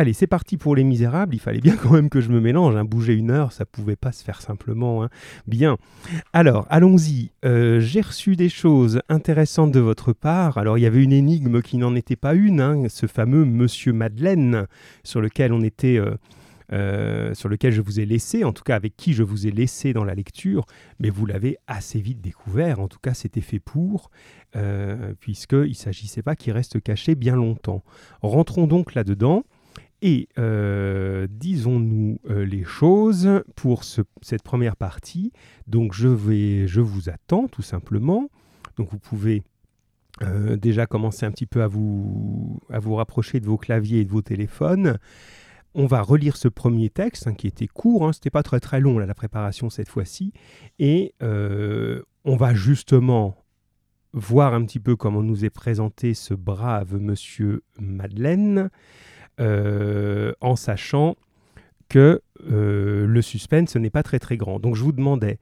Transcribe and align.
Allez, 0.00 0.14
c'est 0.14 0.26
parti 0.26 0.56
pour 0.56 0.74
Les 0.76 0.82
Misérables. 0.82 1.34
Il 1.34 1.40
fallait 1.40 1.60
bien 1.60 1.76
quand 1.76 1.90
même 1.90 2.08
que 2.08 2.22
je 2.22 2.30
me 2.30 2.40
mélange. 2.40 2.74
Hein. 2.74 2.86
Bouger 2.86 3.12
une 3.12 3.30
heure, 3.30 3.52
ça 3.52 3.66
pouvait 3.66 3.96
pas 3.96 4.12
se 4.12 4.24
faire 4.24 4.40
simplement. 4.40 5.04
Hein. 5.04 5.10
Bien. 5.46 5.76
Alors, 6.32 6.66
allons-y. 6.70 7.32
Euh, 7.44 7.80
j'ai 7.80 8.00
reçu 8.00 8.34
des 8.34 8.48
choses 8.48 9.02
intéressantes 9.10 9.72
de 9.72 9.78
votre 9.78 10.14
part. 10.14 10.56
Alors, 10.56 10.78
il 10.78 10.80
y 10.80 10.86
avait 10.86 11.04
une 11.04 11.12
énigme 11.12 11.60
qui 11.60 11.76
n'en 11.76 11.94
était 11.94 12.16
pas 12.16 12.32
une, 12.32 12.62
hein, 12.62 12.84
ce 12.88 13.04
fameux 13.04 13.44
Monsieur 13.44 13.92
Madeleine, 13.92 14.68
sur 15.04 15.20
lequel 15.20 15.52
on 15.52 15.60
était. 15.60 15.98
Euh, 15.98 16.14
euh, 16.72 17.34
sur 17.34 17.48
lequel 17.48 17.72
je 17.72 17.80
vous 17.80 17.98
ai 17.98 18.06
laissé, 18.06 18.44
en 18.44 18.52
tout 18.52 18.62
cas 18.62 18.76
avec 18.76 18.96
qui 18.96 19.12
je 19.12 19.24
vous 19.24 19.48
ai 19.48 19.50
laissé 19.50 19.92
dans 19.92 20.04
la 20.04 20.14
lecture, 20.14 20.66
mais 21.00 21.10
vous 21.10 21.26
l'avez 21.26 21.56
assez 21.66 22.00
vite 22.00 22.20
découvert, 22.20 22.78
en 22.78 22.86
tout 22.86 23.00
cas 23.02 23.12
c'était 23.12 23.40
fait 23.40 23.58
pour, 23.58 24.12
puisqu'il 25.18 25.70
ne 25.70 25.74
s'agissait 25.74 26.22
pas 26.22 26.36
qu'il 26.36 26.52
reste 26.52 26.80
caché 26.80 27.16
bien 27.16 27.34
longtemps. 27.34 27.82
Rentrons 28.22 28.68
donc 28.68 28.94
là-dedans. 28.94 29.42
Et 30.02 30.28
euh, 30.38 31.26
disons-nous 31.30 32.20
euh, 32.30 32.44
les 32.44 32.64
choses 32.64 33.42
pour 33.54 33.84
cette 33.84 34.42
première 34.42 34.76
partie. 34.76 35.32
Donc 35.66 35.92
je, 35.92 36.08
vais, 36.08 36.66
je 36.66 36.80
vous 36.80 37.08
attends 37.08 37.48
tout 37.48 37.62
simplement. 37.62 38.30
Donc 38.76 38.90
vous 38.90 38.98
pouvez 38.98 39.42
euh, 40.22 40.56
déjà 40.56 40.86
commencer 40.86 41.26
un 41.26 41.30
petit 41.30 41.46
peu 41.46 41.62
à 41.62 41.66
vous, 41.66 42.60
à 42.70 42.78
vous 42.78 42.94
rapprocher 42.94 43.40
de 43.40 43.46
vos 43.46 43.58
claviers 43.58 44.00
et 44.00 44.04
de 44.04 44.10
vos 44.10 44.22
téléphones. 44.22 44.98
On 45.74 45.86
va 45.86 46.02
relire 46.02 46.36
ce 46.36 46.48
premier 46.48 46.90
texte 46.90 47.26
hein, 47.28 47.34
qui 47.34 47.46
était 47.46 47.68
court, 47.68 48.06
hein, 48.06 48.12
c'était 48.12 48.30
pas 48.30 48.42
très 48.42 48.58
très 48.58 48.80
long 48.80 48.98
la 48.98 49.14
préparation 49.14 49.70
cette 49.70 49.88
fois-ci, 49.88 50.32
et 50.80 51.14
on 51.20 52.36
va 52.36 52.54
justement 52.54 53.36
voir 54.12 54.54
un 54.54 54.64
petit 54.64 54.80
peu 54.80 54.96
comment 54.96 55.22
nous 55.22 55.44
est 55.44 55.50
présenté 55.50 56.14
ce 56.14 56.34
brave 56.34 56.96
monsieur 56.96 57.62
Madeleine. 57.78 58.70
Euh, 59.40 60.32
en 60.42 60.54
sachant 60.54 61.16
que 61.88 62.20
euh, 62.50 63.06
le 63.06 63.22
suspense 63.22 63.74
n'est 63.76 63.90
pas 63.90 64.02
très 64.02 64.18
très 64.18 64.36
grand. 64.36 64.60
Donc 64.60 64.76
je 64.76 64.82
vous 64.82 64.92
demandais 64.92 65.38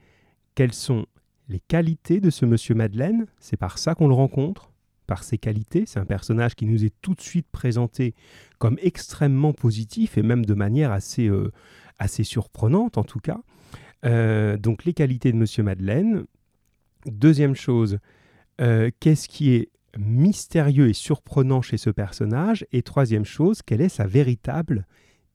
quelles 0.55 0.73
sont 0.73 1.07
les 1.49 1.59
qualités 1.59 2.21
de 2.21 2.31
ce 2.31 2.47
monsieur 2.47 2.77
Madeleine. 2.77 3.27
C'est 3.41 3.57
par 3.57 3.79
ça 3.79 3.97
qu'on 3.97 4.07
le 4.07 4.15
rencontre, 4.15 4.71
par 5.09 5.25
ses 5.25 5.37
qualités. 5.37 5.85
C'est 5.87 5.99
un 5.99 6.05
personnage 6.05 6.55
qui 6.55 6.65
nous 6.65 6.85
est 6.85 6.95
tout 7.03 7.15
de 7.15 7.21
suite 7.21 7.49
présenté 7.51 8.15
comme 8.59 8.79
extrêmement 8.83 9.53
positif 9.53 10.17
et 10.17 10.23
même 10.23 10.47
de 10.47 10.55
manière 10.55 10.93
assez, 10.93 11.27
euh, 11.27 11.51
assez 11.99 12.23
surprenante 12.23 12.99
en 12.99 13.05
tout 13.05 13.21
cas. 13.21 13.41
donc 14.59 14.85
les 14.85 14.93
qualités 14.93 15.33
de 15.33 15.37
monsieur 15.37 15.65
Madeleine. 15.65 16.25
Deuxième 17.07 17.57
chose, 17.57 17.99
qu'est-ce 18.59 19.29
qui 19.29 19.55
est 19.55 19.71
mystérieux 19.97 20.89
et 20.89 20.93
surprenant 20.93 21.63
chez 21.63 21.79
ce 21.79 21.91
personnage. 21.91 22.67
Et 22.73 22.83
troisième 22.83 23.25
chose, 23.25 23.63
quelle 23.63 23.81
est 23.81 23.89
sa 23.89 24.07
véritable 24.07 24.87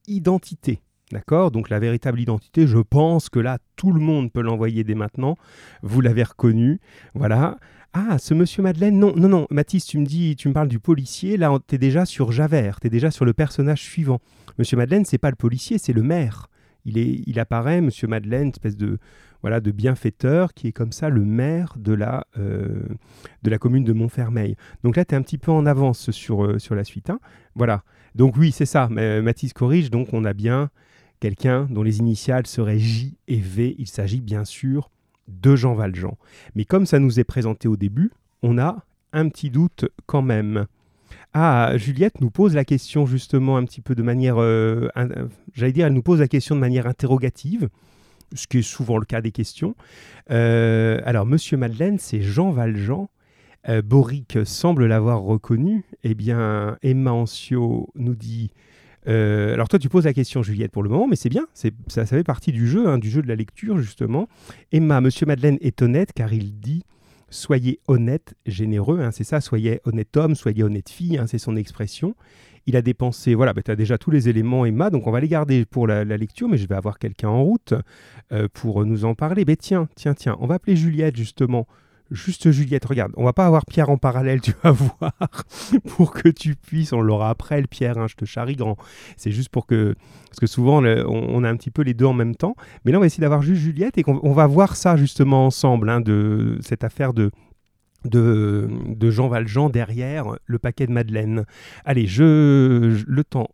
identité? 0.08 0.82
D'accord? 1.12 1.52
Donc 1.52 1.70
la 1.70 1.80
véritable 1.80 2.20
identité, 2.20 2.66
je 2.66 2.80
pense 2.80 3.30
que 3.30 3.40
là, 3.40 3.59
tout 3.76 3.92
le 3.92 4.00
monde 4.00 4.31
peut 4.31 4.42
l'envoyer 4.42 4.84
dès 4.84 4.96
maintenant. 4.96 5.38
Vous 5.81 6.02
l'avez 6.02 6.24
reconnu. 6.24 6.80
Voilà. 7.14 7.58
Ah, 7.94 8.18
ce 8.18 8.34
monsieur 8.34 8.64
Madeleine, 8.64 8.98
non, 8.98 9.14
non, 9.16 9.30
non, 9.30 9.48
Mathis, 9.52 9.86
tu 9.86 10.00
me 10.00 10.06
dis, 10.06 10.36
tu 10.36 10.48
me 10.48 10.54
parles 10.54 10.68
du 10.68 10.80
policier, 10.80 11.38
là, 11.38 11.56
tu 11.68 11.76
es 11.76 11.78
déjà 11.78 12.06
sur 12.06 12.31
Javert, 12.31 12.80
tu 12.80 12.88
es 12.88 12.90
déjà 12.90 13.12
sur 13.12 13.24
le 13.24 13.34
personnage 13.34 13.84
suivant. 13.84 14.20
Monsieur 14.58 14.78
Madeleine, 14.78 15.06
c'est 15.06 15.20
pas 15.20 15.30
le 15.30 15.36
policier, 15.36 15.78
c'est 15.78 15.94
le 15.94 16.02
maire. 16.02 16.48
Il, 16.86 16.98
est, 16.98 17.22
il 17.28 17.40
apparaît, 17.40 17.81
monsieur 17.81 18.08
Madeleine, 18.08 18.50
espèce 18.50 18.78
de, 18.78 18.98
voilà, 19.44 19.59
de 19.59 19.72
bienfaiteur 19.72 20.53
qui 20.53 20.67
est 20.67 20.72
comme 20.72 20.91
ça 20.94 21.09
le 21.09 21.23
maire 21.23 21.75
de 21.77 21.94
la, 21.94 22.25
euh, 22.39 22.81
de 23.44 23.50
la 23.50 23.59
commune 23.59 23.83
de 23.83 23.94
Montfermeil. 23.94 24.55
Donc 24.83 24.95
là, 24.95 25.05
tu 25.05 25.13
es 25.13 25.17
un 25.17 25.22
petit 25.22 25.38
peu 25.38 25.52
en 25.52 25.66
avance 25.66 26.09
sur, 26.11 26.45
euh, 26.45 26.58
la 26.72 26.83
suite. 26.83 27.09
Hein. 27.09 27.19
Voilà. 27.53 27.83
Donc 28.16 28.38
oui, 28.38 28.52
c'est 28.52 28.66
ça. 28.66 28.88
Mathis 28.88 29.53
corrige. 29.53 29.91
Donc 29.91 30.13
on 30.13 30.23
a 30.23 30.33
bien 30.33 30.69
quelqu'un 31.19 31.67
dont 31.69 31.83
les 31.83 32.00
initiales 32.00 32.47
seraient 32.47 32.80
J 32.80 33.17
et 33.27 33.39
V. 33.39 33.75
Il 33.77 33.88
s'agit 33.88 34.22
bien 34.22 34.45
sûr 34.45 34.89
de 35.27 35.55
Jean 35.55 35.75
Valjean. 35.75 36.17
Mais 36.55 36.63
comme 36.63 36.85
ça 36.85 37.00
nous 37.00 37.19
est 37.19 37.23
présenté 37.25 37.68
au 37.68 37.75
début, 37.75 38.12
on 38.44 38.57
a 38.57 38.85
un 39.12 39.28
petit 39.28 39.50
doute 39.50 39.85
quand 40.06 40.22
même. 40.22 40.68
Ah, 41.34 41.73
Juliette 41.75 42.22
nous 42.22 42.29
pose 42.29 42.56
la 42.56 42.63
question 42.63 43.06
justement 43.06 43.57
un 43.57 43.66
petit 43.66 43.81
peu 43.81 43.95
de 43.95 44.03
manière, 44.03 44.35
euh, 44.38 44.88
j'allais 45.53 45.72
dire, 45.72 45.88
elle 45.88 45.94
nous 45.94 46.03
pose 46.03 46.19
la 46.19 46.28
question 46.28 46.56
de 46.56 46.59
manière 46.59 46.88
interrogative 46.88 47.69
ce 48.33 48.47
qui 48.47 48.59
est 48.59 48.63
souvent 48.63 48.97
le 48.97 49.05
cas 49.05 49.21
des 49.21 49.31
questions. 49.31 49.75
Euh, 50.31 50.99
alors, 51.05 51.25
Monsieur 51.25 51.57
Madeleine, 51.57 51.99
c'est 51.99 52.21
Jean 52.21 52.51
Valjean. 52.51 53.09
Euh, 53.69 53.81
Boric 53.81 54.38
semble 54.45 54.85
l'avoir 54.85 55.21
reconnu. 55.21 55.83
Eh 56.03 56.16
bien, 56.16 56.77
Emma 56.81 57.11
Ancio 57.11 57.89
nous 57.95 58.16
dit. 58.16 58.51
Euh, 59.07 59.53
alors 59.53 59.67
toi, 59.67 59.79
tu 59.79 59.89
poses 59.89 60.05
la 60.05 60.13
question, 60.13 60.44
Juliette, 60.44 60.71
pour 60.71 60.83
le 60.83 60.89
moment, 60.89 61.07
mais 61.07 61.17
c'est 61.17 61.29
bien, 61.29 61.45
ça, 61.53 61.69
ça 61.88 62.05
fait 62.05 62.23
partie 62.23 62.51
du 62.53 62.67
jeu, 62.67 62.88
hein, 62.88 62.97
du 62.97 63.09
jeu 63.09 63.21
de 63.21 63.27
la 63.27 63.35
lecture, 63.35 63.77
justement. 63.77 64.29
Emma, 64.71 65.01
Monsieur 65.01 65.25
Madeleine 65.25 65.57
est 65.61 65.81
honnête 65.81 66.13
car 66.13 66.33
il 66.33 66.59
dit 66.59 66.83
Soyez 67.29 67.79
honnête, 67.88 68.35
généreux, 68.45 69.01
hein, 69.01 69.09
c'est 69.11 69.23
ça, 69.23 69.41
soyez 69.41 69.81
honnête 69.85 70.15
homme, 70.17 70.35
soyez 70.35 70.61
honnête 70.61 70.88
fille, 70.89 71.17
hein, 71.17 71.25
c'est 71.25 71.39
son 71.39 71.55
expression. 71.55 72.15
Il 72.66 72.75
a 72.78 72.81
dépensé, 72.81 73.35
voilà, 73.35 73.53
bah, 73.53 73.62
tu 73.62 73.72
as 73.72 73.75
déjà 73.75 73.97
tous 73.97 74.12
les 74.12 74.29
éléments, 74.29 74.66
Emma, 74.66 74.90
donc 74.90 75.07
on 75.07 75.12
va 75.12 75.19
les 75.19 75.28
garder 75.28 75.66
pour 75.66 75.88
la, 75.88 76.03
lecture, 76.03 76.47
mais 76.47 76.57
je 76.57 76.68
vais 76.68 76.75
avoir 76.75 76.97
quelqu'un 76.97 77.29
en 77.29 77.44
route 77.44 77.74
euh, 78.31 78.47
pour 78.53 78.85
nous 78.85 79.06
en 79.06 79.16
parler. 79.16 79.44
Mais 79.46 79.56
tiens, 79.56 79.90
tiens, 79.96 80.13
tiens, 80.13 80.38
on 80.40 80.47
va 80.47 80.56
appeler 80.56 80.75
Juliette 80.75 81.16
justement. 81.16 81.68
Juste 82.12 82.51
Juliette, 82.51 82.85
regarde, 82.85 83.12
on 83.18 83.24
va 83.24 83.34
pas 83.34 83.47
avoir 83.47 83.66
Pierre 83.66 83.90
en 83.90 83.97
parallèle, 83.97 84.40
tu 84.41 84.53
vas 84.63 84.72
voir, 84.72 85.13
pour 85.88 86.13
que 86.13 86.29
tu 86.29 86.56
puisses, 86.56 86.94
on 86.94 87.01
l'aura 87.01 87.29
après 87.29 87.59
le 87.59 87.68
Pierre, 87.68 87.97
hein, 87.97 88.07
je 88.07 88.16
te 88.16 88.25
charrie 88.25 88.56
grand. 88.56 88.78
C'est 89.18 89.31
juste 89.31 89.50
pour 89.50 89.66
que, 89.66 89.95
parce 90.30 90.40
que 90.40 90.45
souvent 90.45 90.84
on, 90.84 91.44
a 91.44 91.50
un 91.50 91.56
petit 91.56 91.72
peu 91.72 91.81
les 91.81 91.94
deux 91.94 92.06
en 92.06 92.13
même 92.13 92.35
temps, 92.35 92.56
mais 92.85 92.91
là 92.91 92.97
on 92.97 93.01
va 93.01 93.07
essayer 93.07 93.22
d'avoir 93.22 93.41
juste 93.41 93.62
Juliette 93.62 93.97
et 93.97 94.03
qu'on 94.03 94.34
va 94.34 94.45
voir 94.47 94.75
ça 94.75 94.95
justement 94.95 95.47
ensemble, 95.47 95.90
hein, 95.90 96.01
de 96.01 96.59
cette 96.62 96.84
affaire 96.84 97.13
de, 97.13 97.31
de, 98.06 98.69
Jean 99.09 99.28
Valjean 99.28 99.69
derrière 99.69 100.38
le 100.46 100.59
paquet 100.59 100.88
de 100.88 100.91
Madeleine. 100.91 101.46
Allez, 101.86 102.08
je, 102.08 103.03
le 103.06 103.24
temps 103.24 103.50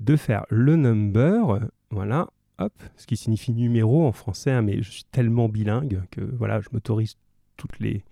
de 0.00 0.16
faire 0.16 0.44
le 0.50 0.76
number, 0.76 1.60
voilà, 1.90 2.28
hop, 2.58 2.72
ce 2.96 3.06
qui 3.06 3.16
signifie 3.16 3.52
numéro 3.52 4.06
en 4.06 4.12
français, 4.12 4.50
hein, 4.50 4.62
mais 4.62 4.82
je 4.82 4.90
suis 4.90 5.04
tellement 5.04 5.48
bilingue 5.48 6.02
que 6.10 6.20
voilà, 6.20 6.60
je 6.60 6.68
m'autorise 6.72 7.16
toutes 7.56 7.78
les 7.78 8.04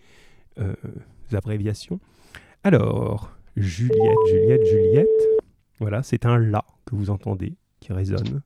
euh, 0.59 0.75
abréviations. 1.33 2.01
Alors, 2.63 3.37
Juliette, 3.57 4.19
Juliette, 4.29 4.67
Juliette, 4.67 5.09
voilà, 5.79 6.03
c'est 6.03 6.25
un 6.25 6.39
la 6.39 6.65
que 6.87 6.95
vous 6.95 7.11
entendez 7.11 7.57
qui 7.81 7.93
résonne. 7.93 8.43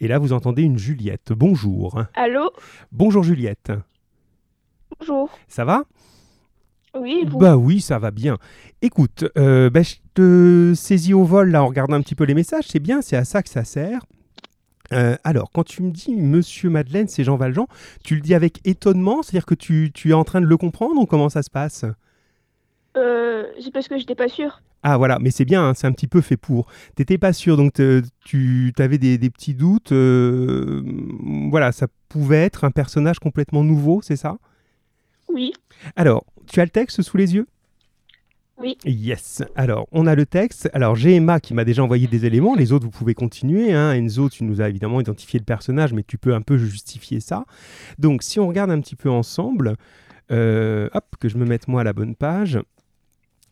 Et 0.00 0.08
là, 0.08 0.18
vous 0.18 0.32
entendez 0.32 0.62
une 0.62 0.78
Juliette. 0.78 1.32
Bonjour. 1.32 2.04
Allô? 2.14 2.50
Bonjour 2.92 3.22
Juliette. 3.22 3.72
Bonjour. 4.98 5.30
Ça 5.48 5.64
va? 5.64 5.84
Oui, 6.94 7.26
Bah 7.26 7.56
oui, 7.56 7.80
ça 7.80 7.98
va 7.98 8.10
bien. 8.10 8.38
Écoute, 8.82 9.24
euh, 9.36 9.70
bah, 9.70 9.82
je 9.82 9.96
te 10.14 10.72
saisis 10.74 11.14
au 11.14 11.24
vol 11.24 11.50
là 11.50 11.62
en 11.62 11.68
regardant 11.68 11.96
un 11.96 12.00
petit 12.00 12.14
peu 12.14 12.24
les 12.24 12.34
messages, 12.34 12.64
c'est 12.68 12.80
bien, 12.80 13.02
c'est 13.02 13.16
à 13.16 13.24
ça 13.24 13.42
que 13.42 13.48
ça 13.48 13.64
sert. 13.64 14.04
Euh, 14.92 15.16
alors, 15.22 15.50
quand 15.52 15.64
tu 15.64 15.82
me 15.82 15.90
dis 15.90 16.14
Monsieur 16.16 16.70
Madeleine, 16.70 17.08
c'est 17.08 17.24
Jean 17.24 17.36
Valjean, 17.36 17.66
tu 18.02 18.14
le 18.14 18.22
dis 18.22 18.34
avec 18.34 18.66
étonnement, 18.66 19.22
c'est-à-dire 19.22 19.44
que 19.44 19.54
tu, 19.54 19.92
es 20.06 20.12
en 20.12 20.24
train 20.24 20.40
de 20.40 20.46
le 20.46 20.56
comprendre 20.56 20.98
ou 21.00 21.04
comment 21.04 21.28
ça 21.28 21.42
se 21.42 21.50
passe? 21.50 21.84
Euh, 22.96 23.44
C'est 23.60 23.72
parce 23.72 23.88
que 23.88 23.98
j'étais 23.98 24.14
pas 24.14 24.28
sûr. 24.28 24.62
Ah 24.82 24.96
voilà, 24.96 25.18
mais 25.18 25.30
c'est 25.30 25.44
bien, 25.44 25.68
hein, 25.68 25.74
c'est 25.74 25.88
un 25.88 25.92
petit 25.92 26.06
peu 26.06 26.20
fait 26.20 26.36
pour. 26.36 26.68
T'étais 26.94 27.18
pas 27.18 27.32
sûr, 27.32 27.56
donc 27.56 27.74
tu 28.24 28.72
avais 28.78 28.96
des, 28.96 29.18
des, 29.18 29.28
petits 29.28 29.54
doutes. 29.54 29.92
voilà, 29.92 31.72
ça 31.72 31.88
pouvait 32.08 32.44
être 32.44 32.64
un 32.64 32.70
personnage 32.70 33.18
complètement 33.18 33.64
nouveau, 33.64 34.00
c'est 34.02 34.16
ça? 34.16 34.38
Oui. 35.28 35.52
Alors, 35.96 36.24
tu 36.48 36.60
as 36.60 36.64
le 36.64 36.70
texte 36.70 37.02
sous 37.02 37.16
les 37.16 37.34
yeux? 37.34 37.46
Oui. 38.60 38.76
Yes. 38.84 39.44
Alors, 39.54 39.86
on 39.92 40.06
a 40.06 40.16
le 40.16 40.26
texte. 40.26 40.68
Alors, 40.72 40.96
j'ai 40.96 41.14
Emma 41.14 41.38
qui 41.38 41.54
m'a 41.54 41.64
déjà 41.64 41.84
envoyé 41.84 42.08
des 42.08 42.26
éléments. 42.26 42.56
Les 42.56 42.72
autres, 42.72 42.84
vous 42.84 42.90
pouvez 42.90 43.14
continuer. 43.14 43.72
Hein. 43.72 43.92
Enzo, 43.92 44.28
tu 44.28 44.42
nous 44.42 44.60
as 44.60 44.68
évidemment 44.68 45.00
identifié 45.00 45.38
le 45.38 45.44
personnage, 45.44 45.92
mais 45.92 46.02
tu 46.02 46.18
peux 46.18 46.34
un 46.34 46.42
peu 46.42 46.58
justifier 46.58 47.20
ça. 47.20 47.44
Donc, 47.98 48.24
si 48.24 48.40
on 48.40 48.48
regarde 48.48 48.72
un 48.72 48.80
petit 48.80 48.96
peu 48.96 49.10
ensemble, 49.10 49.76
euh, 50.32 50.88
hop, 50.92 51.04
que 51.20 51.28
je 51.28 51.38
me 51.38 51.46
mette 51.46 51.68
moi 51.68 51.82
à 51.82 51.84
la 51.84 51.92
bonne 51.92 52.16
page. 52.16 52.58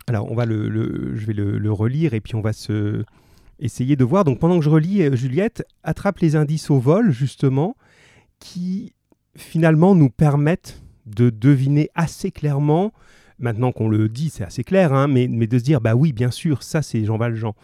Alors, 0.09 0.31
on 0.31 0.35
va 0.35 0.45
le, 0.45 1.15
je 1.15 1.27
vais 1.27 1.33
le, 1.35 1.73
relire 1.73 2.15
et 2.15 2.21
puis 2.21 2.35
on 2.35 2.41
va 2.41 2.53
se 2.53 3.05
essayer 3.61 3.95
de 3.95 4.05
voir. 4.05 4.25
Donc, 4.25 4.41
pendant 4.41 4.59
que 4.59 4.65
je 4.65 4.71
relis, 4.71 5.03
euh, 5.03 5.15
Juliette 5.15 5.65
attrape 5.85 6.19
les 6.19 6.35
indices 6.35 6.69
au 6.69 6.79
vol, 6.79 7.13
justement, 7.13 7.77
qui 8.41 8.93
finalement 9.37 9.95
nous 9.95 10.11
permettent 10.11 10.83
de 11.07 11.31
deviner 11.31 11.89
assez 11.95 12.31
clairement, 12.31 12.93
maintenant 13.39 13.73
qu'on 13.73 13.89
le 13.89 14.09
dit, 14.09 14.31
c'est 14.31 14.45
assez 14.45 14.65
clair, 14.65 14.93
hein, 14.93 15.09
mais, 15.09 15.29
mais, 15.29 15.47
de 15.47 15.59
se 15.59 15.65
dire, 15.65 15.81
bah 15.81 15.95
oui, 15.95 16.13
bien 16.13 16.31
sûr, 16.31 16.63
ça 16.63 16.83
c'est 16.83 17.05
Jean 17.05 17.17
Valjean. 17.17 17.55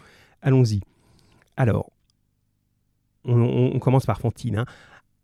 Allons-y. 0.41 0.81
Alors, 1.57 1.91
on, 3.25 3.79
commence 3.79 4.05
par 4.05 4.19
Fantine. 4.19 4.59
Hein. 4.59 4.65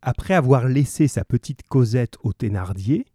Après 0.01 0.33
avoir 0.33 0.67
laissé 0.67 1.07
sa 1.07 1.25
petite 1.25 1.63
Cosette 1.63 2.17
au 2.23 2.33
Thénardier, 2.33 3.05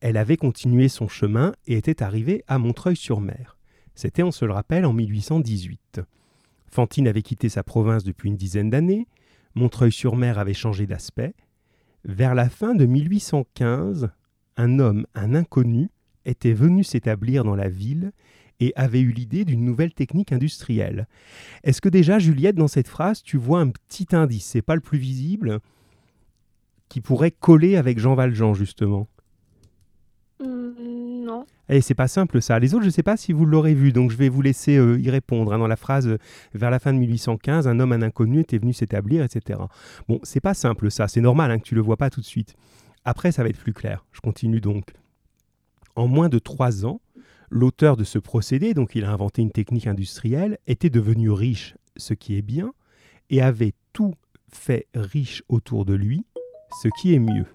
elle 0.00 0.16
avait 0.16 0.36
continué 0.36 0.88
son 0.88 1.08
chemin 1.08 1.54
et 1.66 1.74
était 1.74 2.02
arrivée 2.02 2.42
à 2.48 2.58
Montreuil-sur-Mer. 2.58 3.56
C'était, 3.94 4.22
on 4.22 4.32
se 4.32 4.44
le 4.44 4.52
rappelle, 4.52 4.86
en 4.86 4.92
1818. 4.92 6.00
Fantine 6.66 7.06
avait 7.06 7.22
quitté 7.22 7.48
sa 7.48 7.62
province 7.62 8.02
depuis 8.02 8.28
une 8.28 8.36
dizaine 8.36 8.70
d'années, 8.70 9.06
Montreuil-sur-Mer 9.54 10.38
avait 10.38 10.54
changé 10.54 10.86
d'aspect. 10.86 11.34
Vers 12.04 12.34
la 12.34 12.48
fin 12.48 12.74
de 12.74 12.84
1815, 12.86 14.10
un 14.56 14.78
homme, 14.78 15.06
un 15.14 15.34
inconnu, 15.34 15.88
était 16.24 16.52
venu 16.52 16.84
s'établir 16.84 17.44
dans 17.44 17.56
la 17.56 17.68
ville 17.68 18.12
et 18.60 18.72
avait 18.76 19.00
eu 19.00 19.10
l'idée 19.10 19.44
d'une 19.44 19.64
nouvelle 19.64 19.92
technique 19.92 20.32
industrielle. 20.32 21.06
Est-ce 21.64 21.80
que 21.80 21.88
déjà, 21.88 22.18
Juliette, 22.18 22.56
dans 22.56 22.68
cette 22.68 22.88
phrase, 22.88 23.22
tu 23.22 23.36
vois 23.36 23.60
un 23.60 23.70
petit 23.70 24.06
indice, 24.12 24.46
c'est 24.46 24.62
pas 24.62 24.74
le 24.74 24.80
plus 24.80 24.98
visible, 24.98 25.60
qui 26.88 27.00
pourrait 27.00 27.32
coller 27.32 27.76
avec 27.76 27.98
Jean 27.98 28.14
Valjean, 28.14 28.54
justement? 28.54 29.08
Hmm, 30.40 31.24
non. 31.24 31.46
Et 31.68 31.80
c'est 31.80 31.94
pas 31.94 32.08
simple 32.08 32.40
ça. 32.42 32.58
Les 32.58 32.74
autres, 32.74 32.82
je 32.82 32.88
ne 32.88 32.92
sais 32.92 33.02
pas 33.02 33.16
si 33.16 33.32
vous 33.32 33.46
l'aurez 33.46 33.74
vu, 33.74 33.92
donc 33.92 34.10
je 34.10 34.16
vais 34.16 34.28
vous 34.28 34.42
laisser 34.42 34.76
euh, 34.76 35.00
y 35.00 35.10
répondre. 35.10 35.52
hein. 35.52 35.58
Dans 35.58 35.66
la 35.66 35.76
phrase 35.76 36.06
euh, 36.06 36.18
vers 36.54 36.70
la 36.70 36.78
fin 36.78 36.92
de 36.92 36.98
1815, 36.98 37.66
un 37.66 37.80
homme, 37.80 37.92
un 37.92 38.02
inconnu 38.02 38.40
était 38.40 38.58
venu 38.58 38.72
s'établir, 38.72 39.24
etc. 39.24 39.58
Bon, 40.08 40.20
c'est 40.22 40.40
pas 40.40 40.54
simple 40.54 40.90
ça. 40.90 41.08
C'est 41.08 41.20
normal 41.22 41.50
hein, 41.50 41.58
que 41.58 41.64
tu 41.64 41.74
le 41.74 41.80
vois 41.80 41.96
pas 41.96 42.10
tout 42.10 42.20
de 42.20 42.26
suite. 42.26 42.54
Après, 43.04 43.32
ça 43.32 43.42
va 43.42 43.48
être 43.48 43.58
plus 43.58 43.72
clair. 43.72 44.04
Je 44.12 44.20
continue 44.20 44.60
donc. 44.60 44.92
En 45.96 46.08
moins 46.08 46.28
de 46.28 46.38
trois 46.38 46.84
ans, 46.86 47.00
l'auteur 47.50 47.96
de 47.96 48.04
ce 48.04 48.18
procédé, 48.18 48.74
donc 48.74 48.94
il 48.94 49.04
a 49.04 49.12
inventé 49.12 49.42
une 49.42 49.52
technique 49.52 49.86
industrielle, 49.86 50.58
était 50.66 50.90
devenu 50.90 51.30
riche, 51.30 51.76
ce 51.96 52.14
qui 52.14 52.36
est 52.36 52.42
bien, 52.42 52.72
et 53.30 53.42
avait 53.42 53.74
tout 53.92 54.14
fait 54.48 54.86
riche 54.94 55.42
autour 55.48 55.84
de 55.84 55.94
lui, 55.94 56.24
ce 56.82 56.88
qui 57.00 57.14
est 57.14 57.18
mieux. 57.18 57.46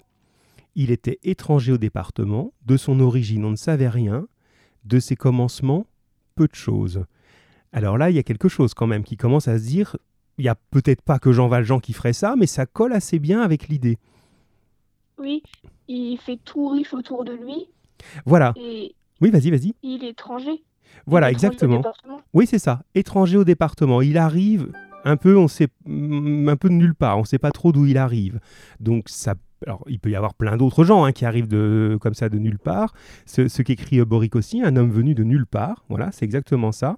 Il 0.74 0.90
était 0.90 1.18
étranger 1.22 1.72
au 1.72 1.78
département, 1.78 2.52
de 2.64 2.76
son 2.76 3.00
origine 3.00 3.44
on 3.44 3.50
ne 3.50 3.56
savait 3.56 3.88
rien, 3.88 4.26
de 4.84 4.98
ses 4.98 5.16
commencements 5.16 5.86
peu 6.36 6.46
de 6.46 6.54
choses. 6.54 7.04
Alors 7.72 7.98
là, 7.98 8.10
il 8.10 8.16
y 8.16 8.18
a 8.18 8.22
quelque 8.22 8.48
chose 8.48 8.74
quand 8.74 8.86
même 8.86 9.04
qui 9.04 9.16
commence 9.16 9.48
à 9.48 9.58
se 9.58 9.64
dire, 9.64 9.96
il 10.38 10.42
n'y 10.42 10.48
a 10.48 10.54
peut-être 10.54 11.02
pas 11.02 11.18
que 11.18 11.32
Jean 11.32 11.48
Valjean 11.48 11.80
qui 11.80 11.92
ferait 11.92 12.12
ça, 12.12 12.34
mais 12.38 12.46
ça 12.46 12.66
colle 12.66 12.92
assez 12.92 13.18
bien 13.18 13.42
avec 13.42 13.68
l'idée. 13.68 13.98
Oui, 15.20 15.42
il 15.86 16.16
fait 16.18 16.38
tout 16.44 16.68
riche 16.68 16.94
autour 16.94 17.24
de 17.24 17.32
lui 17.32 17.68
Voilà. 18.24 18.54
et 18.56 18.94
Oui, 19.20 19.30
vas-y, 19.30 19.50
vas-y. 19.50 19.74
il 19.82 20.02
est 20.04 20.10
étranger. 20.10 20.62
Voilà, 21.06 21.28
est 21.28 21.32
exactement. 21.32 21.82
Oui, 22.32 22.46
c'est 22.46 22.58
ça. 22.58 22.82
Étranger 22.94 23.36
au 23.36 23.44
département. 23.44 24.00
Il 24.00 24.16
arrive 24.18 24.72
un 25.04 25.16
peu, 25.16 25.36
on 25.36 25.46
sait, 25.48 25.68
mm, 25.86 26.48
un 26.48 26.56
peu 26.56 26.68
de 26.68 26.74
nulle 26.74 26.94
part. 26.94 27.18
On 27.18 27.20
ne 27.22 27.26
sait 27.26 27.38
pas 27.38 27.50
trop 27.50 27.70
d'où 27.72 27.86
il 27.86 27.98
arrive. 27.98 28.40
Donc 28.80 29.08
ça. 29.08 29.34
Alors, 29.66 29.84
il 29.88 30.00
peut 30.00 30.08
y 30.10 30.16
avoir 30.16 30.32
plein 30.32 30.56
d'autres 30.56 30.84
gens 30.84 31.04
hein, 31.04 31.12
qui 31.12 31.26
arrivent 31.26 31.48
de, 31.48 31.98
comme 32.00 32.14
ça 32.14 32.30
de 32.30 32.38
nulle 32.38 32.58
part. 32.58 32.94
Ce, 33.26 33.46
ce 33.46 33.60
qu'écrit 33.60 34.00
euh, 34.00 34.06
Boric 34.06 34.34
aussi, 34.34 34.62
un 34.62 34.74
homme 34.76 34.90
venu 34.90 35.14
de 35.14 35.22
nulle 35.22 35.44
part. 35.44 35.84
Voilà, 35.90 36.10
c'est 36.12 36.24
exactement 36.24 36.72
ça. 36.72 36.96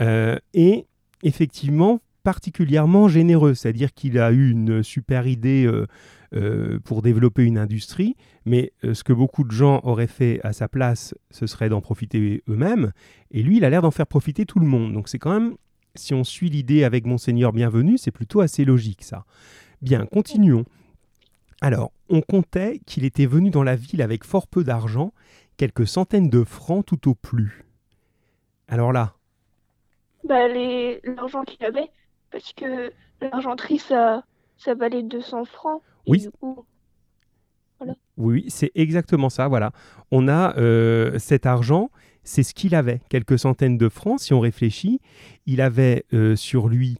Euh, 0.00 0.38
et 0.54 0.86
effectivement, 1.22 2.00
particulièrement 2.22 3.08
généreux. 3.08 3.52
C'est-à-dire 3.52 3.92
qu'il 3.92 4.18
a 4.18 4.32
eu 4.32 4.50
une 4.50 4.82
super 4.82 5.26
idée 5.26 5.66
euh, 5.66 5.86
euh, 6.34 6.78
pour 6.80 7.02
développer 7.02 7.44
une 7.44 7.58
industrie, 7.58 8.16
mais 8.46 8.72
euh, 8.84 8.94
ce 8.94 9.04
que 9.04 9.12
beaucoup 9.12 9.44
de 9.44 9.50
gens 9.50 9.80
auraient 9.84 10.06
fait 10.06 10.40
à 10.44 10.52
sa 10.52 10.66
place, 10.66 11.14
ce 11.30 11.46
serait 11.46 11.68
d'en 11.68 11.80
profiter 11.80 12.42
eux-mêmes. 12.48 12.92
Et 13.30 13.42
lui, 13.42 13.58
il 13.58 13.64
a 13.64 13.70
l'air 13.70 13.82
d'en 13.82 13.90
faire 13.90 14.06
profiter 14.06 14.46
tout 14.46 14.58
le 14.58 14.66
monde. 14.66 14.92
Donc 14.92 15.08
c'est 15.08 15.18
quand 15.18 15.32
même, 15.32 15.56
si 15.94 16.14
on 16.14 16.24
suit 16.24 16.48
l'idée 16.48 16.84
avec 16.84 17.06
Monseigneur 17.06 17.52
Bienvenu, 17.52 17.98
c'est 17.98 18.10
plutôt 18.10 18.40
assez 18.40 18.64
logique 18.64 19.02
ça. 19.02 19.24
Bien, 19.82 20.06
continuons. 20.06 20.64
Alors, 21.60 21.92
on 22.08 22.22
comptait 22.22 22.80
qu'il 22.86 23.04
était 23.04 23.26
venu 23.26 23.50
dans 23.50 23.62
la 23.62 23.76
ville 23.76 24.00
avec 24.00 24.24
fort 24.24 24.46
peu 24.46 24.64
d'argent, 24.64 25.12
quelques 25.56 25.86
centaines 25.86 26.30
de 26.30 26.44
francs 26.44 26.86
tout 26.86 27.10
au 27.10 27.14
plus. 27.14 27.64
Alors 28.68 28.92
là, 28.92 29.14
Bah, 30.24 30.48
l'argent 30.48 31.42
qu'il 31.44 31.64
avait, 31.64 31.90
parce 32.30 32.52
que 32.54 32.92
l'argenterie, 33.20 33.78
ça, 33.78 34.24
ça 34.56 34.74
valait 34.74 35.02
200 35.02 35.44
francs. 35.44 35.82
Et 36.06 36.10
Oui. 36.10 36.20
du 36.20 36.30
coup, 36.30 36.64
oui, 38.16 38.44
c'est 38.48 38.70
exactement 38.74 39.30
ça, 39.30 39.48
voilà. 39.48 39.72
On 40.10 40.28
a 40.28 40.56
euh, 40.58 41.18
cet 41.18 41.46
argent, 41.46 41.90
c'est 42.22 42.42
ce 42.42 42.54
qu'il 42.54 42.74
avait, 42.74 43.00
quelques 43.08 43.38
centaines 43.38 43.78
de 43.78 43.88
francs, 43.88 44.20
si 44.20 44.34
on 44.34 44.40
réfléchit. 44.40 45.00
Il 45.46 45.60
avait 45.60 46.04
euh, 46.12 46.36
sur 46.36 46.68
lui 46.68 46.98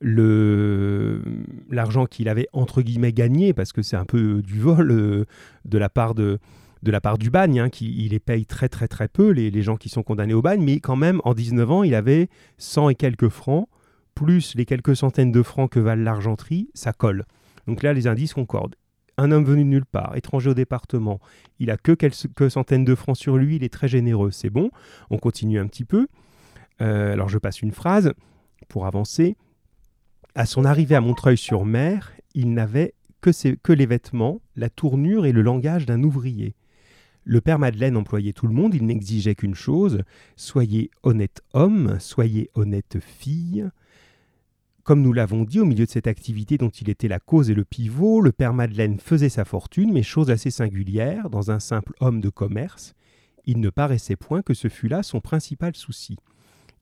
le 0.00 1.22
l'argent 1.70 2.06
qu'il 2.06 2.28
avait 2.28 2.48
entre 2.52 2.82
guillemets 2.82 3.12
gagné 3.12 3.52
parce 3.54 3.72
que 3.72 3.80
c'est 3.82 3.96
un 3.96 4.04
peu 4.04 4.42
du 4.42 4.58
vol 4.58 4.90
euh, 4.90 5.24
de 5.64 5.78
la 5.78 5.88
part 5.88 6.14
de 6.14 6.38
de 6.82 6.90
la 6.90 7.00
part 7.00 7.16
du 7.16 7.30
bagne, 7.30 7.60
hein, 7.60 7.68
qui 7.70 7.94
il 8.04 8.10
les 8.10 8.18
paye 8.18 8.44
très 8.44 8.68
très 8.68 8.88
très 8.88 9.08
peu, 9.08 9.30
les, 9.30 9.50
les 9.50 9.62
gens 9.62 9.76
qui 9.76 9.88
sont 9.88 10.02
condamnés 10.02 10.34
au 10.34 10.42
bagne, 10.42 10.62
mais 10.62 10.80
quand 10.80 10.96
même, 10.96 11.20
en 11.24 11.32
19 11.32 11.70
ans, 11.70 11.82
il 11.82 11.94
avait 11.94 12.28
100 12.58 12.90
et 12.90 12.94
quelques 12.94 13.30
francs, 13.30 13.68
plus 14.14 14.54
les 14.54 14.66
quelques 14.66 14.94
centaines 14.96 15.32
de 15.32 15.42
francs 15.42 15.70
que 15.70 15.80
valent 15.80 16.02
l'argenterie, 16.02 16.68
ça 16.74 16.92
colle. 16.92 17.24
Donc 17.66 17.82
là, 17.82 17.92
les 17.92 18.06
indices 18.06 18.34
concordent. 18.34 18.76
Un 19.16 19.30
homme 19.30 19.44
venu 19.44 19.62
de 19.62 19.68
nulle 19.68 19.86
part, 19.86 20.16
étranger 20.16 20.50
au 20.50 20.54
département, 20.54 21.20
il 21.60 21.70
a 21.70 21.76
que 21.76 21.92
quelques 21.92 22.50
centaines 22.50 22.84
de 22.84 22.94
francs 22.96 23.16
sur 23.16 23.36
lui, 23.36 23.56
il 23.56 23.64
est 23.64 23.72
très 23.72 23.86
généreux, 23.86 24.32
c'est 24.32 24.50
bon. 24.50 24.70
On 25.10 25.18
continue 25.18 25.60
un 25.60 25.68
petit 25.68 25.84
peu. 25.84 26.08
Euh, 26.80 27.12
alors 27.12 27.28
je 27.28 27.38
passe 27.38 27.62
une 27.62 27.70
phrase 27.70 28.12
pour 28.68 28.86
avancer. 28.86 29.36
À 30.34 30.46
son 30.46 30.64
arrivée 30.64 30.96
à 30.96 31.00
Montreuil-sur-Mer, 31.00 32.10
il 32.34 32.52
n'avait 32.54 32.94
que, 33.20 33.72
les 33.72 33.86
vêtements, 33.86 34.40
la 34.56 34.68
tournure 34.68 35.24
et 35.26 35.32
le 35.32 35.42
langage 35.42 35.86
d'un 35.86 36.02
ouvrier. 36.02 36.54
Le 37.24 37.40
père 37.40 37.58
Madeleine 37.58 37.96
employait 37.96 38.34
tout 38.34 38.46
le 38.46 38.52
monde, 38.52 38.74
il 38.74 38.84
n'exigeait 38.84 39.34
qu'une 39.34 39.54
chose 39.54 40.02
soyez 40.36 40.90
honnête 41.02 41.40
homme, 41.54 41.96
soyez 42.00 42.50
honnête 42.54 42.98
fille. 43.00 43.66
Comme 44.84 45.00
nous 45.00 45.14
l'avons 45.14 45.44
dit, 45.44 45.60
au 45.60 45.64
milieu 45.64 45.86
de 45.86 45.90
cette 45.90 46.06
activité 46.06 46.58
dont 46.58 46.68
il 46.68 46.90
était 46.90 47.08
la 47.08 47.18
cause 47.18 47.48
et 47.48 47.54
le 47.54 47.64
pivot, 47.64 48.20
le 48.20 48.32
père 48.32 48.52
Madeleine 48.52 49.00
faisait 49.00 49.30
sa 49.30 49.46
fortune, 49.46 49.90
mais 49.90 50.02
chose 50.02 50.30
assez 50.30 50.50
singulière, 50.50 51.30
dans 51.30 51.50
un 51.50 51.58
simple 51.58 51.94
homme 52.00 52.20
de 52.20 52.28
commerce, 52.28 52.94
il 53.46 53.60
ne 53.60 53.70
paraissait 53.70 54.16
point 54.16 54.42
que 54.42 54.52
ce 54.52 54.68
fût 54.68 54.88
là 54.88 55.02
son 55.02 55.20
principal 55.20 55.74
souci. 55.74 56.16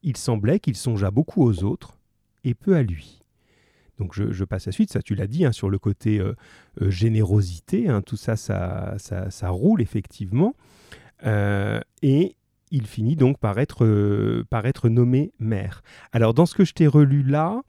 Il 0.01 0.17
semblait 0.17 0.59
qu'il 0.59 0.75
songeât 0.75 1.11
beaucoup 1.11 1.43
aux 1.43 1.63
autres 1.63 1.97
et 2.43 2.53
peu 2.53 2.75
à 2.75 2.83
lui. 2.83 3.21
Donc 3.99 4.13
je, 4.13 4.43
passe 4.43 4.67
à 4.67 4.73
suite, 4.73 4.91
ça 4.91 5.01
tu 5.01 5.15
l'as 5.15 5.27
dit, 5.27 5.45
hein, 5.45 5.53
sur 5.53 5.69
le 5.69 5.79
côté 5.79 6.19
euh, 6.19 6.33
euh, 6.81 6.89
générosité, 6.89 7.87
hein, 7.87 8.01
tout 8.01 8.17
ça 8.17 8.35
ça, 8.35 9.49
roule 9.49 9.81
effectivement. 9.81 10.55
Euh, 11.25 11.79
et 12.01 12.35
il 12.69 12.85
finit 12.85 13.15
donc 13.15 13.37
par 13.37 13.59
être 13.59 14.89
nommé 14.89 15.31
maire. 15.39 15.83
Alors 16.11 16.33
dans 16.33 16.45
ce 16.45 16.55
que 16.55 16.65
je 16.65 16.73
t'ai 16.73 16.87
relu 16.87 17.23
là, 17.23 17.61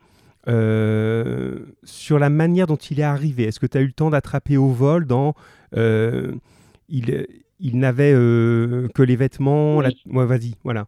euh, 0.49 1.59
sur 1.85 2.19
la 2.19 2.29
manière 2.31 2.67
dont 2.67 2.77
il 2.77 3.01
est 3.01 3.05
arrivé, 3.05 3.45
est-ce 3.45 3.61
que 3.61 3.67
tu 3.67 3.79
as 3.79 3.81
eu 3.81 3.87
le 3.87 3.93
temps 3.93 4.11
d'attraper 4.11 4.57
au 4.57 4.69
vol 4.69 5.07
dans... 5.07 5.35
euh, 5.77 6.33
il, 6.89 7.27
il 7.61 7.79
n'avait 7.79 8.13
euh, 8.15 8.89
que 8.95 9.03
les 9.03 9.17
vêtements... 9.17 9.81
la- 9.81 9.89
Oui. 9.89 10.03
Ouais, 10.13 10.27
vas-y, 10.27 10.55
voilà. 10.65 10.87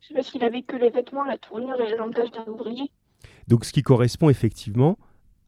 c'est 0.00 0.14
parce 0.14 0.30
qu'il 0.30 0.44
avait 0.44 0.62
que 0.62 0.76
les 0.76 0.90
vêtements, 0.90 1.24
la 1.24 1.38
tournure 1.38 1.80
et 1.80 1.90
le 1.90 1.96
langage 1.96 2.30
d'un 2.32 2.50
ouvrier. 2.52 2.90
Donc 3.48 3.64
ce 3.64 3.72
qui 3.72 3.82
correspond 3.82 4.28
effectivement 4.28 4.98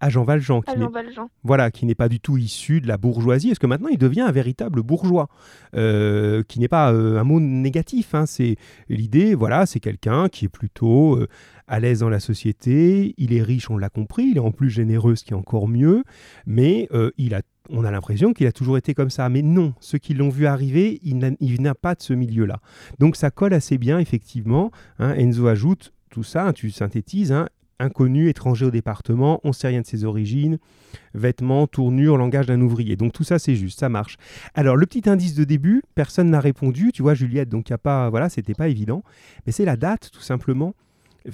à 0.01 0.11
Jean 0.11 0.25
Valjean, 0.25 0.61
qui 0.63 0.79
Jean 0.79 0.91
Valjean. 0.91 1.29
voilà, 1.43 1.71
qui 1.71 1.85
n'est 1.87 1.95
pas 1.95 2.09
du 2.09 2.21
tout 2.21 2.37
issu 2.37 2.81
de 2.81 2.87
la 2.89 2.97
bourgeoisie, 2.97 3.49
parce 3.49 3.59
que 3.59 3.67
maintenant 3.67 3.89
il 3.89 3.99
devient 3.99 4.21
un 4.23 4.31
véritable 4.33 4.83
bourgeois, 4.83 5.29
euh, 5.75 6.43
qui 6.47 6.61
n'est 6.61 6.69
pas 6.69 6.93
euh, 6.93 7.19
un 7.19 7.25
mot 7.25 7.41
négatif. 7.41 8.15
hein, 8.15 8.27
c'est 8.27 8.57
l'idée, 8.89 9.35
voilà, 9.35 9.67
c'est 9.67 9.81
quelqu'un 9.81 10.29
qui 10.29 10.45
est 10.45 10.49
plutôt 10.49 11.17
euh, 11.17 11.27
à 11.67 11.81
l'aise 11.81 12.01
dans 12.01 12.09
la 12.09 12.21
société, 12.21 13.15
il 13.19 13.33
est 13.35 13.43
riche, 13.43 13.71
on 13.71 13.77
l'a 13.77 13.89
compris, 13.91 14.25
il 14.31 14.37
est 14.37 14.41
en 14.41 14.53
plus 14.53 14.71
généreux, 14.71 15.17
ce 15.17 15.25
qui 15.25 15.33
est 15.33 15.37
encore 15.37 15.69
mieux, 15.69 16.03
mais 16.47 16.89
il 17.19 17.35
a, 17.35 17.43
on 17.69 17.85
a 17.85 17.91
l'impression 17.91 18.33
qu'il 18.33 18.47
a 18.47 18.53
toujours 18.53 18.79
été 18.79 18.95
comme 18.95 19.11
ça. 19.11 19.29
Mais 19.29 19.43
non, 19.43 19.75
ceux 19.81 19.99
qui 19.99 20.15
l'ont 20.15 20.31
vu 20.31 20.47
arriver, 20.47 20.99
il 21.03 21.19
n'a- 21.19 21.75
pas 21.75 21.95
de 21.95 22.01
ce 22.03 22.15
milieu-là. 22.15 22.61
Donc 22.99 23.17
ça 23.17 23.31
colle 23.31 23.53
assez 23.53 23.77
bien, 23.77 23.99
effectivement. 23.99 24.71
hein. 24.99 25.13
Enzo 25.15 25.47
ajoute 25.47 25.93
tout 26.11 26.23
ça, 26.23 26.55
tu 26.55 26.71
synthétises, 26.71 27.33
hein, 27.33 27.49
inconnu, 27.79 28.29
étranger 28.29 28.67
au 28.67 28.71
département, 28.71 29.41
on 29.45 29.49
ne 29.49 29.53
sait 29.53 29.69
rien 29.69 29.81
de 29.81 29.87
ses 29.87 30.05
origines, 30.05 30.59
vêtements, 31.15 31.67
tournure, 31.67 32.17
langage 32.17 32.47
d'un 32.47 32.61
ouvrier. 32.61 32.97
Donc 32.97 33.13
tout 33.13 33.25
ça 33.25 33.39
c'est 33.39 33.55
juste, 33.55 33.81
ça 33.81 33.89
marche. 33.89 34.17
Alors 34.55 34.77
le 34.77 34.87
petit 34.87 35.09
indice 35.09 35.35
de 35.35 35.45
début, 35.45 35.83
personne 35.95 36.31
n'a 36.31 36.41
répondu, 36.41 36.93
tu 36.93 37.03
vois 37.03 37.15
Juliette, 37.15 37.49
donc 37.49 37.71
il 37.71 37.73
a 37.73 37.79
pas, 37.79 38.11
voilà, 38.11 38.29
c'était 38.29 38.55
pas 38.55 38.69
évident, 38.69 39.03
mais 39.47 39.53
c'est 39.53 39.65
la 39.65 39.77
date 39.77 40.11
tout 40.13 40.23
simplement. 40.23 40.75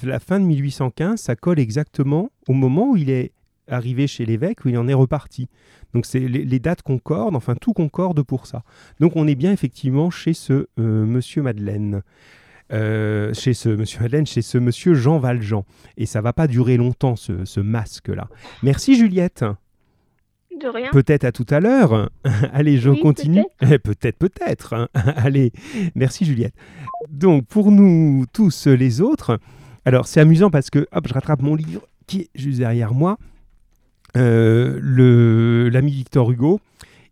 La 0.03 0.19
fin 0.19 0.41
de 0.41 0.45
1815, 0.45 1.21
ça 1.21 1.37
colle 1.37 1.59
exactement 1.59 2.31
au 2.49 2.53
moment 2.53 2.91
où 2.91 2.97
il 2.97 3.11
est 3.11 3.33
arrivé 3.69 4.07
chez 4.07 4.27
l'évêque, 4.27 4.65
où 4.65 4.69
il 4.69 4.79
en 4.79 4.89
est 4.89 4.95
reparti. 4.95 5.49
Donc 5.93 6.07
c'est 6.07 6.21
les, 6.21 6.45
les 6.45 6.59
dates 6.59 6.83
concordent, 6.83 7.37
enfin 7.37 7.55
tout 7.55 7.73
concorde 7.73 8.23
pour 8.23 8.47
ça. 8.47 8.63
Donc 9.01 9.13
on 9.17 9.27
est 9.27 9.35
bien 9.35 9.53
effectivement 9.53 10.11
chez 10.11 10.35
ce 10.35 10.67
euh, 10.79 11.07
monsieur 11.07 11.43
Madeleine. 11.43 12.03
Euh, 12.73 13.33
chez 13.35 13.53
ce 13.53 13.69
monsieur 13.69 14.01
Madeleine, 14.01 14.27
chez 14.27 14.41
ce 14.43 14.57
monsieur 14.59 14.95
Jean 14.95 15.19
Valjean. 15.19 15.65
Et 15.97 16.07
ça 16.07 16.21
va 16.23 16.33
pas 16.33 16.47
durer 16.47 16.77
longtemps, 16.77 17.15
ce, 17.17 17.45
ce 17.45 17.61
masque-là. 17.61 18.29
Merci 18.63 18.97
Juliette. 18.97 19.45
De 20.61 20.69
rien. 20.69 20.89
Peut-être 20.93 21.25
à 21.25 21.33
tout 21.33 21.47
à 21.51 21.61
l'heure. 21.61 22.11
Allez, 22.53 22.79
je 22.79 22.91
Oui, 22.91 23.01
continue. 23.01 23.45
Eh, 23.61 23.79
Peut-être, 23.79 24.17
peut-être. 24.17 24.73
hein. 24.73 24.89
Allez, 24.95 25.53
merci 25.95 26.25
Juliette. 26.25 26.55
Donc, 27.11 27.47
pour 27.47 27.71
nous 27.71 28.25
tous 28.33 28.67
les 28.67 29.01
autres, 29.01 29.39
Alors, 29.85 30.07
c'est 30.07 30.21
amusant 30.21 30.51
parce 30.51 30.71
que, 30.71 30.87
hop, 30.93 31.07
je 31.07 31.13
rattrape 31.13 31.43
mon 31.43 31.55
livre 31.57 31.83
qui 32.07 32.21
est 32.23 32.31
juste 32.35 32.59
derrière 32.61 32.95
moi. 32.95 33.19
Euh, 34.17 35.69
l'ami 35.71 35.91
Victor 35.91 36.31
Hugo, 36.31 36.61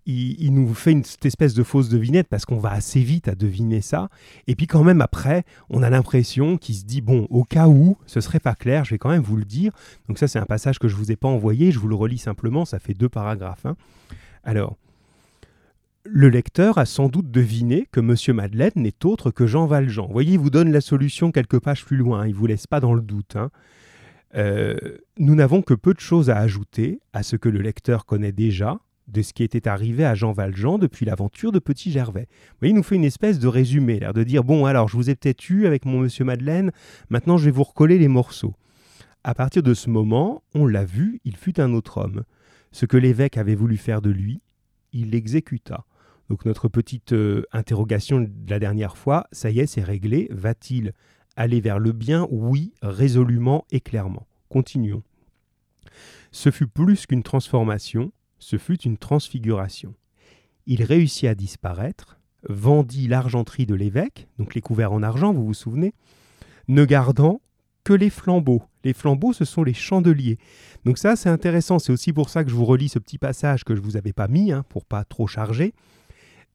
il, 0.07 0.53
nous 0.53 0.75
fait 0.75 0.93
une 0.93 1.05
espèce 1.25 1.55
de 1.55 1.63
fausse 1.63 1.89
devinette 1.89 2.29
parce 2.29 2.45
qu'on 2.45 2.59
va 2.59 2.73
assez 2.73 3.01
vite 3.01 3.29
à 3.29 3.35
deviner 3.35 3.81
ça. 3.81 4.09
Et 4.47 4.57
puis 4.57 4.67
quand 4.67 4.83
même 4.83 5.01
après, 5.01 5.45
on 5.71 5.83
a 5.83 5.91
l'impression 5.91 6.57
qu'il 6.57 6.75
se 6.75 6.85
dit 6.85 7.01
bon, 7.01 7.27
au 7.31 7.45
cas 7.45 7.69
où 7.69 7.97
ce 8.07 8.21
serait 8.21 8.41
pas 8.41 8.55
clair, 8.55 8.85
je 8.85 8.91
vais 8.91 8.99
quand 8.99 9.11
même 9.11 9.23
vous 9.23 9.37
le 9.37 9.45
dire. 9.45 9.73
Donc 10.09 10.19
ça, 10.19 10.29
c'est 10.29 10.39
un 10.39 10.47
passage 10.47 10.79
que 10.79 10.89
je 10.89 10.97
vous 10.97 11.13
ai 11.13 11.17
pas 11.17 11.29
envoyé, 11.29 11.71
je 11.71 11.79
vous 11.79 11.89
le 11.89 11.95
relis 11.95 12.19
simplement. 12.19 12.65
Ça 12.65 12.79
fait 12.79 12.95
deux 12.95 13.09
paragraphes. 13.09 13.67
Hein. 13.67 13.77
Alors, 14.43 14.77
le 16.05 16.29
lecteur 16.29 16.79
a 16.79 16.85
sans 16.85 17.09
doute 17.09 17.31
deviné 17.31 17.87
que 17.93 18.01
Monsieur 18.01 18.33
Madeleine 18.33 18.73
n'est 18.75 19.05
autre 19.05 19.31
que 19.31 19.47
Jean 19.47 19.67
Valjean. 19.67 20.07
Vous 20.07 20.13
voyez, 20.13 20.33
il 20.33 20.39
vous 20.39 20.51
donne 20.51 20.73
la 20.73 20.81
solution 20.81 21.31
quelques 21.31 21.61
pages 21.61 21.85
plus 21.85 21.97
loin, 21.97 22.27
il 22.27 22.35
vous 22.35 22.47
laisse 22.47 22.67
pas 22.67 22.81
dans 22.81 22.95
le 22.95 23.03
doute. 23.03 23.37
Hein. 23.37 23.51
Euh, 24.35 24.77
nous 25.19 25.37
n'avons 25.37 25.63
que 25.63 25.75
peu 25.75 25.95
de 25.95 26.01
choses 26.01 26.29
à 26.29 26.39
ajouter 26.39 27.01
à 27.13 27.23
ce 27.23 27.37
que 27.37 27.49
le 27.49 27.61
lecteur 27.61 28.05
connaît 28.05 28.33
déjà 28.33 28.81
de 29.09 29.23
ce 29.23 29.33
qui 29.33 29.43
était 29.43 29.69
arrivé 29.69 30.05
à 30.05 30.15
Jean 30.15 30.33
Valjean 30.33 30.79
depuis 30.79 31.05
l'aventure 31.05 31.53
de 31.53 31.59
Petit 31.59 31.91
Gervais. 31.91 32.29
Il 32.63 32.75
nous 32.75 32.83
fait 32.83 32.97
une 32.97 33.05
espèce 33.05 33.39
de 33.39 33.49
résumé, 33.49 33.99
l'air 33.99 34.13
de 34.13 34.23
dire 34.23 34.45
bon 34.45 34.65
alors 34.65 34.89
je 34.89 34.97
vous 34.97 35.11
ai 35.11 35.15
peut-être 35.15 35.49
eu 35.51 35.67
avec 35.67 35.85
mon 35.85 36.01
Monsieur 36.01 36.25
Madeleine, 36.25 36.73
maintenant 37.11 37.37
je 37.37 37.47
vais 37.47 37.51
vous 37.51 37.65
recoller 37.65 37.99
les 37.99 38.09
morceaux. 38.09 38.55
À 39.25 39.35
partir 39.35 39.63
de 39.63 39.75
ce 39.75 39.89
moment, 39.89 40.43
on 40.55 40.67
l'a 40.67 40.85
vu, 40.85 41.21
il 41.25 41.37
fut 41.37 41.61
un 41.61 41.75
autre 41.75 41.99
homme. 41.99 42.25
Ce 42.73 42.87
que 42.87 42.97
l'évêque 42.97 43.37
avait 43.37 43.55
voulu 43.55 43.77
faire 43.77 44.03
de 44.03 44.11
lui, 44.11 44.41
il 44.93 45.11
l'exécuta. 45.11 45.85
Donc 46.29 46.45
notre 46.45 46.69
petite 46.69 47.13
euh, 47.13 47.45
interrogation 47.53 48.21
de 48.21 48.31
la 48.49 48.59
dernière 48.59 48.97
fois, 48.97 49.27
ça 49.33 49.51
y 49.51 49.61
est, 49.61 49.67
c'est 49.67 49.83
réglé. 49.83 50.29
Va-t-il 50.31 50.93
aller 51.37 51.61
vers 51.61 51.79
le 51.79 51.93
bien? 51.93 52.27
Oui, 52.31 52.73
résolument 52.83 53.65
et 53.71 53.81
clairement. 53.81 54.27
Continuons. 54.49 55.03
Ce 56.31 56.51
fut 56.51 56.67
plus 56.67 57.07
qu'une 57.07 57.23
transformation, 57.23 58.13
ce 58.43 58.59
fut 58.59 58.81
une 58.83 58.99
transfiguration. 58.99 59.95
Il 60.67 60.83
réussit 60.83 61.29
à 61.29 61.35
disparaître, 61.35 62.19
vendit 62.49 63.09
l'argenterie 63.09 63.67
de 63.67 63.75
l'évêque, 63.75 64.29
donc 64.39 64.55
les 64.55 64.61
couverts 64.61 64.93
en 64.93 65.03
argent, 65.03 65.33
vous 65.33 65.45
vous 65.45 65.55
souvenez, 65.55 65.95
ne 66.69 66.85
gardant 66.85 67.41
que 67.85 67.93
les 67.93 68.11
flambeaux. 68.11 68.63
Les 68.85 68.93
flambeaux, 68.93 69.33
ce 69.33 69.45
sont 69.45 69.65
les 69.65 69.75
chandeliers. 69.75 70.39
Donc 70.85 70.99
ça, 70.99 71.17
c'est 71.17 71.29
intéressant. 71.29 71.79
C'est 71.79 71.93
aussi 71.93 72.13
pour 72.13 72.31
ça 72.31 72.45
que 72.45 72.51
je 72.51 72.55
vous 72.55 72.65
relis 72.65 72.89
ce 72.89 72.99
petit 72.99 73.19
passage 73.19 73.65
que 73.65 73.75
je 73.75 73.81
ne 73.81 73.85
vous 73.85 73.97
avais 73.97 74.13
pas 74.13 74.29
mis, 74.29 74.53
hein, 74.53 74.65
pour 74.69 74.85
pas 74.85 75.05
trop 75.05 75.27
charger 75.27 75.75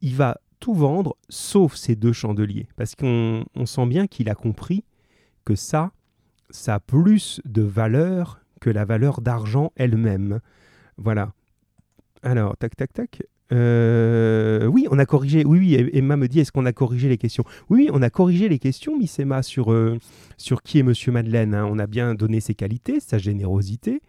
il 0.01 0.15
va 0.15 0.37
tout 0.59 0.73
vendre 0.73 1.15
sauf 1.29 1.75
ces 1.75 1.95
deux 1.95 2.13
chandeliers. 2.13 2.67
Parce 2.75 2.95
qu'on 2.95 3.45
sent 3.65 3.85
bien 3.87 4.07
qu'il 4.07 4.29
a 4.29 4.35
compris 4.35 4.83
que 5.45 5.55
ça, 5.55 5.91
ça 6.49 6.75
a 6.75 6.79
plus 6.79 7.41
de 7.45 7.61
valeur 7.61 8.39
que 8.59 8.69
la 8.69 8.85
valeur 8.85 9.21
d'argent 9.21 9.71
elle-même. 9.75 10.39
Voilà. 10.97 11.33
Alors, 12.27 12.57
tac, 12.57 12.75
tac, 12.75 12.91
tac. 12.91 13.23
Euh, 13.53 14.65
oui, 14.65 14.85
on 14.91 14.99
a 14.99 15.05
corrigé. 15.05 15.45
Oui, 15.45 15.59
oui, 15.59 15.89
Emma 15.93 16.17
me 16.17 16.27
dit 16.27 16.41
est-ce 16.41 16.51
qu'on 16.51 16.65
a 16.65 16.73
corrigé 16.73 17.07
les 17.07 17.17
questions? 17.17 17.45
Oui, 17.69 17.89
on 17.93 18.01
a 18.01 18.09
corrigé 18.09 18.49
les 18.49 18.59
questions, 18.59 18.97
Miss 18.97 19.17
Emma, 19.17 19.41
sur, 19.41 19.71
euh, 19.71 19.97
sur 20.35 20.61
qui 20.61 20.77
est 20.79 20.83
Monsieur 20.83 21.13
Madeleine. 21.13 21.53
Hein. 21.53 21.65
On 21.71 21.79
a 21.79 21.87
bien 21.87 22.15
donné 22.15 22.41
ses 22.41 22.53
qualités, 22.53 22.99
sa 22.99 23.17
générosité. 23.17 24.01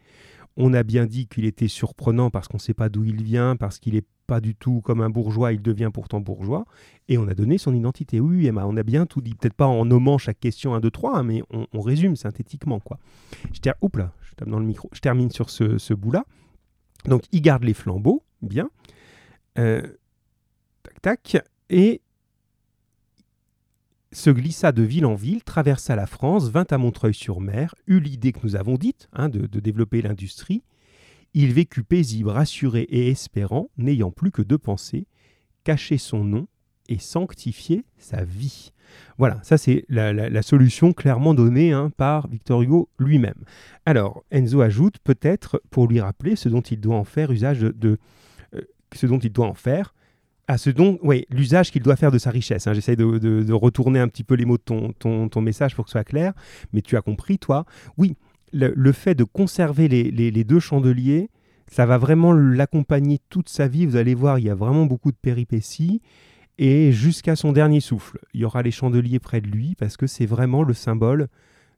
On 0.57 0.75
a 0.75 0.83
bien 0.83 1.07
dit 1.07 1.29
qu'il 1.29 1.45
était 1.45 1.69
surprenant 1.69 2.29
parce 2.31 2.49
qu'on 2.49 2.57
ne 2.57 2.63
sait 2.63 2.75
pas 2.75 2.89
d'où 2.89 3.05
il 3.05 3.23
vient, 3.23 3.55
parce 3.55 3.79
qu'il 3.79 3.95
n'est 3.95 4.03
pas 4.27 4.41
du 4.41 4.57
tout 4.57 4.81
comme 4.81 5.01
un 5.01 5.11
bourgeois, 5.11 5.53
il 5.53 5.63
devient 5.63 5.91
pourtant 5.95 6.19
bourgeois. 6.19 6.65
Et 7.07 7.19
on 7.19 7.29
a 7.29 7.35
donné 7.35 7.57
son 7.57 7.73
identité. 7.73 8.19
Oui, 8.19 8.49
Emma, 8.49 8.67
on 8.67 8.77
a 8.77 8.83
bien 8.83 9.07
tout 9.07 9.21
dit. 9.21 9.35
Peut-être 9.35 9.55
pas 9.55 9.67
en 9.67 9.85
nommant 9.85 10.19
chaque 10.19 10.41
question 10.41 10.75
1, 10.75 10.81
2, 10.81 10.91
3, 10.91 11.23
mais 11.23 11.45
on, 11.51 11.81
résume 11.81 12.17
synthétiquement. 12.17 12.81
quoi. 12.81 12.99
Je, 13.53 13.61
là, 13.65 14.13
je 14.23 14.45
dans 14.45 14.59
le 14.59 14.67
micro. 14.67 14.91
Je 14.93 14.99
termine 14.99 15.31
sur 15.31 15.51
ce, 15.51 15.95
bout-là. 15.95 16.25
Donc, 17.09 17.25
il 17.33 17.43
garde 17.43 17.65
les 17.65 17.75
flambeaux, 17.75 18.23
bien. 18.43 18.71
Euh, 19.59 19.83
tac, 20.83 21.23
tac. 21.23 21.45
Et 21.71 22.03
se 24.13 24.31
glissa 24.31 24.73
de 24.73 24.83
ville 24.83 25.07
en 25.07 25.15
ville, 25.15 25.45
traversa 25.45 25.95
la 25.97 26.07
France, 26.07 26.49
vint 26.49 26.67
à 26.71 26.79
Montreuil-sur-Mer, 26.79 27.75
eut 27.87 28.01
l'idée 28.01 28.33
que 28.33 28.41
nous 28.43 28.57
avons 28.57 28.77
dite 28.77 29.09
hein, 29.13 29.29
de, 29.29 29.61
développer 29.61 30.03
l'industrie. 30.03 30.63
Il 31.35 31.53
vécut 31.53 31.85
paisible, 31.85 32.31
rassuré 32.31 32.83
et 32.83 33.11
espérant, 33.11 33.71
n'ayant 33.77 34.11
plus 34.11 34.31
que 34.31 34.43
deux 34.43 34.59
pensées, 34.59 35.07
cacher 35.65 35.99
son 35.99 36.25
nom 36.25 36.49
et 36.89 36.99
sanctifier 36.99 37.85
sa 37.99 38.25
vie. 38.25 38.73
Voilà, 39.19 39.39
ça 39.43 39.59
c'est 39.59 39.85
la, 39.89 40.43
solution 40.43 40.93
clairement 40.93 41.35
donnée 41.35 41.73
hein, 41.73 41.91
par 41.97 42.29
Victor 42.29 42.63
Hugo 42.63 42.89
lui-même. 42.99 43.45
Alors, 43.85 44.25
Enzo 44.31 44.61
ajoute 44.61 44.99
peut-être 45.05 45.63
pour 45.71 45.89
lui 45.89 46.01
rappeler 46.01 46.37
ce 46.37 46.49
dont 46.49 46.63
il 46.63 46.81
doit 46.81 46.97
en 46.97 47.05
faire 47.05 47.31
usage 47.31 47.61
de, 47.61 47.99
euh, 48.55 48.61
ce 48.95 49.07
dont 49.07 49.19
il 49.19 49.33
doit 49.33 49.47
en 49.47 49.55
faire 49.55 49.95
à 50.49 50.57
ce 50.57 50.71
dont, 50.71 50.99
oui, 51.03 51.27
l'usage 51.29 51.71
qu'il 51.71 51.83
doit 51.83 51.97
faire 51.97 52.11
de 52.11 52.19
sa 52.19 52.31
richesse. 52.31 52.67
Hein. 52.67 52.73
J'essaie 52.73 52.97
de, 52.97 53.53
retourner 53.53 54.01
un 54.01 54.09
petit 54.09 54.25
peu 54.25 54.35
les 54.35 54.47
mots 54.47 54.57
de 54.57 54.63
ton, 54.63 54.93
ton, 55.29 55.41
message 55.43 55.77
pour 55.77 55.85
que 55.85 55.91
ce 55.91 55.93
soit 55.93 56.05
clair, 56.05 56.33
mais 56.73 56.81
tu 56.81 56.97
as 56.97 57.03
compris, 57.03 57.39
toi. 57.39 57.67
Oui, 57.99 58.17
le, 58.55 58.93
fait 58.93 59.15
de 59.15 59.25
conserver 59.25 59.89
les, 59.89 60.45
deux 60.45 60.59
chandeliers, 60.59 61.29
ça 61.71 61.85
va 61.85 61.99
vraiment 61.99 62.33
l'accompagner 62.33 63.21
toute 63.29 63.51
sa 63.51 63.69
vie. 63.69 63.85
Vous 63.85 63.97
allez 63.97 64.15
voir, 64.15 64.39
il 64.39 64.47
y 64.47 64.51
a 64.51 64.55
vraiment 64.55 64.87
beaucoup 64.87 65.13
de 65.13 65.19
péripéties. 65.21 66.01
Et 66.59 66.91
jusqu'à 66.91 67.37
son 67.37 67.53
dernier 67.53 67.81
souffle, 67.81 68.19
il 68.35 68.41
y 68.41 68.45
aura 68.45 68.63
les 68.63 68.73
chandeliers 68.73 69.21
près 69.21 69.41
de 69.41 69.47
lui, 69.47 69.77
parce 69.77 69.97
que 69.97 70.09
c'est 70.09 70.27
vraiment 70.27 70.65
le 70.65 70.75
symbole 70.75 71.29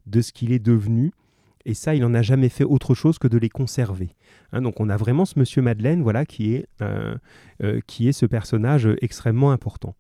de 0.07 0.23
ce 0.23 0.33
qu'il 0.33 0.53
est 0.53 0.59
devenu. 0.59 1.13
Et 1.67 1.75
ça, 1.75 1.95
il 1.95 2.01
n'en 2.01 2.15
a 2.15 2.23
jamais 2.23 2.49
fait 2.49 2.65
autre 2.65 2.95
chose 2.95 3.19
que 3.19 3.29
de 3.29 3.37
les 3.37 3.51
conserver. 3.51 4.17
Hein, 4.53 4.63
donc 4.63 4.81
on 4.81 4.89
a 4.89 4.97
vraiment 4.97 5.27
ce 5.27 5.39
monsieur 5.39 5.61
Madeleine 5.61 6.03
voilà, 6.03 6.25
qui, 6.25 6.55
est, 6.55 6.67
euh, 6.81 7.15
euh, 7.63 7.81
qui 7.87 8.09
est 8.09 8.13
ce 8.13 8.25
personnage 8.25 8.89
extrêmement 9.03 9.53
important. 9.53 9.95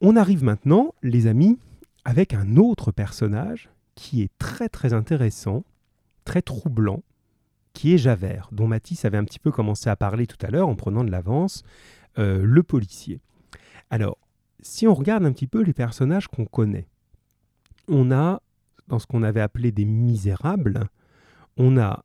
On 0.00 0.16
arrive 0.16 0.42
maintenant, 0.42 0.94
les 1.02 1.26
amis, 1.26 1.58
avec 2.06 2.32
un 2.32 2.56
autre 2.56 2.90
personnage 2.90 3.68
qui 3.94 4.22
est 4.22 4.30
très 4.38 4.70
très 4.70 4.94
intéressant, 4.94 5.64
très 6.24 6.40
troublant, 6.40 7.02
qui 7.74 7.92
est 7.92 7.98
Javert, 7.98 8.48
dont 8.52 8.66
Matisse 8.66 9.04
avait 9.04 9.18
un 9.18 9.24
petit 9.24 9.38
peu 9.38 9.50
commencé 9.50 9.90
à 9.90 9.96
parler 9.96 10.26
tout 10.26 10.38
à 10.46 10.50
l'heure 10.50 10.68
en 10.68 10.74
prenant 10.74 11.04
de 11.04 11.10
l'avance, 11.10 11.62
euh, 12.18 12.42
le 12.42 12.62
policier. 12.62 13.20
Alors, 13.90 14.18
si 14.60 14.86
on 14.86 14.94
regarde 14.94 15.24
un 15.24 15.32
petit 15.32 15.46
peu 15.46 15.62
les 15.62 15.72
personnages 15.72 16.28
qu'on 16.28 16.46
connaît, 16.46 16.88
on 17.88 18.10
a 18.10 18.40
dans 18.88 18.98
ce 18.98 19.06
qu'on 19.06 19.22
avait 19.22 19.40
appelé 19.40 19.72
des 19.72 19.84
misérables, 19.84 20.88
on 21.56 21.78
a 21.78 22.04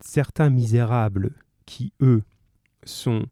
certains 0.00 0.50
misérables 0.50 1.32
qui, 1.66 1.92
eux, 2.00 2.22
sont 2.84 3.26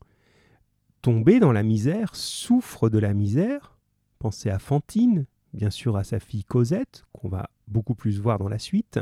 tombés 1.02 1.40
dans 1.40 1.52
la 1.52 1.62
misère, 1.62 2.14
souffrent 2.14 2.90
de 2.90 2.98
la 2.98 3.14
misère. 3.14 3.76
Pensez 4.18 4.50
à 4.50 4.58
Fantine, 4.58 5.26
bien 5.54 5.70
sûr 5.70 5.96
à 5.96 6.04
sa 6.04 6.20
fille 6.20 6.44
Cosette, 6.44 7.04
qu'on 7.12 7.28
va 7.28 7.50
beaucoup 7.66 7.94
plus 7.94 8.20
voir 8.20 8.38
dans 8.38 8.48
la 8.48 8.58
suite. 8.58 9.00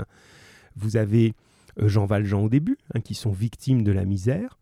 Vous 0.77 0.97
avez 0.97 1.35
euh, 1.81 1.89
Jean 1.89 2.07
Valjean 2.07 2.45
au 2.45 2.49
début, 2.49 2.79
hein, 2.95 3.01
qui 3.01 3.15
sont 3.15 3.33
victimes 3.33 3.83
de 3.83 3.93
la 3.93 4.05
misère. 4.05 4.59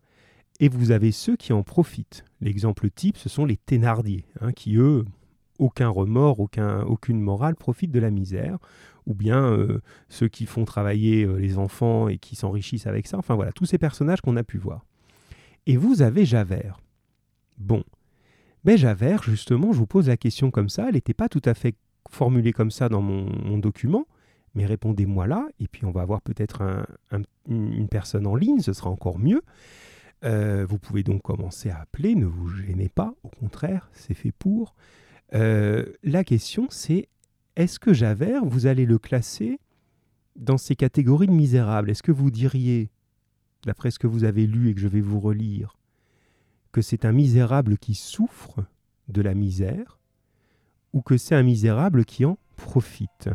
Et 0.59 0.69
vous 0.69 0.91
avez 0.91 1.11
ceux 1.11 1.35
qui 1.35 1.53
en 1.53 1.63
profitent. 1.63 2.25
L'exemple 2.41 2.89
type, 2.89 3.17
ce 3.17 3.29
sont 3.29 3.45
les 3.45 3.57
Thénardier, 3.57 4.25
hein, 4.41 4.51
qui, 4.51 4.75
eux, 4.75 5.05
aucun 5.59 5.89
remords, 5.89 6.39
aucun, 6.39 6.81
aucune 6.81 7.19
morale, 7.19 7.55
profitent 7.55 7.91
de 7.91 7.99
la 7.99 8.11
misère 8.11 8.57
ou 9.07 9.13
bien 9.13 9.41
euh, 9.41 9.81
ceux 10.09 10.27
qui 10.27 10.45
font 10.45 10.65
travailler 10.65 11.23
euh, 11.23 11.37
les 11.37 11.57
enfants 11.57 12.09
et 12.09 12.17
qui 12.17 12.35
s'enrichissent 12.35 12.87
avec 12.87 13.07
ça. 13.07 13.17
Enfin 13.17 13.35
voilà, 13.35 13.53
tous 13.53 13.65
ces 13.65 13.77
personnages 13.77 14.21
qu'on 14.21 14.35
a 14.35 14.43
pu 14.43 14.57
voir. 14.57 14.85
Et 15.65 15.77
vous 15.77 16.01
avez 16.01 16.25
Javert. 16.25 16.79
Bon. 17.57 17.83
Mais 18.65 18.77
Javert, 18.77 19.23
justement, 19.23 19.71
je 19.71 19.77
vous 19.77 19.87
pose 19.87 20.09
la 20.09 20.17
question 20.17 20.51
comme 20.51 20.69
ça, 20.69 20.87
elle 20.89 20.95
n'était 20.95 21.13
pas 21.13 21.29
tout 21.29 21.41
à 21.45 21.53
fait 21.53 21.75
formulée 22.09 22.51
comme 22.51 22.71
ça 22.71 22.89
dans 22.89 23.01
mon, 23.01 23.57
document, 23.57 24.05
mais 24.55 24.65
répondez-moi 24.65 25.27
là, 25.27 25.47
et 25.59 25.67
puis 25.67 25.85
on 25.85 25.91
va 25.91 26.01
avoir 26.01 26.21
peut-être 26.21 26.85
une 27.49 27.87
personne 27.89 28.27
en 28.27 28.35
ligne, 28.35 28.59
ce 28.59 28.73
sera 28.73 28.89
encore 28.89 29.19
mieux. 29.19 29.41
Euh, 30.23 30.65
vous 30.67 30.79
pouvez 30.79 31.03
donc 31.03 31.21
commencer 31.21 31.69
à 31.69 31.79
appeler, 31.79 32.15
ne 32.15 32.25
vous 32.25 32.49
gênez 32.49 32.89
pas, 32.89 33.13
au 33.23 33.29
contraire, 33.29 33.89
c'est 33.93 34.13
fait 34.13 34.31
pour. 34.31 34.75
la 35.31 36.23
question 36.23 36.67
c'est 36.69 37.09
est-ce 37.57 37.79
que 37.79 37.91
Javert, 37.91 38.45
vous 38.45 38.67
allez 38.67 38.85
le 38.85 38.99
classer 38.99 39.59
dans 40.35 40.59
ces 40.59 40.75
catégories 40.75 41.25
de 41.25 41.31
misérables? 41.31 41.89
Est-ce 41.89 42.03
que 42.03 42.11
vous 42.11 42.29
diriez, 42.29 42.91
d'après 43.65 43.89
ce 43.89 43.97
que 43.97 44.05
vous 44.05 44.25
avez 44.25 44.45
lu 44.45 44.69
et 44.69 44.75
que 44.75 44.79
je 44.79 44.87
vais 44.87 45.01
vous 45.01 45.19
relire, 45.19 45.75
que 46.71 46.83
c'est 46.83 47.03
un 47.03 47.13
misérable 47.13 47.79
qui 47.79 47.95
souffre 47.95 48.63
de 49.07 49.23
la 49.23 49.33
misère 49.33 49.97
ou 50.93 51.01
que 51.01 51.17
c'est 51.17 51.33
un 51.33 51.41
misérable 51.41 52.05
qui 52.05 52.25
en 52.25 52.37
profite? 52.57 53.27